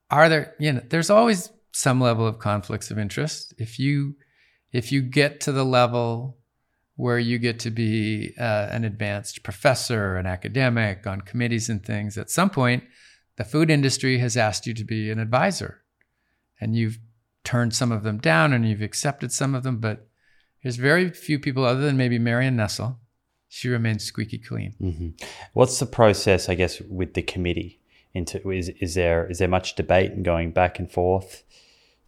[0.10, 3.54] are there you know there's always some level of conflicts of interest.
[3.58, 4.16] If you
[4.72, 6.38] if you get to the level
[6.96, 12.18] where you get to be uh, an advanced professor an academic on committees and things
[12.18, 12.84] at some point
[13.38, 15.82] the food industry has asked you to be an advisor.
[16.60, 17.00] And you've
[17.44, 20.08] turned some of them down and you've accepted some of them but
[20.64, 23.00] there's very few people other than maybe Marion Nestle.
[23.48, 24.76] She remains squeaky clean.
[24.82, 25.10] Mm-hmm.
[25.54, 27.80] What's the process, I guess, with the committee?
[28.14, 31.44] Into is is there is there much debate and going back and forth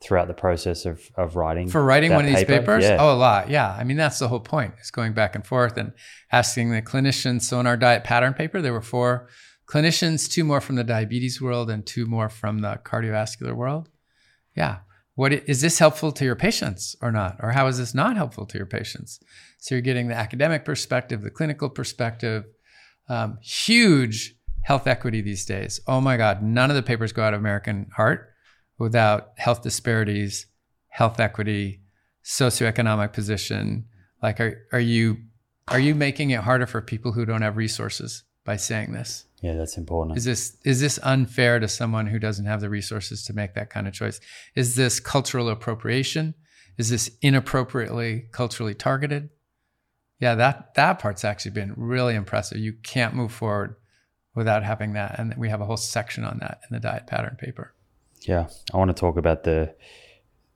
[0.02, 2.84] throughout the process of of writing for writing one of these papers?
[2.84, 2.98] Yeah.
[3.00, 3.50] Oh, a lot.
[3.50, 4.74] Yeah, I mean that's the whole point.
[4.82, 5.94] Is going back and forth and
[6.30, 7.44] asking the clinicians.
[7.44, 9.30] So in our diet pattern paper, there were four
[9.66, 13.88] clinicians, two more from the diabetes world and two more from the cardiovascular world.
[14.58, 14.80] Yeah,
[15.16, 17.38] what is this helpful to your patients or not?
[17.40, 19.20] Or how is this not helpful to your patients?
[19.60, 22.46] So you're getting the academic perspective, the clinical perspective,
[23.10, 25.80] um, huge health equity these days.
[25.88, 28.30] Oh my God, none of the papers go out of American Heart
[28.80, 30.48] without health disparities,
[30.90, 31.82] health equity,
[32.24, 33.86] socioeconomic position.
[34.22, 35.18] Like, are, are you
[35.68, 39.26] are you making it harder for people who don't have resources by saying this?
[39.44, 40.18] Yeah, that's important.
[40.18, 43.70] Is this is this unfair to someone who doesn't have the resources to make that
[43.70, 44.22] kind of choice?
[44.56, 46.34] Is this cultural appropriation?
[46.78, 49.30] Is this inappropriately culturally targeted?
[50.20, 52.58] Yeah, that that part's actually been really impressive.
[52.58, 53.76] You can't move forward
[54.34, 57.36] without having that, and we have a whole section on that in the diet pattern
[57.38, 57.74] paper.
[58.22, 59.76] Yeah, I want to talk about the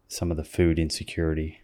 [0.07, 1.59] some of the food insecurity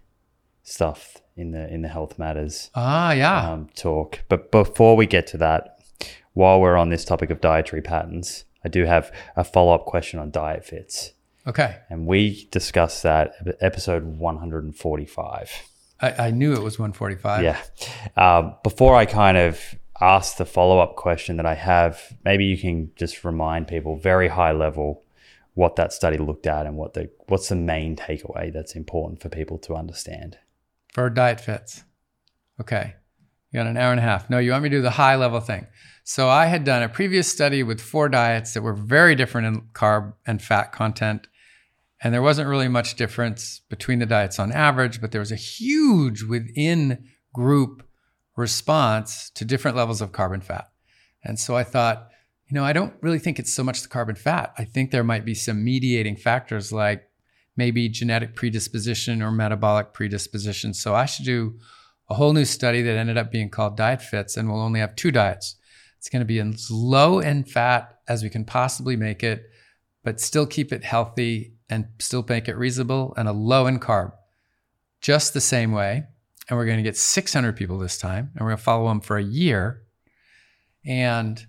[0.63, 3.49] stuff in the in the health matters Ah, yeah.
[3.49, 4.23] um, talk.
[4.27, 5.79] But before we get to that,
[6.33, 10.19] while we're on this topic of dietary patterns, I do have a follow up question
[10.19, 11.11] on DIETFITS,
[11.47, 15.51] okay, and we discussed that episode one hundred and forty five.
[16.01, 17.43] I, I knew it was 145.
[17.43, 17.61] Yeah.
[18.17, 19.59] Um, before I kind of
[20.01, 24.27] ask the follow up question that I have, maybe you can just remind people very
[24.27, 25.03] high level
[25.53, 29.29] what that study looked at and what the what's the main takeaway that's important for
[29.29, 30.37] people to understand.
[30.93, 31.83] for DIETFITS.
[32.59, 32.95] Okay.
[33.53, 34.31] You got an hour and a half.
[34.31, 35.67] No, you want me to do the high level thing.
[36.03, 39.61] So I had done a previous study with four diets that were very different in
[39.73, 41.27] carb and fat content.
[42.01, 45.37] And there wasn't really much difference between the diets on average, but there was a
[45.37, 47.87] huge within group
[48.35, 50.69] response to different levels of carbon fat.
[51.23, 52.09] And so I thought,
[52.47, 54.51] you know, I don't really think it's so much the carbon fat.
[54.57, 57.07] I think there might be some mediating factors like
[57.55, 60.73] maybe genetic predisposition or metabolic predisposition.
[60.73, 61.59] So I should do
[62.09, 65.11] a whole new study that ended up being called DIETFITS, and we'll only have two
[65.11, 65.55] diets.
[65.97, 69.49] It's going to be as low in fat as we can possibly make it,
[70.03, 74.11] but still keep it healthy and still make it reasonable, and a low in carb,
[75.01, 76.03] just the same way.
[76.49, 78.99] And we're going to get 600 people this time, and we're going to follow them
[78.99, 79.83] for a year.
[80.85, 81.45] And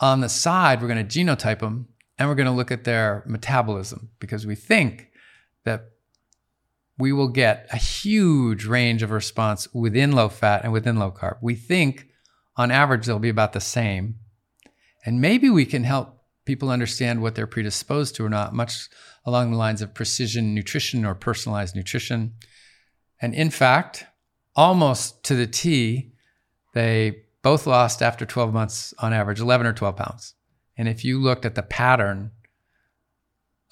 [0.00, 1.88] on the side, we're going to genotype them
[2.18, 5.08] and we're going to look at their metabolism because we think
[5.64, 5.91] that
[7.02, 11.36] we will get a huge range of response within low fat and within low carb.
[11.42, 12.06] We think
[12.56, 14.20] on average they'll be about the same.
[15.04, 18.88] And maybe we can help people understand what they're predisposed to or not, much
[19.26, 22.34] along the lines of precision nutrition or personalized nutrition.
[23.20, 24.06] And in fact,
[24.54, 26.12] almost to the T,
[26.72, 30.34] they both lost after 12 months on average 11 or 12 pounds.
[30.78, 32.30] And if you looked at the pattern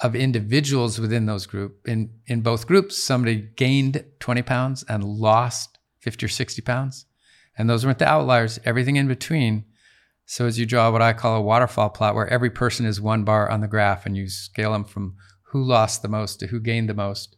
[0.02, 5.78] of individuals within those group in in both groups somebody gained 20 pounds and lost
[6.00, 7.06] 50 or 60 pounds.
[7.58, 9.64] And those weren't the outliers everything in between.
[10.24, 13.24] So as you draw what i call a waterfall plot where every person is one
[13.24, 15.16] bar on the graph and you scale them from
[15.50, 17.36] who lost the most to who gained the most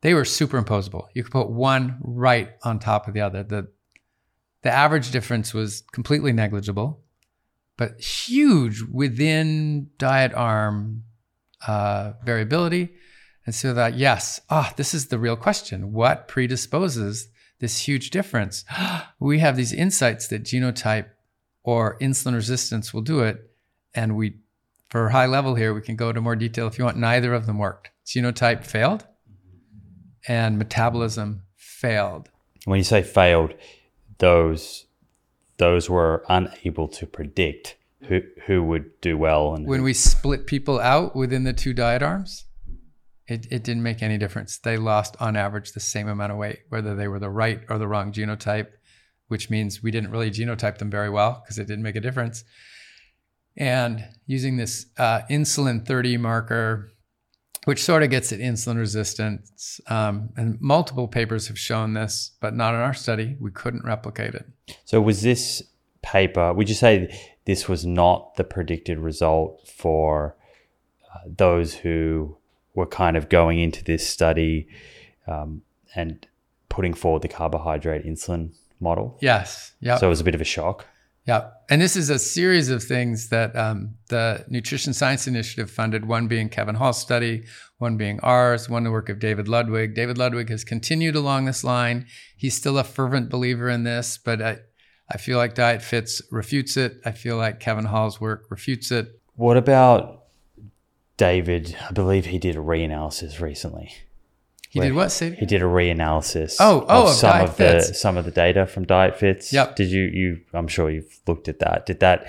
[0.00, 1.06] they were superimposable.
[1.14, 3.44] You could put one right on top of the other.
[3.44, 3.68] The
[4.62, 7.02] the average difference was completely negligible
[7.76, 11.04] but huge within diet arm
[11.66, 12.94] uh, variability.
[13.44, 15.92] And so that, yes, ah, this is the real question.
[15.92, 17.28] What predisposes
[17.58, 18.64] this huge difference?
[19.18, 21.06] we have these insights that genotype
[21.64, 23.50] or insulin resistance will do it.
[23.94, 24.38] And we,
[24.88, 26.96] for high level here, we can go to more detail if you want.
[26.96, 27.90] Neither of them worked.
[28.06, 29.06] Genotype failed
[30.28, 32.28] and metabolism failed.
[32.64, 33.54] When you say failed,
[34.18, 34.86] those
[35.58, 37.76] those were unable to predict
[38.08, 41.72] who who would do well and When who- we split people out within the two
[41.72, 42.44] diet arms,
[43.28, 44.58] it, it didn't make any difference.
[44.58, 47.78] They lost on average the same amount of weight, whether they were the right or
[47.78, 48.68] the wrong genotype,
[49.28, 52.44] which means we didn't really genotype them very well because it didn't make a difference.
[53.56, 56.90] And using this uh, insulin 30 marker,
[57.64, 62.54] which sort of gets at insulin resistance, um, and multiple papers have shown this, but
[62.54, 63.36] not in our study.
[63.38, 64.46] We couldn't replicate it.
[64.84, 65.62] So was this
[66.02, 66.52] paper?
[66.52, 70.36] Would you say this was not the predicted result for
[71.14, 72.36] uh, those who
[72.74, 74.68] were kind of going into this study
[75.26, 75.62] um,
[75.94, 76.26] and
[76.68, 79.18] putting forward the carbohydrate insulin model?
[79.20, 79.72] Yes.
[79.80, 79.96] Yeah.
[79.96, 80.86] So it was a bit of a shock.
[81.26, 81.50] Yeah.
[81.70, 86.26] And this is a series of things that um, the Nutrition Science Initiative funded, one
[86.26, 87.44] being Kevin Hall's study,
[87.78, 89.94] one being ours, one the work of David Ludwig.
[89.94, 92.06] David Ludwig has continued along this line.
[92.36, 94.58] He's still a fervent believer in this, but I,
[95.12, 97.00] I feel like DIETFITS refutes it.
[97.04, 99.20] I feel like Kevin Hall's work refutes it.
[99.34, 100.24] What about
[101.18, 101.76] David?
[101.86, 103.92] I believe he did a reanalysis recently.
[104.70, 105.36] He did what, Sadie?
[105.36, 106.56] He did a reanalysis.
[106.58, 108.00] Oh, oh, of some Diet of the Fits.
[108.00, 109.52] some of the data from DIETFITS.
[109.52, 109.76] Yep.
[109.76, 110.40] Did you you?
[110.54, 111.84] I'm sure you've looked at that.
[111.84, 112.26] Did that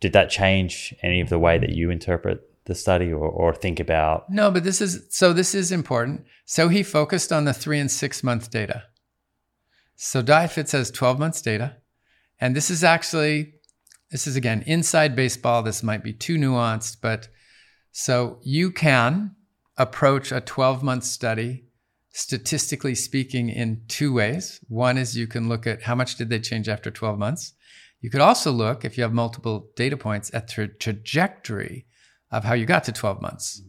[0.00, 3.80] did that change any of the way that you interpret the study or, or think
[3.80, 4.28] about?
[4.28, 6.26] No, but this is so this is important.
[6.44, 8.84] So he focused on the three and six month data.
[9.96, 11.76] So DIETFITS has 12 months data.
[12.40, 13.54] And this is actually,
[14.10, 15.62] this is again inside baseball.
[15.62, 17.28] This might be too nuanced, but
[17.92, 19.34] so you can
[19.76, 21.64] approach a 12 month study,
[22.10, 24.60] statistically speaking, in two ways.
[24.68, 27.54] One is you can look at how much did they change after 12 months.
[28.00, 31.86] You could also look, if you have multiple data points, at the trajectory
[32.30, 33.62] of how you got to 12 months.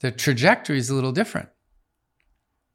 [0.00, 1.48] The trajectory is a little different.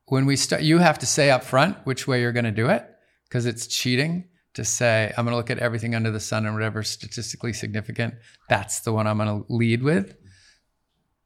[0.06, 2.70] When we start, you have to say up front which way you're going to do
[2.70, 2.86] it
[3.28, 6.54] because it's cheating to say, I'm going to look at everything under the sun and
[6.54, 8.16] whatever statistically significant,
[8.50, 10.16] that's the one I'm going to lead with.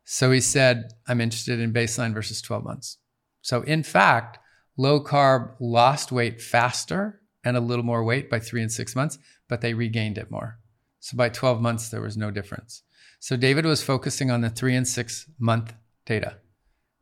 [0.04, 2.98] So he said, I'm interested in baseline versus 12 months.
[3.42, 4.40] So, in fact,
[4.78, 9.18] low carb lost weight faster and a little more weight by three and six months,
[9.50, 10.60] but they regained it more.
[11.00, 12.84] So, by 12 months, there was no difference.
[13.20, 15.74] So, David was focusing on the three and six month
[16.06, 16.38] data,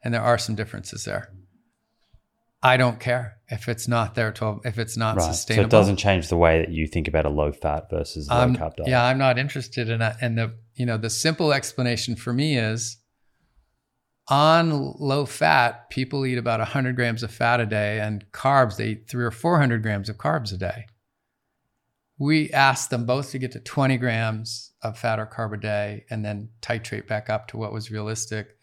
[0.03, 1.31] and there are some differences there.
[2.65, 5.23] I don't care if it's not there 12 if it's not right.
[5.23, 5.69] sustainable.
[5.69, 8.47] So it doesn't change the way that you think about a low fat versus low
[8.47, 8.89] carb diet.
[8.89, 10.17] Yeah, I'm not interested in that.
[10.19, 12.97] And the you know the simple explanation for me is
[14.27, 18.87] on low fat, people eat about 100 grams of fat a day, and carbs they
[18.87, 20.87] eat three or 400 grams of carbs a day.
[22.17, 26.05] We asked them both to get to 20 grams of fat or carb a day,
[26.09, 28.54] and then titrate back up to what was realistic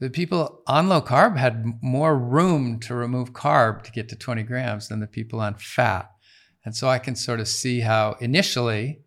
[0.00, 4.42] the people on low carb had more room to remove carb to get to 20
[4.42, 6.10] grams than the people on fat.
[6.64, 9.02] And so I can sort of see how initially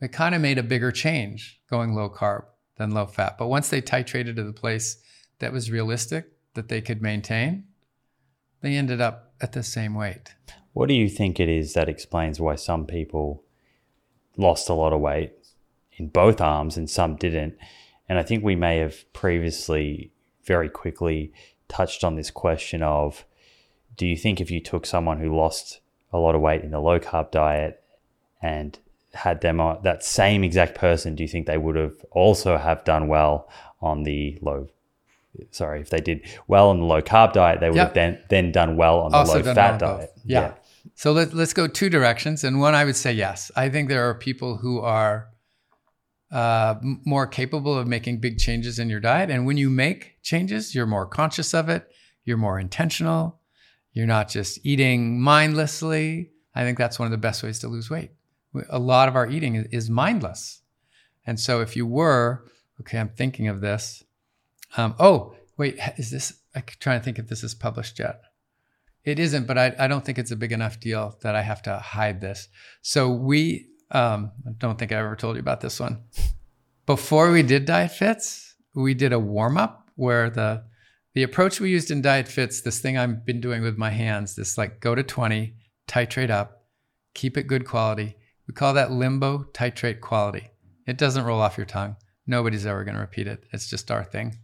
[0.00, 2.44] it kind of made a bigger change going low carb
[2.76, 3.38] than low fat.
[3.38, 4.96] But once they titrated to the place
[5.38, 7.64] that was realistic, that they could maintain,
[8.60, 10.34] they ended up at the same weight.
[10.72, 13.44] What do you think it is that explains why some people
[14.36, 15.32] lost a lot of weight
[15.96, 17.54] in both arms and some didn't?
[18.08, 20.12] And I think we may have previously
[20.44, 21.32] very quickly
[21.68, 23.24] touched on this question of
[23.96, 25.80] do you think if you took someone who lost
[26.12, 27.82] a lot of weight in the low carb diet
[28.40, 28.78] and
[29.14, 32.84] had them on that same exact person, do you think they would have also have
[32.84, 33.48] done well
[33.80, 34.68] on the low
[35.50, 37.88] sorry, if they did well on the low carb diet, they would yep.
[37.88, 40.12] have then then done well on the also low fat diet.
[40.24, 40.40] Yeah.
[40.40, 40.54] yeah.
[40.94, 42.44] So let, let's go two directions.
[42.44, 43.50] And one, I would say yes.
[43.56, 45.28] I think there are people who are
[46.32, 49.30] uh, more capable of making big changes in your diet.
[49.30, 51.88] And when you make changes, you're more conscious of it,
[52.24, 53.40] you're more intentional,
[53.92, 56.30] you're not just eating mindlessly.
[56.54, 58.12] I think that's one of the best ways to lose weight.
[58.70, 60.62] A lot of our eating is mindless.
[61.26, 62.44] And so if you were,
[62.80, 64.02] okay, I'm thinking of this.
[64.76, 68.20] Um, oh, wait, is this, I'm trying to think if this is published yet.
[69.04, 71.62] It isn't, but I, I don't think it's a big enough deal that I have
[71.62, 72.48] to hide this.
[72.82, 76.02] So we um, I don't think I ever told you about this one.
[76.86, 80.64] Before we did DIETFITS, we did a warm up where the
[81.14, 84.56] the approach we used in DIETFITS, this thing I've been doing with my hands, this
[84.56, 85.54] like go to 20,
[85.86, 86.64] titrate up,
[87.12, 88.16] keep it good quality.
[88.48, 90.48] We call that limbo titrate quality.
[90.86, 91.96] It doesn't roll off your tongue.
[92.26, 93.44] Nobody's ever going to repeat it.
[93.52, 94.38] It's just our thing.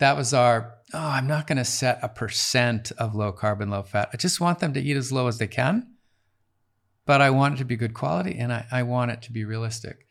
[0.00, 3.70] That was our, oh, I'm not going to set a percent of low carb and
[3.70, 4.10] low fat.
[4.12, 5.95] I just want them to eat as low as they can
[7.06, 9.44] but I want it to be good quality and I, I want it to be
[9.44, 10.06] realistic.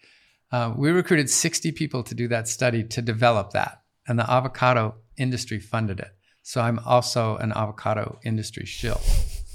[0.52, 4.96] Uh, we recruited 60 people to do that study to develop that, and the avocado
[5.18, 6.12] industry funded it.
[6.44, 9.02] So I'm also an avocado industry shill.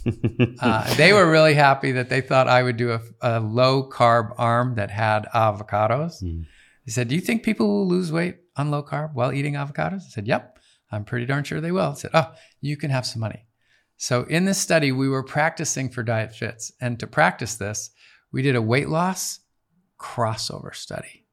[0.61, 4.35] uh, they were really happy that they thought I would do a, a low carb
[4.37, 6.23] arm that had avocados.
[6.23, 6.47] Mm.
[6.87, 10.03] They said, Do you think people will lose weight on low carb while eating avocados?
[10.03, 10.59] I said, Yep,
[10.91, 11.91] I'm pretty darn sure they will.
[11.91, 13.47] I said, Oh, you can have some money.
[14.03, 16.73] So in this study, we were practicing for DIETFITS.
[16.81, 17.91] And to practice this,
[18.33, 19.41] we did a weight loss
[19.99, 21.27] crossover study.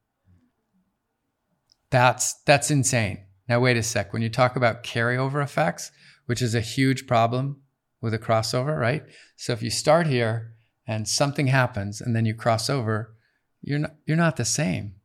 [1.88, 3.24] That's that's insane.
[3.48, 4.12] Now wait a sec.
[4.12, 5.90] When you talk about carryover effects,
[6.26, 7.62] which is a huge problem
[8.02, 9.02] with a crossover, right?
[9.36, 10.52] So if you start here
[10.86, 13.16] and something happens and then you cross over,
[13.62, 14.96] you're not you're not the same.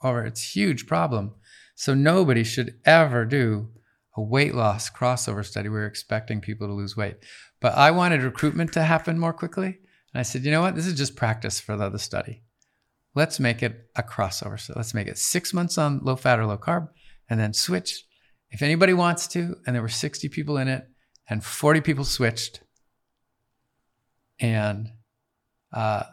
[0.00, 1.34] Or it's a huge problem.
[1.74, 3.68] So nobody should ever do
[4.20, 5.68] weight loss crossover study.
[5.68, 7.16] We were expecting people to lose weight.
[7.60, 9.78] But I wanted recruitment to happen more quickly.
[10.12, 10.74] And I said, you know what?
[10.74, 12.42] This is just practice for the other study.
[13.14, 14.58] Let's make it a crossover.
[14.58, 16.88] So let's make it six months on low fat or low carb
[17.28, 18.04] and then switch
[18.50, 19.56] if anybody wants to.
[19.66, 20.88] And there were 60 people in it
[21.28, 22.60] and 40 people switched.
[24.38, 24.88] And
[25.72, 26.04] uh,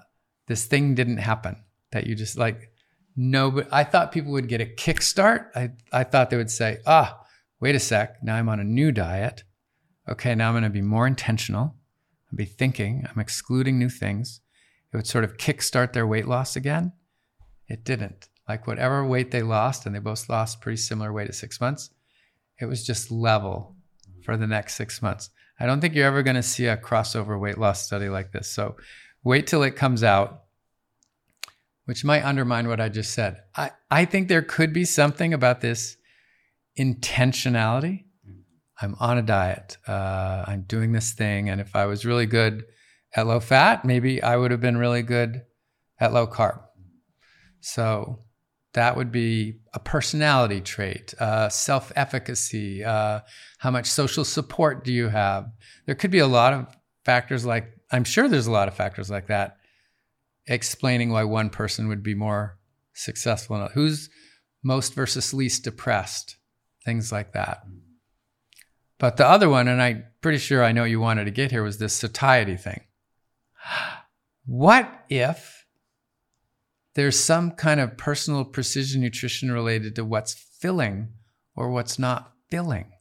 [0.47, 2.71] this thing didn't happen that you just like,
[3.15, 5.47] no, but I thought people would get a kickstart.
[5.55, 7.19] I, I thought they would say, ah,
[7.59, 9.43] wait a sec, now I'm on a new diet.
[10.09, 11.75] Okay, now I'm going to be more intentional.
[12.31, 14.41] I'll be thinking, I'm excluding new things.
[14.91, 16.93] It would sort of kickstart their weight loss again.
[17.67, 18.29] It didn't.
[18.47, 21.89] like whatever weight they lost, and they both lost pretty similar weight at six months,
[22.59, 23.75] it was just level
[24.23, 25.29] for the next six months.
[25.59, 28.49] I don't think you're ever going to see a crossover weight loss study like this.
[28.49, 28.77] So
[29.23, 30.43] wait till it comes out,
[31.85, 33.41] which might undermine what I just said.
[33.55, 35.96] I, I think there could be something about this
[36.77, 38.05] intentionality.
[38.81, 39.77] I'm on a diet.
[39.87, 41.49] Uh, I'm doing this thing.
[41.49, 42.65] And if I was really good
[43.15, 45.43] at low fat, maybe I would have been really good
[45.99, 46.61] at low carb.
[47.59, 48.19] So
[48.73, 53.21] that would be a personality trait, uh, self efficacy, uh,
[53.57, 55.49] how much social support do you have?
[55.87, 56.67] There could be a lot of
[57.03, 59.57] factors like, I'm sure there's a lot of factors like that
[60.45, 62.57] explaining why one person would be more
[62.93, 63.67] successful.
[63.73, 64.09] Who's
[64.63, 66.37] most versus least depressed?
[66.87, 67.65] Things like that.
[68.97, 71.61] But the other one, and I'm pretty sure I know you wanted to get here,
[71.61, 72.79] was this satiety thing.
[74.45, 75.65] What if
[76.95, 81.09] there's some kind of personal precision nutrition related to what's filling
[81.57, 82.93] or what's not filling?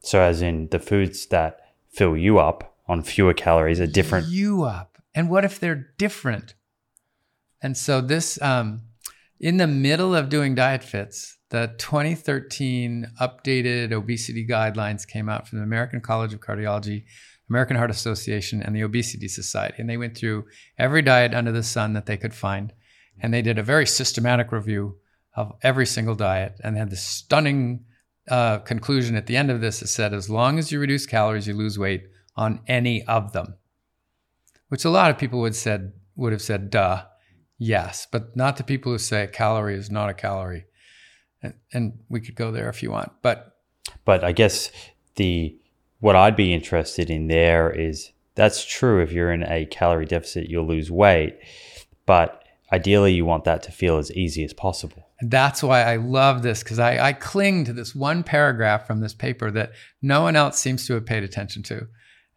[0.00, 1.60] So, as in the foods that
[1.90, 4.28] fill you up on fewer calories are different.
[4.28, 4.96] You up.
[5.14, 6.54] And what if they're different?
[7.60, 8.84] And so, this, um,
[9.38, 15.64] in the middle of doing DIETFITS, the 2013 updated obesity guidelines came out from the
[15.64, 17.04] American College of Cardiology,
[17.48, 19.76] American Heart Association, and the Obesity Society.
[19.78, 20.46] And they went through
[20.78, 22.72] every diet under the sun that they could find.
[23.20, 24.96] And they did a very systematic review
[25.36, 27.84] of every single diet and they had this stunning
[28.28, 31.46] uh, conclusion at the end of this is said as long as you reduce calories,
[31.46, 33.54] you lose weight on any of them,
[34.70, 37.04] which a lot of people would said would have said, "Duh,
[37.58, 40.64] yes," but not the people who say calorie is not a calorie,
[41.44, 43.56] and, and we could go there if you want, but
[44.04, 44.70] but I guess
[45.16, 45.56] the
[46.00, 50.48] what I'd be interested in there is that's true if you're in a calorie deficit,
[50.48, 51.38] you'll lose weight,
[52.06, 52.42] but
[52.72, 55.08] ideally you want that to feel as easy as possible.
[55.20, 59.00] And that's why I love this because I, I cling to this one paragraph from
[59.00, 59.72] this paper that
[60.02, 61.86] no one else seems to have paid attention to.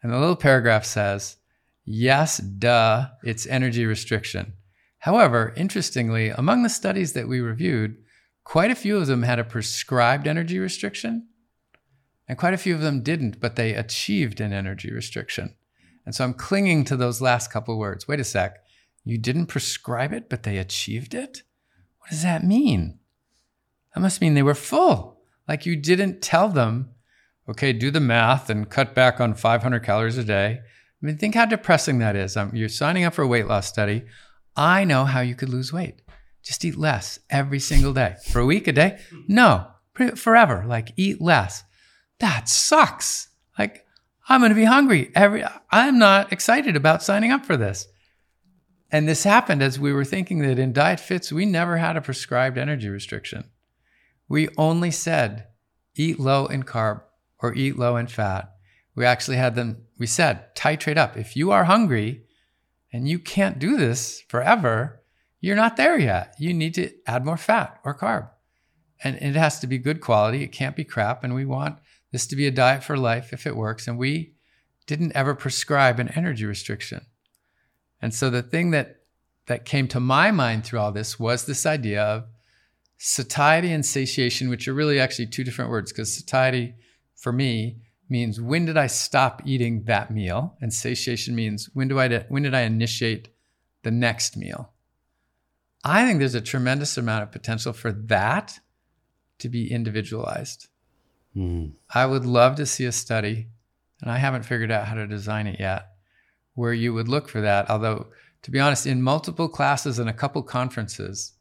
[0.04, 1.38] And the little paragraph says,
[1.84, 4.54] Yes, duh, it's energy restriction.
[5.00, 7.98] However, interestingly, among the studies that we reviewed,
[8.48, 11.28] quite a few of them had a prescribed energy restriction,
[12.30, 15.54] and quite a few of them didn't, but they achieved an energy restriction.
[16.06, 18.08] And so I'm clinging to those last couple words.
[18.08, 18.64] Wait a sec.
[19.04, 21.44] You didn't prescribe it, but they achieved it?
[22.00, 23.00] What does that mean?
[23.94, 25.20] That must mean they were full.
[25.46, 26.92] Like you didn't tell them,
[27.50, 30.62] okay, do the math and cut back on 500 calories a day.
[30.62, 32.38] I mean, think how depressing that is.
[32.38, 34.06] Um, you're signing up for a weight loss study.
[34.56, 36.02] I know how you could lose weight.
[36.48, 38.16] Just eat less every single day.
[38.32, 39.00] For a week, a day?
[39.28, 39.68] No,
[40.16, 40.64] forever.
[40.66, 41.66] Like eat less.
[42.20, 43.28] That sucks.
[43.60, 43.86] Like
[44.30, 47.88] I'm going to be hungry every I'm not excited about signing up for this.
[48.90, 52.58] And this happened as we were thinking that in DIETFITS, we never had a prescribed
[52.58, 53.50] energy restriction.
[54.30, 55.48] We only said
[55.96, 57.02] eat low in carb
[57.40, 58.54] or eat low in fat.
[58.96, 61.18] We actually had them, we said titrate up.
[61.18, 62.24] If you are hungry
[62.94, 65.02] and you can't do this forever,
[65.40, 66.36] you're not there yet.
[66.40, 68.30] You need to add more fat or carb.
[69.04, 70.44] And it has to be good quality.
[70.44, 71.24] It can't be crap.
[71.24, 71.78] And we want
[72.12, 73.88] this to be a diet for life if it works.
[73.88, 74.34] And we
[74.88, 77.06] didn't ever prescribe an energy restriction.
[78.02, 78.96] And so the thing that
[79.48, 82.26] that came to my mind through all this was this idea of
[82.98, 86.76] satiety and satiation, which are really actually two different words because satiety
[87.16, 87.78] for me
[88.10, 92.44] means when did I stop eating that meal, and satiation means when do I when
[92.44, 93.30] did I initiate
[93.84, 94.72] the next meal.
[95.84, 98.60] I think there's a tremendous amount of potential for that
[99.40, 100.68] to be individualized.
[101.36, 101.74] Mm.
[101.94, 103.48] I would love to see a study,
[104.02, 105.88] and I haven't figured out how to design it yet,
[106.56, 107.70] where you would look for that.
[107.70, 108.08] Although,
[108.42, 111.34] to be honest, in multiple classes and a couple conferences,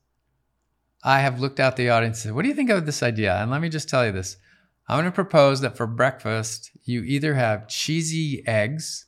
[1.02, 3.36] I have looked out the audience and said, What do you think of this idea?
[3.36, 4.36] And let me just tell you this.
[4.88, 9.05] I'm going to propose that for breakfast, you either have cheesy eggs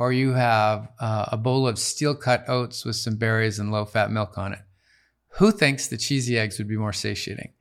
[0.00, 3.84] or you have uh, a bowl of steel cut oats with some berries and low
[3.84, 4.62] fat milk on it.
[5.34, 7.52] Who thinks the cheesy eggs would be more satiating?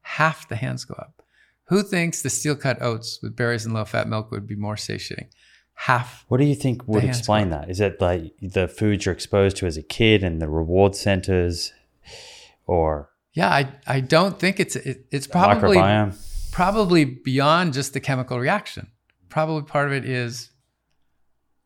[0.00, 1.22] Half the hands go up.
[1.66, 4.76] Who thinks the steel cut oats with berries and low fat milk would be more
[4.76, 5.28] satiating?
[5.74, 6.24] half.
[6.28, 7.68] What do you think would explain that?
[7.68, 11.72] Is it like the foods you're exposed to as a kid and the reward centers,
[12.66, 15.78] or yeah, I I don't think it's it, it's probably
[16.52, 18.90] probably beyond just the chemical reaction.
[19.28, 20.50] Probably part of it is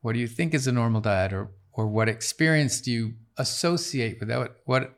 [0.07, 4.21] what do you think is a normal diet, or or what experience do you associate
[4.21, 4.53] with that?
[4.65, 4.97] What,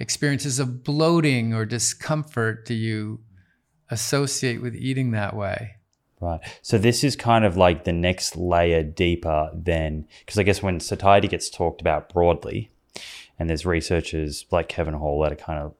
[0.00, 3.20] experiences of bloating or discomfort do you
[3.90, 5.76] associate with eating that way?
[6.20, 6.40] Right.
[6.62, 10.80] So this is kind of like the next layer deeper than because I guess when
[10.80, 12.72] satiety gets talked about broadly,
[13.38, 15.74] and there's researchers like Kevin Hall that are kind of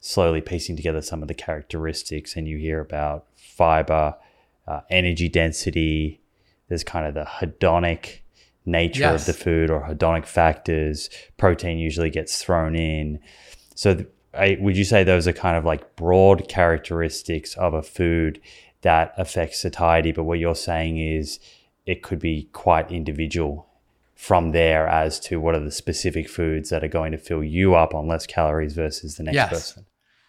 [0.00, 4.16] slowly piecing together some of the characteristics, and you hear about fiber,
[4.66, 6.22] uh, energy density.
[6.68, 8.20] There's kind of the hedonic
[8.64, 9.20] nature yes.
[9.20, 11.08] of the food or hedonic factors.
[11.36, 13.20] Protein usually gets thrown in.
[13.74, 17.82] So, th- I, would you say those are kind of like broad characteristics of a
[17.82, 18.40] food
[18.82, 20.12] that affects satiety?
[20.12, 21.38] But what you're saying is
[21.86, 23.66] it could be quite individual
[24.14, 27.74] from there as to what are the specific foods that are going to fill you
[27.74, 29.50] up on less calories versus the next yes.
[29.50, 29.86] person.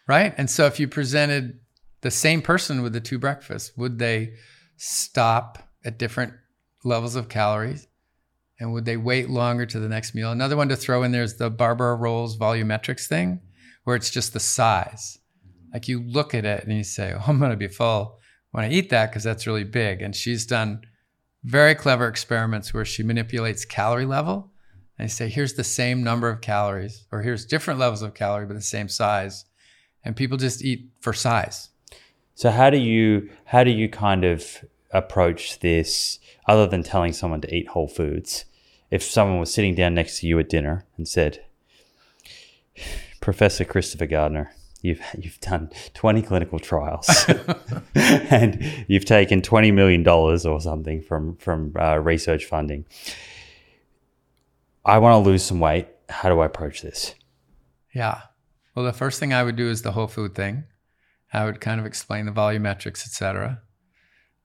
[0.08, 0.34] Right.
[0.38, 1.60] And so if you presented
[2.02, 4.34] the same person with the two breakfasts, would they
[4.76, 6.34] stop at different
[6.84, 7.88] levels of calories?
[8.60, 10.32] And would they wait longer to the next meal?
[10.32, 13.40] Another one to throw in there is the Barbara Rolls volumetrics thing,
[13.86, 15.20] where it's just the size.
[15.74, 18.20] Like you look at it and you say, oh, I'm going to be full
[18.52, 20.02] when I eat that because that's really big.
[20.02, 20.82] And she's done
[21.44, 24.52] very clever experiments where she manipulates calorie level.
[25.00, 28.56] And say, here's the same number of calories, or here's different levels of calorie, but
[28.56, 29.46] the same size.
[30.04, 31.70] And people just eat for size.
[32.34, 37.42] So how do you how do you kind of approach this other than telling someone
[37.42, 38.46] to eat whole foods?
[38.90, 41.44] If someone was sitting down next to you at dinner and said,
[43.20, 47.10] Professor Christopher Gardner, you've you've done 20 clinical trials
[47.96, 52.86] and you've taken 20 million dollars or something from from uh, research funding.
[54.86, 55.88] I want to lose some weight.
[56.10, 57.14] How do i approach this?
[57.94, 58.22] Yeah.
[58.76, 60.64] Well the first thing i would do is the whole food thing.
[61.34, 63.62] I would kind of explain the volumetrics etc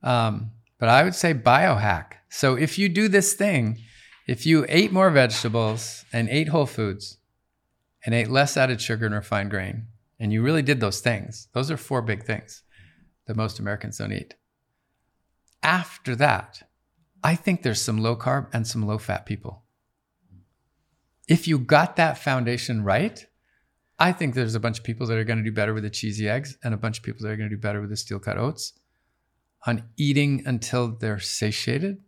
[0.02, 3.78] um, but i would say biohack so if you do this thing
[4.26, 7.18] if you ate more vegetables and ate whole foods
[8.04, 9.86] and ate less added sugar and refined grain
[10.20, 12.62] and you really did those things, those are four big things
[13.26, 14.34] that most Americans don't eat.
[15.62, 16.62] After that,
[17.24, 19.64] I think there's some low carb and some low fat people.
[21.28, 23.26] If you got that foundation right,
[23.98, 25.90] I think there's a bunch of people that are going to do better with the
[25.90, 27.96] cheesy eggs and a bunch of people that are going to do better with the
[27.96, 28.72] steel cut oats
[29.66, 32.02] on eating until they're satiated.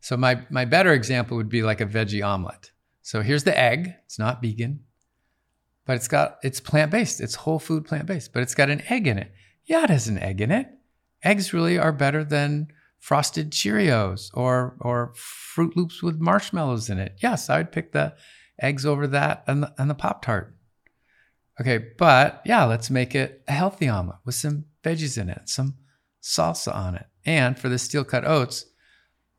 [0.00, 2.72] So my my better example would be like a veggie omelet.
[3.02, 3.94] So here's the egg.
[4.04, 4.80] It's not vegan
[5.84, 7.20] but it's got it's plant based.
[7.20, 9.32] It's whole food plant based, but it's got an egg in it.
[9.64, 10.68] Yeah, it has an egg in it.
[11.22, 12.68] Eggs really are better than
[12.98, 17.16] frosted Cheerios or or Fruit Loops with marshmallows in it.
[17.18, 18.14] Yes, I would pick the
[18.60, 20.54] eggs over that and the, and the Pop Tart.
[21.60, 25.74] Okay, but yeah, let's make it a healthy omelet with some veggies in it, some
[26.22, 27.06] salsa on it.
[27.24, 28.66] And for the steel cut oats,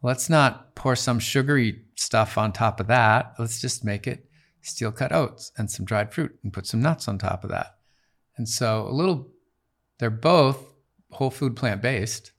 [0.02, 3.34] let's not pour some sugary stuff on top of that.
[3.40, 4.30] Let's just make it
[4.62, 7.78] steel cut oats and some dried fruit and put some nuts on top of that.
[8.38, 9.32] And so a little,
[10.00, 10.64] they're both
[11.12, 12.32] whole food plant based,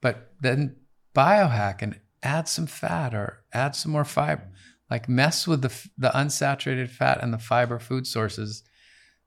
[0.00, 0.76] but then
[1.14, 4.46] biohack and add some fat or add some more fiber,
[4.90, 8.62] like mess with the, the unsaturated fat and the fiber food sources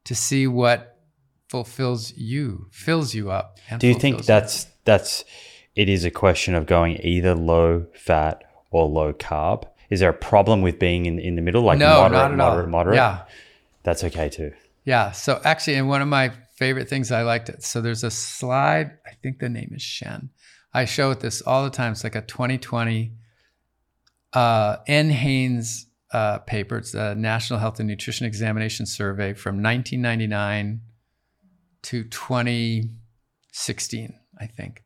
[0.06, 0.98] to see what
[1.49, 3.59] fulfills you, fills you up.
[3.80, 4.71] Do you think that's, you.
[4.85, 5.26] that's,
[5.76, 9.65] it is a question of going either low fat or low carb?
[9.89, 12.38] Is there a problem with being in, in the middle, like no, moderate, not at
[12.38, 12.71] moderate, all.
[12.71, 12.95] moderate?
[12.95, 13.23] Yeah,
[13.84, 14.53] that's okay too.
[14.85, 15.11] Yeah.
[15.11, 17.63] So actually, and one of my favorite things I liked it.
[17.63, 18.91] So there's a slide.
[19.05, 20.30] I think the name is Shen.
[20.73, 21.93] I show it this all the time.
[21.93, 23.13] It's like a 2020
[24.34, 26.77] uh, NHANES uh, paper.
[26.77, 30.81] It's a National Health and Nutrition Examination Survey from 1999
[31.84, 34.84] to 2016, I think,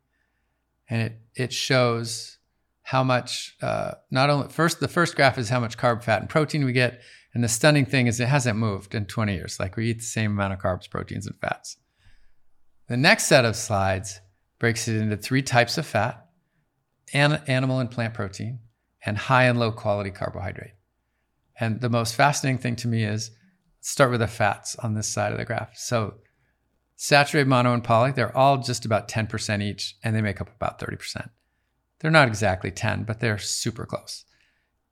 [0.89, 2.37] and it it shows
[2.83, 6.29] how much uh, not only first the first graph is how much carb fat and
[6.29, 7.01] protein we get.
[7.33, 9.59] And the stunning thing is it hasn't moved in 20 years.
[9.59, 11.77] Like we eat the same amount of carbs proteins and fats.
[12.87, 14.21] The next set of slides
[14.59, 16.23] breaks it into three types of fat
[17.13, 18.59] an- animal and plant protein
[19.05, 20.73] and high and low quality carbohydrate.
[21.59, 23.31] And the most fascinating thing to me is
[23.81, 25.75] start with the fats on this side of the graph.
[25.75, 26.15] So
[27.03, 30.79] saturated mono and poly they're all just about 10% each and they make up about
[30.79, 31.29] 30%
[32.03, 34.25] they're not exactly 10, but they're super close.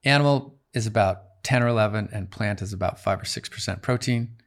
[0.05, 4.37] Animal is about 10 or 11, and plant is about 5 or 6% protein.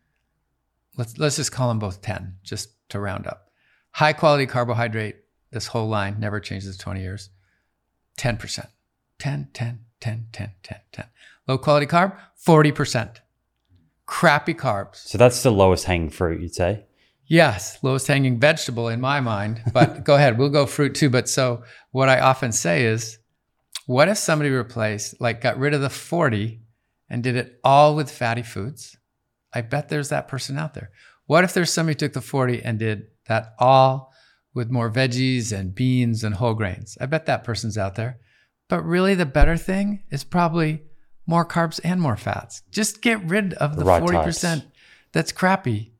[0.97, 3.51] Let's, let's just call them both 10, just to round up.
[3.91, 5.16] High quality carbohydrate,
[5.51, 7.28] this whole line never changes 20 years,
[8.16, 8.66] 10%.
[9.19, 11.07] 10, 10, 10, 10, 10, 10.
[11.47, 12.16] Low quality carb,
[12.47, 13.16] 40%.
[14.07, 14.97] Crappy carbs.
[14.97, 16.86] So that's the lowest hanging fruit, you'd say?
[17.26, 19.62] Yes, lowest hanging vegetable in my mind.
[19.72, 21.10] But go ahead, we'll go fruit too.
[21.10, 23.18] But so what I often say is,
[23.86, 26.60] what if somebody replaced, like got rid of the 40
[27.09, 28.96] and did it all with fatty foods?
[29.52, 30.90] I bet there's that person out there.
[31.26, 34.12] What if there's somebody took the 40 and did that all
[34.52, 36.98] with more veggies and beans and whole grains?
[37.01, 38.18] I bet that person's out there.
[38.68, 40.82] But really, the better thing is probably
[41.26, 42.62] more carbs and more fats.
[42.70, 44.66] Just get rid of the, the 40% types.
[45.12, 45.93] that's crappy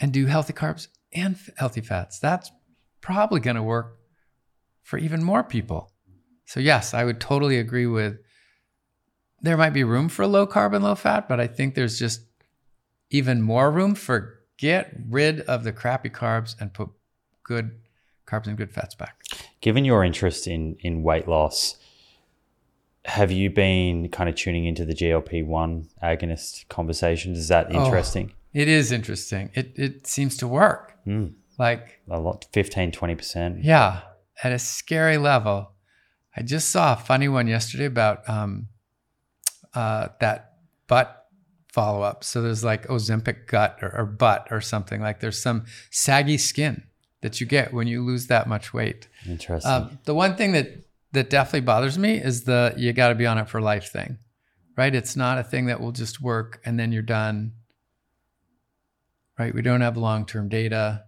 [0.00, 2.18] and do healthy carbs and f- healthy fats.
[2.18, 2.50] That's
[3.00, 3.96] probably going to work
[4.82, 5.92] for even more people.
[6.46, 8.18] So, yes, I would totally agree with
[9.40, 12.22] there might be room for low carb and low fat, but I think there's just
[13.10, 16.88] even more room for get rid of the crappy carbs and put
[17.44, 17.70] good
[18.26, 19.22] carbs and good fats back.
[19.60, 21.76] Given your interest in in weight loss,
[23.04, 27.38] have you been kind of tuning into the GLP one agonist conversations?
[27.38, 27.84] Is that Oh.
[27.84, 28.32] interesting?
[28.52, 29.50] It is interesting.
[29.54, 30.94] It it seems to work.
[31.06, 33.60] Mm, Like a lot, 15, 20%.
[33.62, 34.00] Yeah,
[34.42, 35.72] at a scary level.
[36.36, 38.68] I just saw a funny one yesterday about um,
[39.74, 40.52] uh, that
[40.86, 41.26] butt
[41.72, 42.24] follow up.
[42.24, 45.00] So there's like Ozempic gut or, or butt or something.
[45.00, 46.84] Like there's some saggy skin
[47.22, 49.08] that you get when you lose that much weight.
[49.26, 49.70] Interesting.
[49.70, 53.26] Um, the one thing that that definitely bothers me is the you got to be
[53.26, 54.18] on it for life thing,
[54.76, 54.94] right?
[54.94, 57.52] It's not a thing that will just work and then you're done.
[59.38, 59.54] Right?
[59.54, 61.04] We don't have long term data,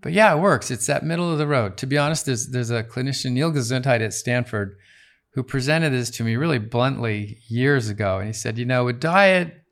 [0.00, 0.70] but yeah, it works.
[0.70, 1.76] It's that middle of the road.
[1.78, 4.78] To be honest, there's there's a clinician Neil Gesundheit at Stanford
[5.32, 9.00] who presented this to me really bluntly years ago, and he said, you know, with
[9.00, 9.62] diet,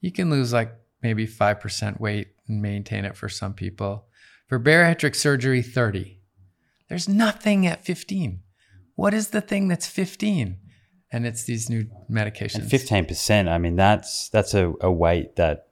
[0.00, 0.72] you can lose like
[1.02, 4.06] maybe five percent weight and maintain it for some people.
[4.48, 6.22] For bariatric surgery, thirty.
[6.92, 8.40] There's nothing at 15.
[8.96, 10.58] What is the thing that's 15?
[11.10, 12.70] And it's these new medications.
[12.70, 15.68] and 15%, I mean, that's that's a, a weight that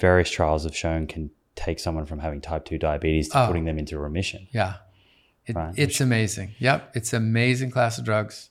[0.00, 3.46] various trials have shown can take someone from having type 2 diabetes to Oh.
[3.46, 4.48] putting them into remission.
[4.50, 4.74] Yeah.
[5.46, 5.74] It, Right.
[5.76, 6.54] It's amazing.
[6.58, 6.92] Yep.
[6.96, 8.50] It's amazing class of drugs.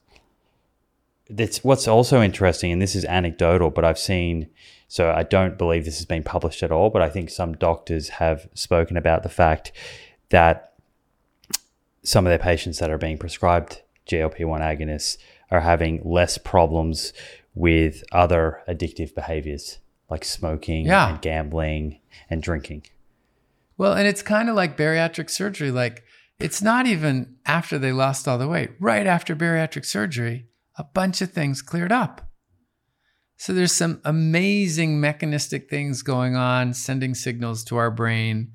[1.29, 4.47] That's what's also interesting, and this is anecdotal, but I've seen.
[4.87, 8.09] So I don't believe this has been published at all, but I think some doctors
[8.09, 9.71] have spoken about the fact
[10.29, 10.73] that
[12.01, 15.17] some of their patients that are being prescribed GLP-1 agonists
[15.51, 17.13] are having less problems
[17.53, 19.77] with other addictive behaviors
[20.09, 21.09] like smoking Yeah.
[21.13, 21.99] and gambling
[22.29, 22.83] and drinking.
[23.77, 25.71] Well, and it's kind of like bariatric surgery.
[25.71, 26.03] Like,
[26.39, 28.71] it's not even after they lost all the weight.
[28.79, 32.29] Right after bariatric surgery, a bunch of things cleared up.
[33.37, 38.51] So there's some amazing mechanistic things going on, sending signals to our brain.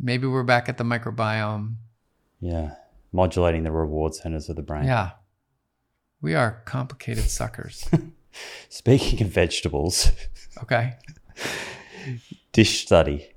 [0.00, 1.76] Maybe we're back at the microbiome.
[2.40, 2.74] Yeah,
[3.12, 4.84] modulating the reward centers of the brain.
[4.84, 5.12] Yeah.
[6.20, 7.88] We are complicated suckers.
[8.68, 10.10] Speaking of vegetables,
[10.62, 10.94] Okay.
[12.52, 13.28] dish study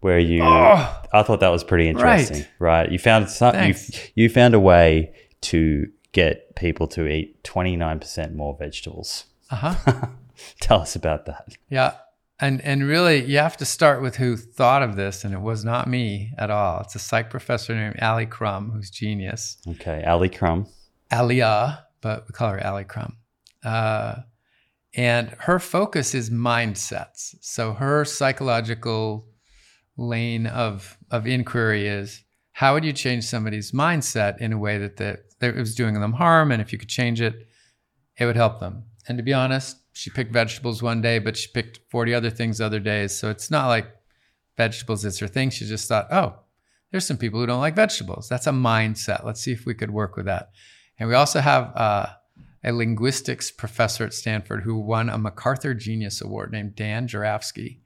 [0.00, 2.44] where you Oh, I thought that was pretty interesting.
[2.58, 2.90] Right.
[2.90, 3.74] You found some, you,
[4.14, 5.12] you found a way
[5.42, 9.26] to get people to eat 29% more vegetables.
[9.50, 10.06] uh huh.
[10.60, 11.48] Tell us about that.
[11.68, 11.94] Yeah.
[12.40, 15.64] And, and really, you have to start with who thought of this, and it was
[15.64, 16.80] not me at all.
[16.80, 19.58] It's a psych professor named Ali Crum, who's genius.
[19.68, 20.66] Okay, Ali Crum.
[21.12, 23.16] Alia, but we call her Ali Crum.
[23.64, 24.16] Uh,
[24.94, 27.34] and her focus is mindsets.
[27.40, 29.26] So her psychological
[29.96, 34.96] lane of, of inquiry is how would you change somebody's mindset in a way that,
[34.98, 36.52] that, that it was doing them harm?
[36.52, 37.48] And if you could change it,
[38.18, 38.84] it would help them.
[39.08, 42.60] And to be honest, she picked vegetables one day, but she picked 40 other things
[42.60, 43.16] other days.
[43.16, 43.90] So it's not like
[44.56, 45.50] vegetables is her thing.
[45.50, 46.36] She just thought, oh,
[46.90, 48.28] there's some people who don't like vegetables.
[48.28, 49.24] That's a mindset.
[49.24, 50.50] Let's see if we could work with that.
[50.98, 52.06] And we also have uh,
[52.64, 57.80] a linguistics professor at Stanford who won a MacArthur Genius Award named Dan Jurafsky.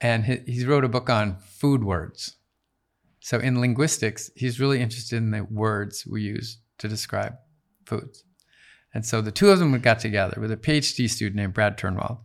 [0.00, 2.36] And he, he wrote a book on food words.
[3.20, 7.34] So in linguistics, he's really interested in the words we use to describe
[7.86, 8.24] foods.
[8.92, 12.18] And so the two of them got together with a PhD student named Brad Turnwald.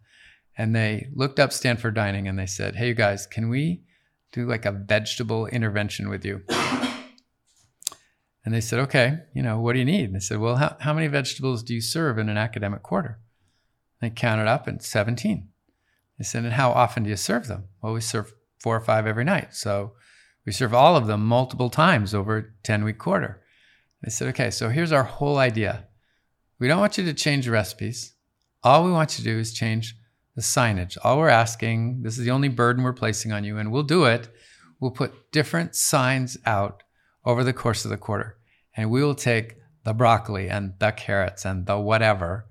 [0.57, 3.84] And they looked up Stanford Dining and they said, Hey, you guys, can we
[4.31, 6.41] do like a vegetable intervention with you?
[8.48, 10.06] And they said, okay, you know, what do you need?
[10.06, 13.19] And they said, well, how, how many vegetables do you serve in an academic quarter?
[13.99, 15.49] They counted up and 17.
[16.18, 17.65] They said, and how often do you serve them?
[17.82, 19.53] Well, we serve four or five every night.
[19.53, 19.95] So
[20.45, 23.44] we serve all of them multiple times over a 10 week quarter.
[24.02, 25.86] They said, okay, so here's our whole idea.
[26.57, 28.14] We don't want you to change recipes.
[28.64, 29.94] All we want you to do is change
[30.38, 30.98] the signage.
[31.03, 34.06] All we're asking, this is the only burden we're placing on you, and we'll do
[34.06, 34.30] it.
[34.80, 36.84] We'll put different signs out
[37.26, 38.36] over the course of the quarter.
[38.78, 42.45] And we will take the broccoli and the carrots and the whatever,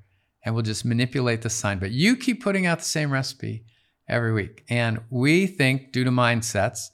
[0.44, 1.78] and we'll just manipulate the sign.
[1.78, 3.64] But you keep putting out the same recipe
[4.08, 4.64] every week.
[4.68, 6.86] And we think, due to mindsets,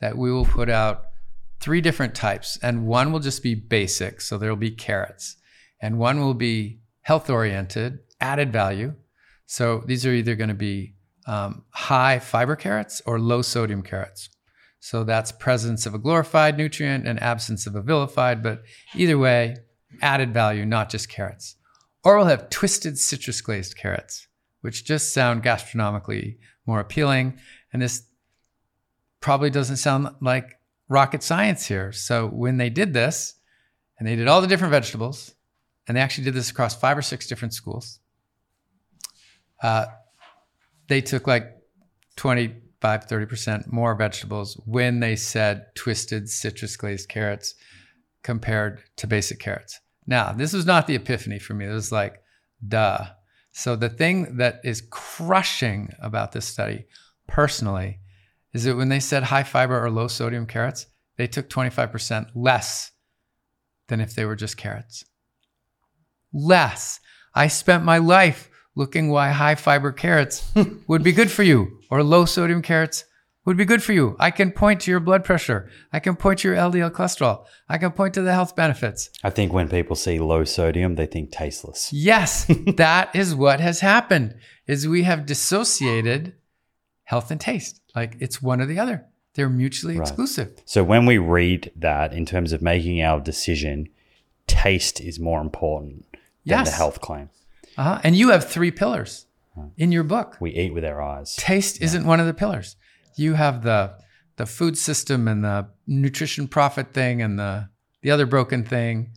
[0.00, 1.04] that we will put out
[1.60, 2.58] three different types.
[2.62, 4.20] And one will just be basic.
[4.20, 5.36] So there'll be carrots.
[5.80, 8.94] And one will be health oriented, added value.
[9.46, 10.94] So these are either going to be
[11.26, 14.30] um, high fiber carrots or low sodium carrots.
[14.80, 18.62] So that's presence of a glorified nutrient and absence of a vilified, but
[18.94, 19.56] either way,
[20.00, 21.56] added value, not just carrots.
[22.02, 24.26] Or we'll have twisted citrus glazed carrots,
[24.62, 27.38] which just sound gastronomically more appealing.
[27.72, 28.04] And this
[29.20, 30.58] probably doesn't sound like
[30.88, 31.92] rocket science here.
[31.92, 33.34] So when they did this,
[33.98, 35.34] and they did all the different vegetables,
[35.86, 38.00] and they actually did this across five or six different schools.
[39.62, 39.86] Uh,
[40.88, 41.54] they took like
[42.80, 47.54] 25, 30% more vegetables when they said twisted citrus glazed carrots
[48.22, 49.80] compared to basic carrots.
[50.06, 51.66] Now, this was not the epiphany for me.
[51.66, 52.22] It was like,
[52.66, 53.06] duh.
[53.52, 56.86] So the thing that is crushing about this study
[57.26, 57.98] personally
[58.52, 60.86] is that when they said high fiber or low sodium carrots,
[61.16, 62.92] they took 25% less
[63.88, 65.04] than if they were just carrots.
[66.32, 67.00] Less.
[67.34, 70.50] I spent my life looking why high fiber carrots
[70.86, 73.04] would be good for you or low sodium carrots
[73.44, 74.16] would be good for you.
[74.20, 75.68] I can point to your blood pressure.
[75.92, 77.46] I can point to your LDL cholesterol.
[77.68, 79.10] I can point to the health benefits.
[79.24, 81.90] I think when people see low sodium, they think tasteless.
[81.92, 82.44] Yes,
[82.76, 84.34] that is what has happened.
[84.66, 86.34] Is we have dissociated
[87.04, 87.80] health and taste.
[87.94, 89.06] Like it's one or the other.
[89.34, 90.06] They're mutually Right.
[90.06, 90.60] exclusive.
[90.64, 93.88] So when we read that in terms of making our decision,
[94.46, 96.04] taste is more important
[96.44, 97.30] than the health claim.
[97.78, 98.00] Uh-huh.
[98.04, 99.26] And you have three pillars
[99.76, 100.36] in your book.
[100.40, 101.34] We eat with our eyes.
[101.36, 102.76] Taste isn't one of the pillars.
[103.16, 103.94] You have the
[104.36, 107.68] the food system and the nutrition profit thing and the
[108.02, 109.12] the other broken thing.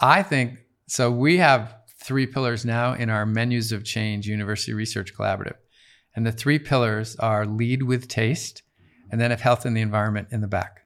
[0.00, 1.10] I think so.
[1.10, 5.56] We have three pillars now in our Menus of Change University Research Collaborative,
[6.14, 8.62] and the three pillars are lead with taste,
[9.10, 10.80] and then have health and the environment in the back.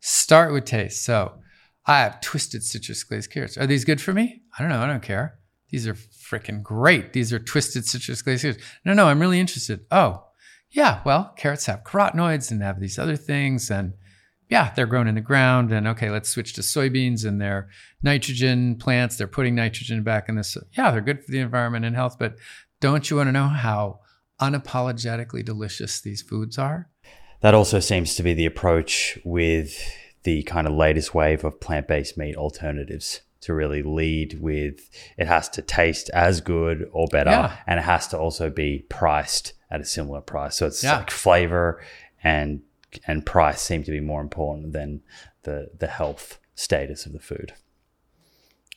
[0.00, 1.02] Start with taste.
[1.04, 1.38] So
[1.86, 3.58] I have twisted citrus glazed carrots.
[3.58, 4.42] Are these good for me?
[4.58, 4.80] I don't know.
[4.80, 5.38] I don't care.
[5.70, 7.12] These are freaking great.
[7.12, 8.58] These are twisted citrus carrots.
[8.84, 9.86] No, no, I'm really interested.
[9.90, 10.24] Oh,
[10.70, 11.00] yeah.
[11.04, 13.70] Well, carrots have carotenoids and have these other things.
[13.70, 13.94] And
[14.48, 15.72] yeah, they're grown in the ground.
[15.72, 17.68] And okay, let's switch to soybeans and they're
[18.02, 19.16] nitrogen plants.
[19.16, 20.56] They're putting nitrogen back in this.
[20.72, 22.16] Yeah, they're good for the environment and health.
[22.18, 22.36] But
[22.80, 24.00] don't you want to know how
[24.40, 26.88] unapologetically delicious these foods are?
[27.40, 29.78] That also seems to be the approach with
[30.24, 35.26] the kind of latest wave of plant based meat alternatives to really lead with it
[35.26, 37.56] has to taste as good or better Yeah.
[37.66, 40.56] and it has to also be priced at a similar price.
[40.56, 40.98] So it's Yeah.
[40.98, 41.80] like flavor
[42.22, 42.60] and
[43.06, 45.00] and price seem to be more important than
[45.42, 47.52] the the health status of the food.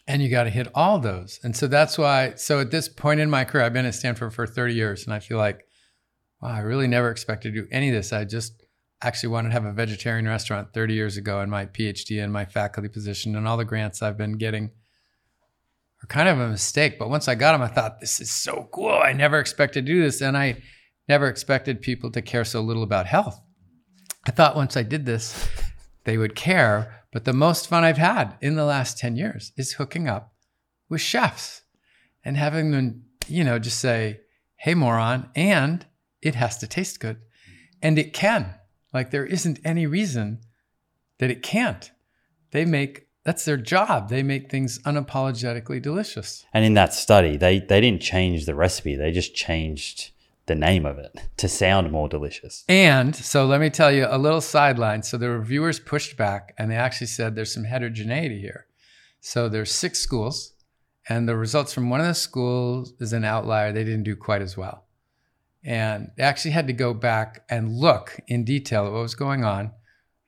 [0.07, 1.39] And you got to hit all those.
[1.43, 4.33] And so that's why, so at this point in my career, I've been at Stanford
[4.33, 5.67] for 30 years and I feel like,
[6.41, 8.13] wow, I really never expected to do any of this.
[8.13, 8.63] I just
[9.01, 12.45] actually wanted to have a vegetarian restaurant 30 years ago in my PhD and my
[12.45, 14.71] faculty position and all the grants I've been getting
[16.03, 16.97] are kind of a mistake.
[16.97, 18.99] But once I got them, I thought, this is so cool.
[19.03, 20.21] I never expected to do this.
[20.21, 20.61] And I
[21.07, 23.39] never expected people to care so little about health.
[24.25, 25.47] I thought once I did this,
[26.03, 27.03] they would care.
[27.13, 30.33] But the most fun I've had in the last 10 years is hooking up
[30.89, 31.61] with chefs
[32.23, 34.21] and having them, you know, just say,
[34.57, 35.85] hey, moron, and
[36.21, 37.17] it has to taste good.
[37.81, 38.55] And it can.
[38.97, 40.39] Like, there isn't any reason
[41.19, 41.91] that it can't.
[42.49, 44.09] They make, that's their job.
[44.09, 46.43] They make things unapologetically delicious.
[46.51, 50.09] And in that study, they they didn't change the recipe; they just changed
[50.47, 52.65] the name of it to sound more delicious.
[52.67, 55.03] And so let me tell you a little sideline.
[55.03, 58.65] So the reviewers pushed back and they actually said there's some heterogeneity here.
[59.19, 60.53] So there's six schools,
[61.07, 63.71] and the results from one of the schools is an outlier.
[63.71, 64.86] They didn't do quite as well.
[65.63, 69.43] And they actually had to go back and look in detail at what was going
[69.43, 69.71] on.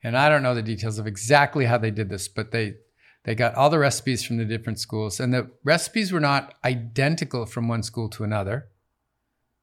[0.02, 2.74] And I don't know the details of exactly how they did this, but they
[3.24, 7.44] they got all the recipes from the different schools, and the recipes were not identical
[7.44, 8.68] from one school to another.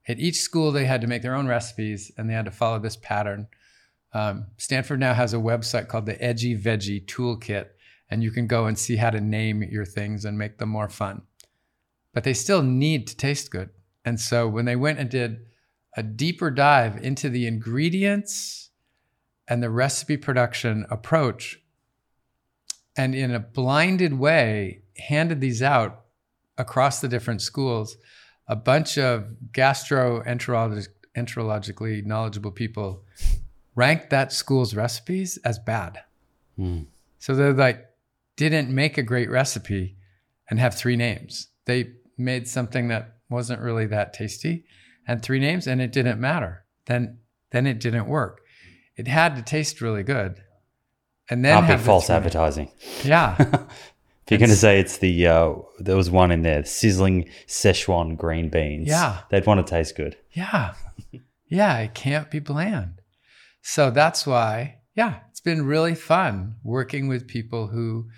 [0.08, 2.80] At each school, they had to make their own recipes and they had to follow
[2.80, 3.48] this pattern.
[4.14, 7.68] Um, Stanford now has a website called the Edgy Veggie Toolkit,
[8.10, 10.88] and you can go and see how to name your things and make them more
[10.88, 11.24] fun.
[12.14, 13.70] But they still need to taste good.
[14.06, 15.47] And so when they went and did
[15.98, 18.70] a deeper dive into the ingredients
[19.48, 21.60] and the recipe production approach,
[22.96, 26.04] and in a blinded way handed these out
[26.58, 27.98] across the different schools,
[28.48, 33.04] a bunch of gastroenterologically knowledgeable people
[33.76, 36.04] ranked that school's recipes as bad.
[36.60, 36.86] Mm.
[37.18, 37.86] So they're like
[38.36, 39.96] didn't make a great recipe
[40.48, 41.48] and have three names.
[41.66, 44.66] They made something that wasn't really that tasty
[45.08, 46.66] and three names and it didn't matter.
[46.86, 47.20] Then
[47.52, 48.42] then it didn't work.
[48.96, 50.42] It had to taste really good.
[51.30, 52.72] And then have false advertising.
[53.04, 53.66] Yeah.
[54.28, 58.18] If you're going to say it's the uh, there was one in there, sizzling Szechuan
[58.18, 58.90] green beans.
[58.90, 59.20] Yeah.
[59.30, 60.18] they'd want to taste good.
[60.34, 60.74] Yeah.
[61.48, 63.02] Yeah, it can't be bland.
[63.62, 68.10] So that's why, yeah, it's been really fun working with people who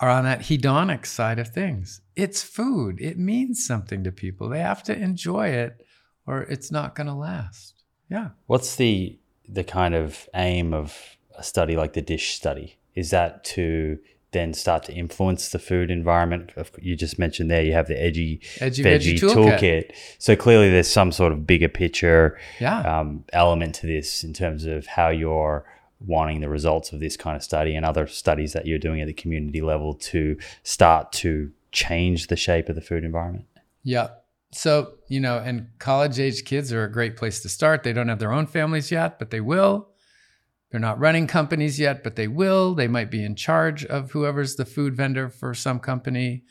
[0.00, 2.00] are on that hedonic side of things.
[2.16, 4.48] It's food, it means something to people.
[4.48, 5.80] They have to enjoy it
[6.26, 7.74] or it's not going to last.
[8.10, 8.30] Yeah.
[8.46, 12.76] What's the the kind of aim of a study like the dish study?
[12.94, 13.98] Is that to
[14.32, 16.52] then start to influence the food environment?
[16.80, 19.58] You just mentioned there you have the edgy, Edgy veggie, veggie toolkit.
[19.60, 19.90] toolkit.
[20.18, 22.80] So clearly there's some sort of bigger picture Yeah.
[22.80, 25.64] um, element to this in terms of how you're
[26.00, 29.06] wanting the results of this kind of study and other studies that you're doing at
[29.06, 33.46] the community level to start to change the shape of the food environment.
[33.82, 34.08] Yeah.
[34.52, 37.82] So, you know, and college age kids are a great place to start.
[37.82, 39.88] They don't have their own families yet, but they will.
[40.70, 42.74] They're not running companies yet, but they will.
[42.74, 46.44] They might be in charge of whoever's the food vendor for some company.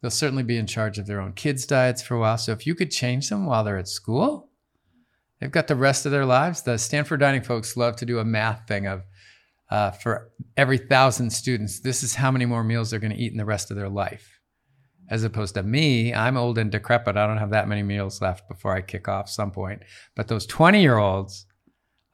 [0.00, 2.38] They'll certainly be in charge of their own kids' diets for a while.
[2.38, 4.50] So, if you could change them while they're at school,
[5.38, 6.62] they've got the rest of their lives.
[6.62, 9.02] The Stanford Dining folks love to do a math thing of
[9.70, 13.32] uh, for every thousand students, this is how many more meals they're going to eat
[13.32, 14.39] in the rest of their life
[15.10, 17.16] as opposed to me i'm old and decrepit.
[17.16, 19.82] I don't have that many meals left before i kick off some point.
[20.14, 21.46] But those 20 year olds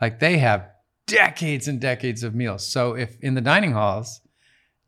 [0.00, 0.68] like they have
[1.06, 2.66] decades and decades of meals.
[2.66, 4.20] So if in the dining halls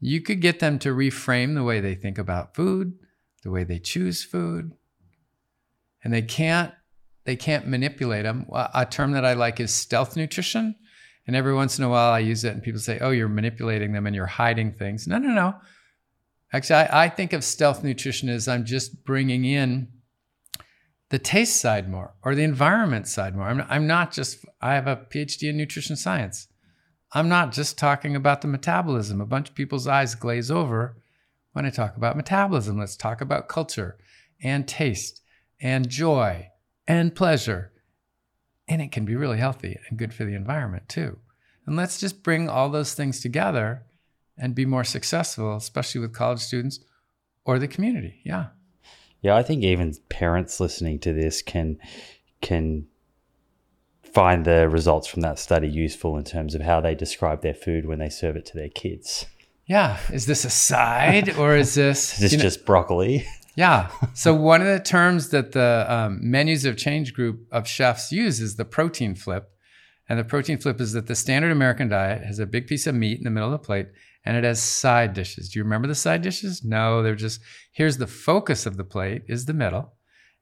[0.01, 2.95] you could get them to reframe the way they think about food
[3.43, 4.73] the way they choose food
[6.03, 6.73] and they can't
[7.25, 10.75] they can't manipulate them a term that i like is stealth nutrition.
[11.27, 13.93] And every once in a while i use it and people say oh you're manipulating
[13.93, 15.07] them and you're hiding things.
[15.07, 15.55] No no no
[16.53, 19.89] Actually, I, I, think of stealth nutrition as I'm just bringing in
[21.11, 23.47] the taste side more or the environment side more.
[23.47, 26.49] I'm, I'm not just, I have a PhD in nutrition science.
[27.13, 29.21] I'm not just talking about the metabolism.
[29.21, 30.97] A bunch of people's eyes glaze over
[31.53, 32.79] when I talk about metabolism.
[32.79, 33.99] Let's talk about culture
[34.43, 35.23] and taste
[35.61, 36.49] and joy
[36.87, 37.73] and pleasure.
[38.69, 41.19] And it can be really healthy and good for the environment too.
[41.67, 43.83] And let's just bring all those things together
[44.39, 46.81] and be more successful, especially with college students
[47.45, 48.21] or the community.
[48.25, 48.47] Yeah.
[49.21, 51.79] Yeah, I think even parents listening to this can
[52.41, 52.87] can
[54.03, 57.87] find the results from that study useful in terms of how they describe their food
[57.87, 59.27] when they serve it to their kids.
[59.67, 63.27] Yeah, is this a side or is this is this you know, just broccoli?
[63.57, 63.91] Yeah.
[64.15, 68.41] So one of the terms that the um, menus of change group of chefs use
[68.41, 69.51] is the protein flip,
[70.09, 72.95] and the protein flip is that the standard American diet has a big piece of
[72.95, 73.89] meat in the middle of the plate
[74.25, 75.51] and it has side dishes.
[75.51, 76.65] Do you remember the side dishes?
[76.65, 77.41] No, they're just
[77.73, 79.95] here's the focus of the plate is the middle,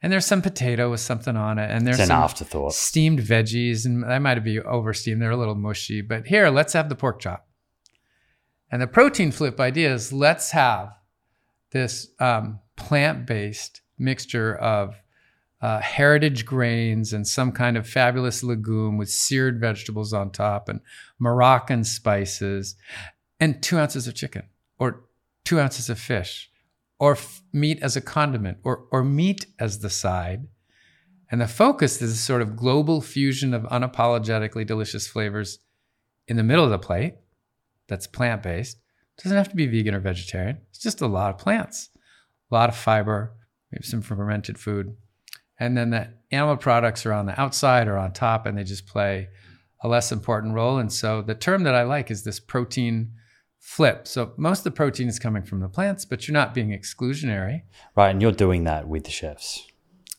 [0.02, 2.74] and there's some potato with something on it, and there's it's an some afterthought.
[2.74, 5.22] steamed veggies, and that might be over steamed.
[5.22, 7.46] They're a little mushy, but here let's have the pork chop.
[8.70, 10.90] And the protein flip idea is let's have
[11.70, 15.00] this um, plant-based mixture of
[15.60, 20.80] uh, heritage grains and some kind of fabulous legume with seared vegetables on top and
[21.18, 22.76] Moroccan spices
[23.40, 24.44] and two ounces of chicken
[24.78, 25.04] or
[25.44, 26.50] two ounces of fish
[26.98, 30.46] or f- meat as a condiment or, or meat as the side.
[31.30, 35.58] And the focus is a sort of global fusion of unapologetically delicious flavors
[36.28, 37.14] in the middle of the plate
[37.88, 38.78] that's plant based.
[39.22, 40.58] Doesn't have to be vegan or vegetarian.
[40.70, 41.90] It's just a lot of plants,
[42.50, 43.32] a lot of fiber,
[43.72, 44.94] maybe some fermented food.
[45.58, 48.86] And then the animal products are on the outside or on top, and they just
[48.86, 49.28] play
[49.82, 50.78] a less important role.
[50.78, 53.12] And so the term that I like is this protein
[53.66, 54.06] flip.
[54.06, 57.62] So most of the protein is coming from the plants, but you're not being exclusionary.
[57.97, 58.10] Right.
[58.10, 59.66] And you're doing that with the chefs.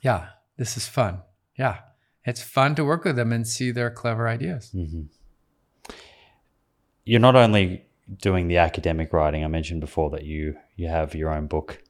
[0.04, 0.28] Yeah.
[0.58, 1.22] This is fun.
[1.58, 1.78] Yeah.
[2.26, 4.72] It's fun to work with them and see their clever ideas.
[4.76, 5.94] Mm-hmm.
[7.06, 7.86] You're not only
[8.22, 9.46] doing the academic writing.
[9.46, 11.82] I mentioned before that you you have your own book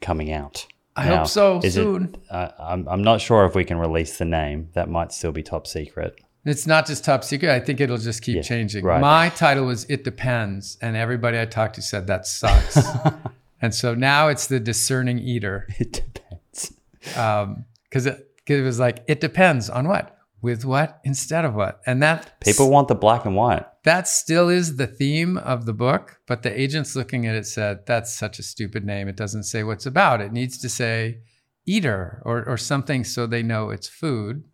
[0.00, 0.66] coming out.
[0.96, 2.14] I now, hope so soon.
[2.14, 4.70] It, uh, I'm, I'm not sure if we can release the name.
[4.72, 6.20] That might still be top secret.
[6.48, 7.50] It's not just top secret.
[7.50, 8.84] I think it'll just keep Yeah, changing.
[8.84, 9.00] right.
[9.00, 12.78] My title was It Depends, and everybody I talked to said that sucks.
[13.62, 16.72] and so now it's The Discerning Eater It depends.
[17.16, 18.16] Um, because it,
[18.46, 20.14] 'cause it was like, it depends on what?
[20.40, 21.80] With what instead of what?
[21.86, 23.64] And that People want the black and white.
[23.84, 27.84] that still is the theme of the book, but the agents looking at it said,
[27.86, 29.08] that's such a stupid name.
[29.08, 30.20] It doesn't say what's about.
[30.20, 31.18] It needs to say
[31.66, 34.44] eater or, or something so they know it's food.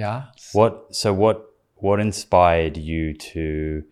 [0.00, 0.24] Yeah.
[0.54, 0.94] What?
[0.94, 1.46] So what?
[1.74, 3.84] What inspired you to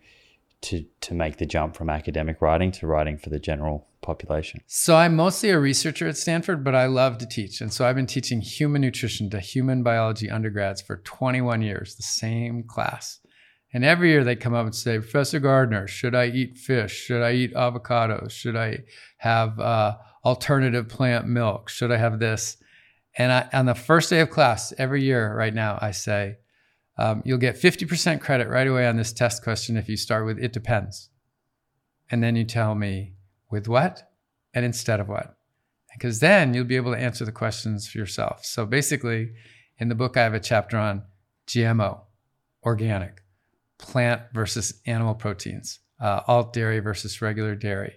[0.61, 4.61] to to make the jump from academic writing to writing for the general population?
[4.65, 7.61] So I'm mostly a researcher at Stanford, but I love to teach.
[7.61, 12.03] And so I've been teaching human nutrition to human biology undergrads for 21 years, the
[12.03, 13.19] same class.
[13.71, 16.95] And every year they come up and say, Professor Gardner, should I eat fish?
[17.05, 18.31] Should I eat avocados?
[18.31, 18.79] Should I
[19.17, 21.69] have uh, alternative plant milk?
[21.69, 22.57] Should I have this?
[23.19, 26.37] And I, on the first day of class, every year right now, I say,
[26.97, 30.39] um, you'll get 50% credit right away on this test question if you start with
[30.39, 31.09] it depends.
[32.09, 33.15] And then you tell me
[33.51, 34.09] with what
[34.53, 35.35] and instead of what.
[35.93, 38.45] Because then you'll be able to answer the questions for yourself.
[38.45, 39.33] So basically,
[39.77, 41.03] in the book, I have a chapter on
[41.47, 42.01] GMO,
[42.63, 43.21] organic,
[43.77, 47.95] plant versus animal proteins, uh, alt dairy versus regular dairy.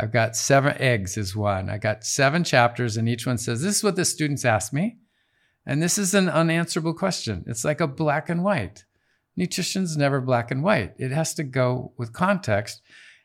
[0.00, 1.68] I've got seven eggs is one.
[1.68, 4.96] I got seven chapters, and each one says, This is what the students asked me.
[5.66, 7.44] And this is an unanswerable question.
[7.46, 8.86] It's like a black and white.
[9.36, 10.94] Nutrition's never black and white.
[10.98, 12.80] It has to go with context.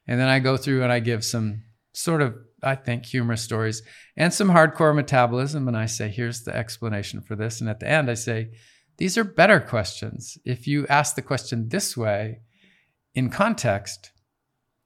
[0.06, 3.82] And then I go through and I give some sort of, I think, humorous stories
[4.18, 5.70] and some hardcore metabolism.
[5.70, 7.62] And I say, here's the explanation for this.
[7.62, 8.50] And at the end, I say,
[8.98, 10.38] these are better questions.
[10.44, 12.42] If you ask the question this way
[13.14, 14.12] in context,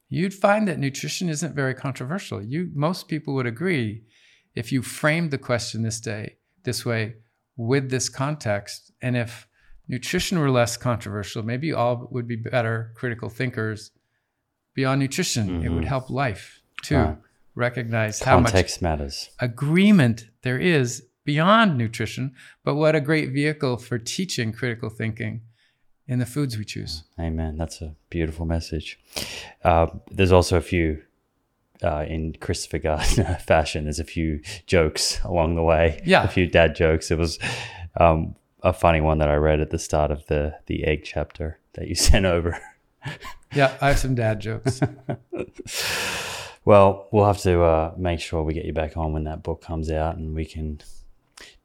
[0.09, 2.41] you'd find that nutrition isn't very controversial.
[2.41, 4.03] You most people would agree
[4.55, 7.15] if you framed the question this day this way
[7.55, 9.47] with this context and if
[9.87, 13.91] nutrition were less controversial, maybe all would be better critical thinkers
[14.73, 15.47] beyond nutrition.
[15.47, 15.65] Mm-hmm.
[15.65, 15.87] It would mm-hmm.
[15.87, 17.17] help life to
[17.55, 19.29] recognize how much matters.
[19.39, 22.33] agreement there is beyond nutrition,
[22.63, 25.41] but what a great vehicle for teaching critical thinking
[26.09, 27.03] in the foods we choose.
[27.19, 27.55] Amen.
[27.55, 28.99] That's a beautiful message.
[29.63, 31.03] Uh, there's also a few.
[31.81, 36.01] Uh, in Christopher Gardner fashion, there's a few jokes along the way.
[36.03, 37.09] Yeah, a few dad jokes.
[37.09, 37.39] It was
[37.97, 41.57] um, a funny one that I read at the start of the the egg chapter
[41.75, 42.59] that you sent over.
[43.55, 44.81] yeah, I have some dad jokes.
[46.65, 49.61] well, we'll have to uh, make sure we get you back on when that book
[49.61, 50.81] comes out, and we can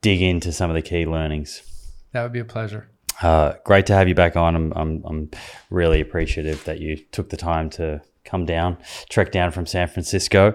[0.00, 1.62] dig into some of the key learnings.
[2.12, 2.88] That would be a pleasure.
[3.22, 4.54] Uh, great to have you back on.
[4.56, 5.30] I'm, I'm, I'm
[5.70, 8.78] really appreciative that you took the time to come down,
[9.08, 10.54] trek down from San Francisco,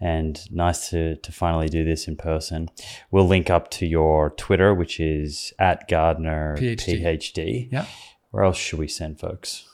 [0.00, 2.70] and nice to, to finally do this in person.
[3.10, 7.02] We'll link up to your Twitter, which is at Gardner PhD.
[7.02, 7.68] PhD.
[7.70, 7.86] Yeah.
[8.30, 9.68] Where else should we send folks?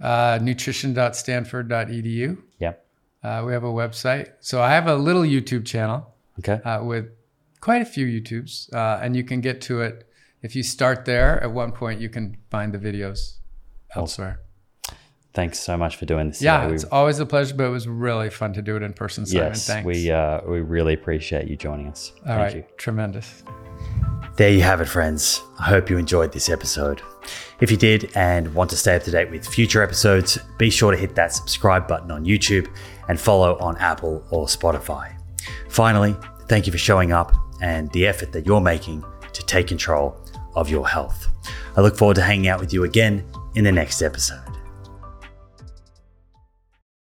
[0.00, 2.38] Uh, nutrition.stanford.edu.
[2.58, 2.86] Yep.
[3.22, 4.32] Uh, we have a website.
[4.40, 6.12] So I have a little YouTube channel.
[6.38, 6.60] Okay.
[6.62, 7.10] Uh, with
[7.60, 10.08] quite a few YouTubes, uh, and you can get to it
[10.42, 11.42] if you start there.
[11.42, 13.38] At one point, you can find the videos
[13.94, 14.40] elsewhere.
[15.34, 16.42] Thanks so much for doing this.
[16.42, 19.24] Yeah, it's always a pleasure, but it was really fun to do it in person.
[19.24, 19.86] Simon, yes, thanks.
[19.86, 22.12] we uh, we really appreciate you joining us.
[22.16, 22.64] All Thank right, you.
[22.76, 23.42] tremendous.
[24.36, 25.40] There you have it, friends.
[25.58, 27.00] I hope you enjoyed this episode.
[27.60, 30.90] If you did and want to stay up to date with future episodes, be sure
[30.90, 32.68] to hit that subscribe button on YouTube
[33.08, 35.14] and follow on Apple or Spotify.
[35.68, 36.14] Finally,
[36.48, 40.21] thank you for showing up and the effort that you're making to take control
[40.54, 41.28] of your health.
[41.76, 43.24] I look forward to hanging out with you again
[43.54, 44.51] in the next episode.